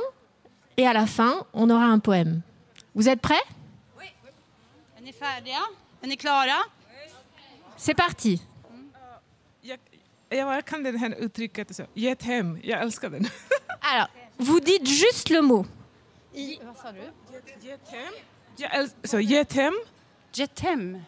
et 0.78 0.88
à 0.88 0.94
la 0.94 1.08
fin, 1.08 1.46
on 1.54 1.70
aura 1.70 1.86
un 1.86 2.00
poème. 2.00 2.42
Vous 2.94 3.08
êtes 3.10 3.22
prêts? 3.22 3.44
Är 4.98 5.02
ni 5.02 5.14
färdiga? 5.14 5.62
Är 6.02 6.08
ni 6.08 6.18
klara? 6.18 6.58
C'est 7.78 7.96
parti. 7.96 8.42
Jag, 9.62 9.80
jag 10.30 10.66
kan 10.66 10.84
det 10.84 10.98
här 10.98 11.16
uttrycket, 11.20 11.76
så. 11.76 11.84
ge 11.94 12.10
ett 12.10 12.24
hem, 12.24 12.60
jag 12.64 12.82
älskar 12.82 13.10
den. 13.10 13.26
Alors, 13.80 14.08
vous 14.38 14.60
dites 14.60 14.90
juste 14.90 15.34
le 15.34 15.42
mot. 15.42 15.68
I, 16.34 16.60
vad 16.64 16.78
sa 16.78 16.92
du? 16.92 17.12
Ge 17.62 17.72
ett 17.72 17.90
hem. 17.90 18.14
Jag 18.58 18.72
äls- 18.72 18.96
så, 19.08 19.20
ge 19.20 19.38
ett 19.40 19.54
hem. 19.54 19.74
Get 20.36 20.60
hem. 20.60 21.02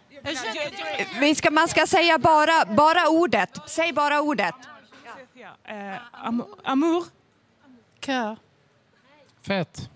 Vi 1.20 1.36
ska, 1.36 1.52
man 1.52 1.68
ska 1.68 1.88
säga 1.88 2.18
bara, 2.18 2.66
bara 2.66 3.10
ordet. 3.10 3.60
Säg 3.68 3.94
bara 3.94 4.22
ordet. 4.22 4.56
Eh, 5.64 5.96
am, 6.12 6.44
amour. 6.64 7.06
Cœur. 8.00 8.38
Fett. 9.42 9.90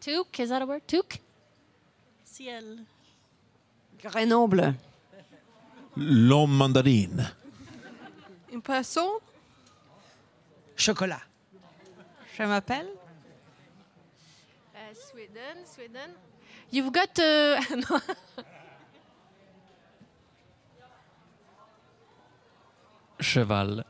Toque, 0.00 0.42
is 0.42 0.50
that 0.50 0.62
a 0.62 0.66
word? 0.66 0.86
Toque? 0.86 1.20
Ciel. 2.24 2.84
Grenoble. 4.02 4.74
L'homme 5.94 6.56
mandarin. 6.56 7.26
Une 8.52 8.62
personne. 8.62 9.20
Chocolat. 10.76 11.22
Je 12.36 12.46
m'appelle. 12.46 12.88
Uh, 14.74 14.94
Sweden, 14.94 15.66
Sweden. 15.66 16.10
You've 16.70 16.92
got. 16.92 17.18
Uh. 17.18 17.60
Cheval. 23.20 23.84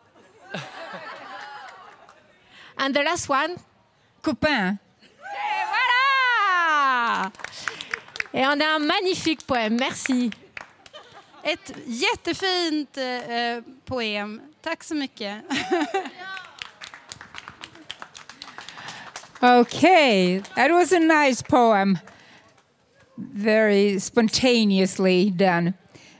And 2.78 2.94
the 2.94 3.02
last 3.02 3.28
one. 3.28 3.56
Copain. 4.22 4.78
Et 5.12 5.64
voilà! 5.68 7.30
Et 8.32 8.46
on 8.46 8.60
a 8.60 8.76
un 8.76 8.78
magnifique 8.78 9.46
poème. 9.46 9.76
Merci. 9.78 10.30
Ett 11.42 11.72
jättefint 11.86 12.96
eh, 12.96 13.60
poem. 13.84 14.40
Tack 14.62 14.84
så 14.84 14.94
mycket. 14.94 15.44
Okay, 19.42 20.42
that 20.54 20.70
was 20.70 20.92
a 20.92 20.98
nice 20.98 21.40
poem. 21.40 21.98
Very 23.32 24.00
spontaneously 24.00 25.30
done. 25.30 25.72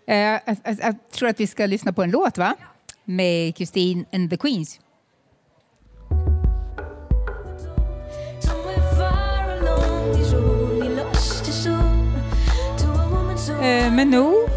Uh, 0.09 0.15
jag, 0.15 0.41
jag, 0.47 0.77
jag 0.81 1.11
tror 1.11 1.29
att 1.29 1.41
vi 1.41 1.47
ska 1.47 1.67
lyssna 1.67 1.93
på 1.93 2.03
en 2.03 2.11
låt, 2.11 2.39
va? 2.39 2.55
Med 3.05 3.57
Christine 3.57 4.05
and 4.13 4.31
the 4.31 4.37
Queens. 4.37 4.81
Uh, 13.61 13.93
Manu, 13.93 14.49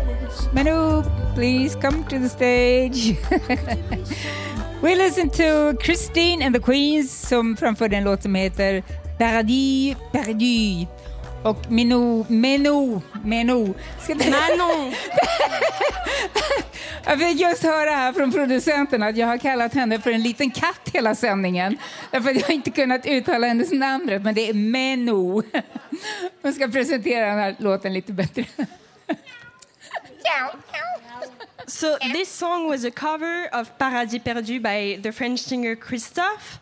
Manu, 0.54 1.04
please 1.36 1.76
come 1.76 2.04
to 2.04 2.20
the 2.20 2.30
stage. 2.30 3.18
We 4.82 4.96
listen 4.96 5.30
to 5.30 5.78
Christine 5.82 6.42
and 6.42 6.56
the 6.56 6.62
Queens 6.62 7.28
som 7.28 7.58
framförde 7.58 7.96
en 7.98 8.04
låt 8.04 8.24
som 8.24 8.36
heter 8.36 8.84
Paradis 9.18 9.98
perdu. 10.12 10.88
Och 11.44 11.72
Menu, 11.72 12.26
Menu, 12.28 13.02
Menu. 13.24 13.74
Ska 14.04 14.16
Manon. 14.16 14.94
jag 17.06 17.20
fick 17.20 17.40
just 17.40 17.64
höra 17.64 17.90
här 17.90 18.14
från 18.14 18.32
producenten 18.32 19.04
att 19.04 19.18
jag 19.18 19.28
har 19.28 19.38
kallat 19.38 19.74
henne 19.74 20.02
för 20.02 20.12
en 20.12 20.24
liten 20.24 20.52
katt 20.52 20.90
hela 20.94 21.16
sändningen. 21.16 21.78
Därför 22.12 22.30
att 22.30 22.42
jag 22.42 22.50
inte 22.50 22.72
kunnat 22.72 23.06
uttala 23.06 23.48
hennes 23.48 23.72
namn 23.72 24.10
rätt, 24.10 24.24
men 24.24 24.36
det 24.36 24.50
är 24.50 24.54
Menu. 24.54 25.42
Jag 26.42 26.54
ska 26.54 26.68
presentera 26.68 27.28
den 27.28 27.40
här 27.40 27.56
låten 27.60 27.94
lite 27.94 28.14
bättre. 28.14 28.46
So 31.68 31.98
this 32.14 32.38
song 32.38 32.68
was 32.68 32.86
a 32.86 32.92
cover 32.92 33.50
of 33.62 33.78
Paradis 33.78 34.24
Perdu 34.24 34.60
by 34.60 35.02
the 35.04 35.12
French 35.12 35.40
singer 35.40 35.76
Christophe. 35.76 36.60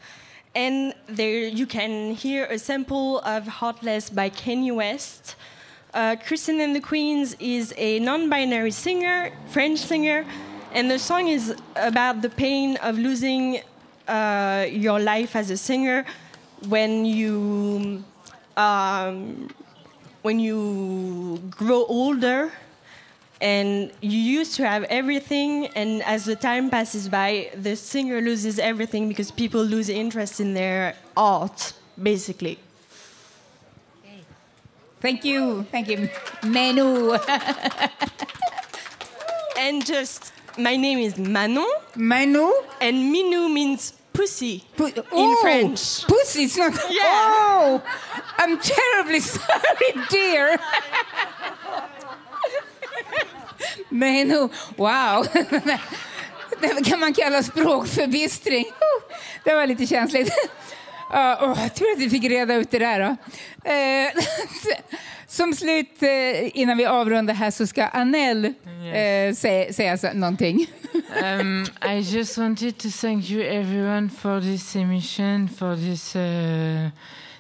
And 0.54 0.94
there 1.08 1.48
you 1.48 1.66
can 1.66 2.14
hear 2.14 2.46
a 2.46 2.60
sample 2.60 3.20
of 3.20 3.48
Heartless 3.48 4.10
by 4.10 4.30
Kanye 4.30 4.76
West. 4.76 5.36
Uh, 5.94 6.18
Christine 6.18 6.60
and 6.60 6.76
the 6.76 6.82
Queens 6.82 7.38
is 7.40 7.74
a 7.78 8.00
non-binary 8.00 8.72
singer, 8.72 9.32
French 9.48 9.80
singer, 9.80 10.26
and 10.74 10.92
the 10.92 11.00
song 11.00 11.30
is 11.30 11.56
about 11.78 12.22
the 12.22 12.30
pain 12.30 12.76
of 12.78 12.98
losing 12.98 13.62
uh, 14.10 14.66
your 14.70 15.00
life 15.00 15.38
as 15.38 15.52
a 15.52 15.58
singer 15.58 16.06
when 16.68 17.06
you 17.06 18.04
um, 18.58 19.50
when 20.22 20.38
you 20.40 21.42
grow 21.50 21.86
older 21.86 22.52
and 23.42 23.92
you 24.02 24.20
used 24.20 24.56
to 24.56 24.68
have 24.68 24.84
everything 24.84 25.66
and 25.76 26.04
as 26.04 26.26
the 26.26 26.36
time 26.36 26.70
passes 26.70 27.10
by 27.10 27.50
the 27.56 27.76
singer 27.76 28.22
loses 28.22 28.60
everything 28.60 29.08
because 29.08 29.32
people 29.32 29.64
lose 29.64 29.90
interest 29.90 30.40
in 30.40 30.54
their 30.54 30.96
art 31.18 31.74
basically 32.02 32.60
Thank 35.02 35.26
you, 35.26 35.64
thank 35.72 35.88
you, 35.90 36.08
Menu. 36.46 37.14
and 39.58 39.84
just 39.84 40.32
my 40.60 40.76
name 40.76 41.00
is 41.00 41.18
Manon. 41.18 41.66
Manu. 41.96 42.52
And 42.80 43.12
Minou 43.12 43.52
means 43.52 43.94
pussy 44.14 44.64
in 44.78 44.94
Oh, 45.12 45.38
French. 45.42 46.06
Pussy, 46.06 46.44
it's 46.44 46.56
not. 46.58 46.74
Oh, 46.78 47.82
I'm 48.38 48.60
terribly 48.60 49.20
sorry, 49.22 50.06
dear. 50.10 50.60
Menu, 53.90 54.50
wow. 54.76 55.26
Det 56.62 56.86
kan 56.86 57.00
man 57.00 57.14
kalla 57.14 57.44
språkförbistring. 57.44 58.66
Oh, 58.66 59.16
Det 59.44 59.54
var 59.54 59.68
lite 59.68 59.88
känsligt. 59.88 60.32
Åh, 61.14 61.68
tur 61.68 61.92
att 61.96 62.00
vi 62.00 62.10
fick 62.10 62.24
reda 62.24 62.56
ut 62.56 62.72
det 62.72 62.80
där. 62.80 63.00
Då. 63.00 63.06
Eh, 63.70 64.24
Som 65.28 65.54
slut, 65.54 66.04
eh, 66.04 66.58
innan 66.60 66.78
vi 66.78 66.86
avrundar 66.86 67.34
här, 67.34 67.52
så 67.52 67.68
ska 67.68 67.86
Anel 67.88 68.46
eh, 68.46 69.36
säga, 69.36 69.74
säga 69.74 69.98
så- 69.98 70.14
någonting. 70.14 70.68
um, 71.24 71.66
I 71.92 72.00
just 72.00 72.38
wanted 72.38 72.78
to 72.78 72.88
thank 73.02 73.30
you 73.30 73.42
everyone 73.44 74.10
for 74.22 74.42
this 74.42 74.76
emission, 74.76 75.50
for 75.60 75.76
this 75.76 76.16
uh, 76.16 76.90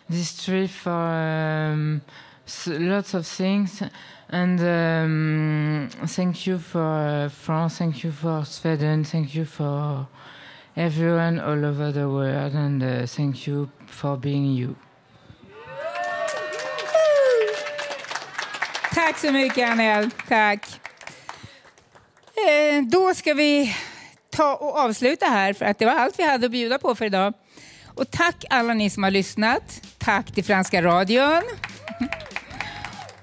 this 0.07 0.45
trip, 0.45 0.71
for 0.71 1.11
um, 1.71 2.01
lots 2.65 3.13
of 3.13 3.27
things, 3.37 3.81
and 4.31 4.59
um, 4.59 5.89
thank 6.07 6.47
you 6.47 6.59
for 6.59 7.29
France, 7.29 7.77
thank 7.77 8.03
you 8.03 8.11
for 8.11 8.45
Sweden, 8.45 9.03
thank 9.03 9.35
you 9.35 9.45
for 9.45 10.07
everyone 10.75 11.39
all 11.39 11.65
over 11.65 11.91
the 11.91 12.07
world, 12.07 12.53
and 12.53 12.83
uh, 12.83 13.05
thank 13.05 13.47
you 13.47 13.69
for 13.87 14.17
being 14.17 14.45
you. 14.45 14.75
Tack 18.93 19.17
så 19.17 19.31
mycket, 19.31 19.69
Anel. 19.69 20.11
Tack. 20.27 20.79
Eh, 22.35 22.83
då 22.83 23.13
ska 23.13 23.33
vi 23.33 23.75
ta 24.29 24.55
och 24.55 24.77
avsluta 24.77 25.25
här, 25.25 25.53
för 25.53 25.65
att 25.65 25.79
det 25.79 25.85
var 25.85 25.93
allt 25.93 26.19
vi 26.19 26.23
hade 26.23 26.45
att 26.45 26.51
bjuda 26.51 26.77
på 26.77 26.95
för 26.95 27.05
idag. 27.05 27.33
Och 27.85 28.11
tack 28.11 28.45
alla 28.49 28.73
ni 28.73 28.89
som 28.89 29.03
har 29.03 29.11
lyssnat. 29.11 29.81
Tack 29.97 30.31
till 30.31 30.43
Franska 30.43 30.81
radion. 30.81 31.41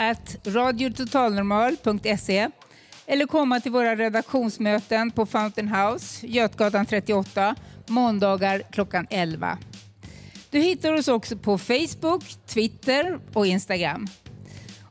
radiototalnormal.se 0.45 2.49
eller 3.07 3.27
komma 3.27 3.61
till 3.61 3.73
våra 3.73 3.97
redaktionsmöten 3.97 5.11
på 5.11 5.27
Fountain 5.27 5.69
House, 5.69 6.27
Götgatan 6.27 6.87
38, 6.87 7.55
måndagar 7.87 8.63
klockan 8.71 9.07
11. 9.11 9.59
Du 10.51 10.59
hittar 10.59 10.93
oss 10.93 11.09
också 11.09 11.37
på 11.37 11.59
Facebook, 11.59 12.25
Twitter 12.47 13.21
och 13.33 13.47
Instagram. 13.47 14.07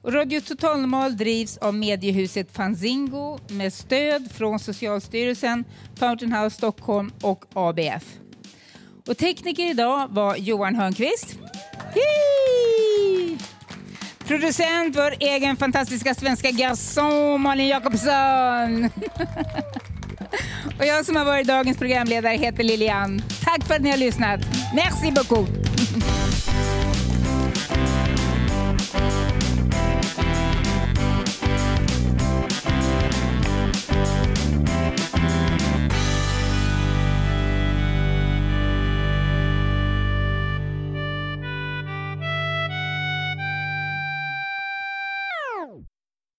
Och 0.01 0.13
Radio 0.13 0.41
Total 0.41 0.79
Normal 0.79 1.17
drivs 1.17 1.57
av 1.57 1.75
mediehuset 1.75 2.51
Fanzingo 2.51 3.39
med 3.47 3.73
stöd 3.73 4.31
från 4.31 4.59
Socialstyrelsen, 4.59 5.63
Fountain 5.95 6.33
House 6.33 6.57
Stockholm 6.57 7.11
och 7.21 7.45
ABF. 7.53 8.19
Och 9.07 9.17
tekniker 9.17 9.69
idag 9.69 10.07
var 10.09 10.35
Johan 10.35 10.75
Hörnqvist. 10.75 11.35
Yay! 11.95 13.37
Producent 14.27 14.95
vår 14.95 15.13
egen 15.19 15.57
fantastiska 15.57 16.15
svenska 16.15 16.51
garçon 16.51 17.41
Malin 17.41 17.67
Jakobsson. 17.67 18.85
och 20.79 20.85
jag 20.85 21.05
som 21.05 21.15
har 21.15 21.25
varit 21.25 21.47
dagens 21.47 21.77
programledare 21.77 22.37
heter 22.37 22.63
Lilian. 22.63 23.21
Tack 23.43 23.67
för 23.67 23.75
att 23.75 23.81
ni 23.81 23.89
har 23.89 23.97
lyssnat. 23.97 24.39
Merci 24.75 25.11
beaucoup. 25.11 25.78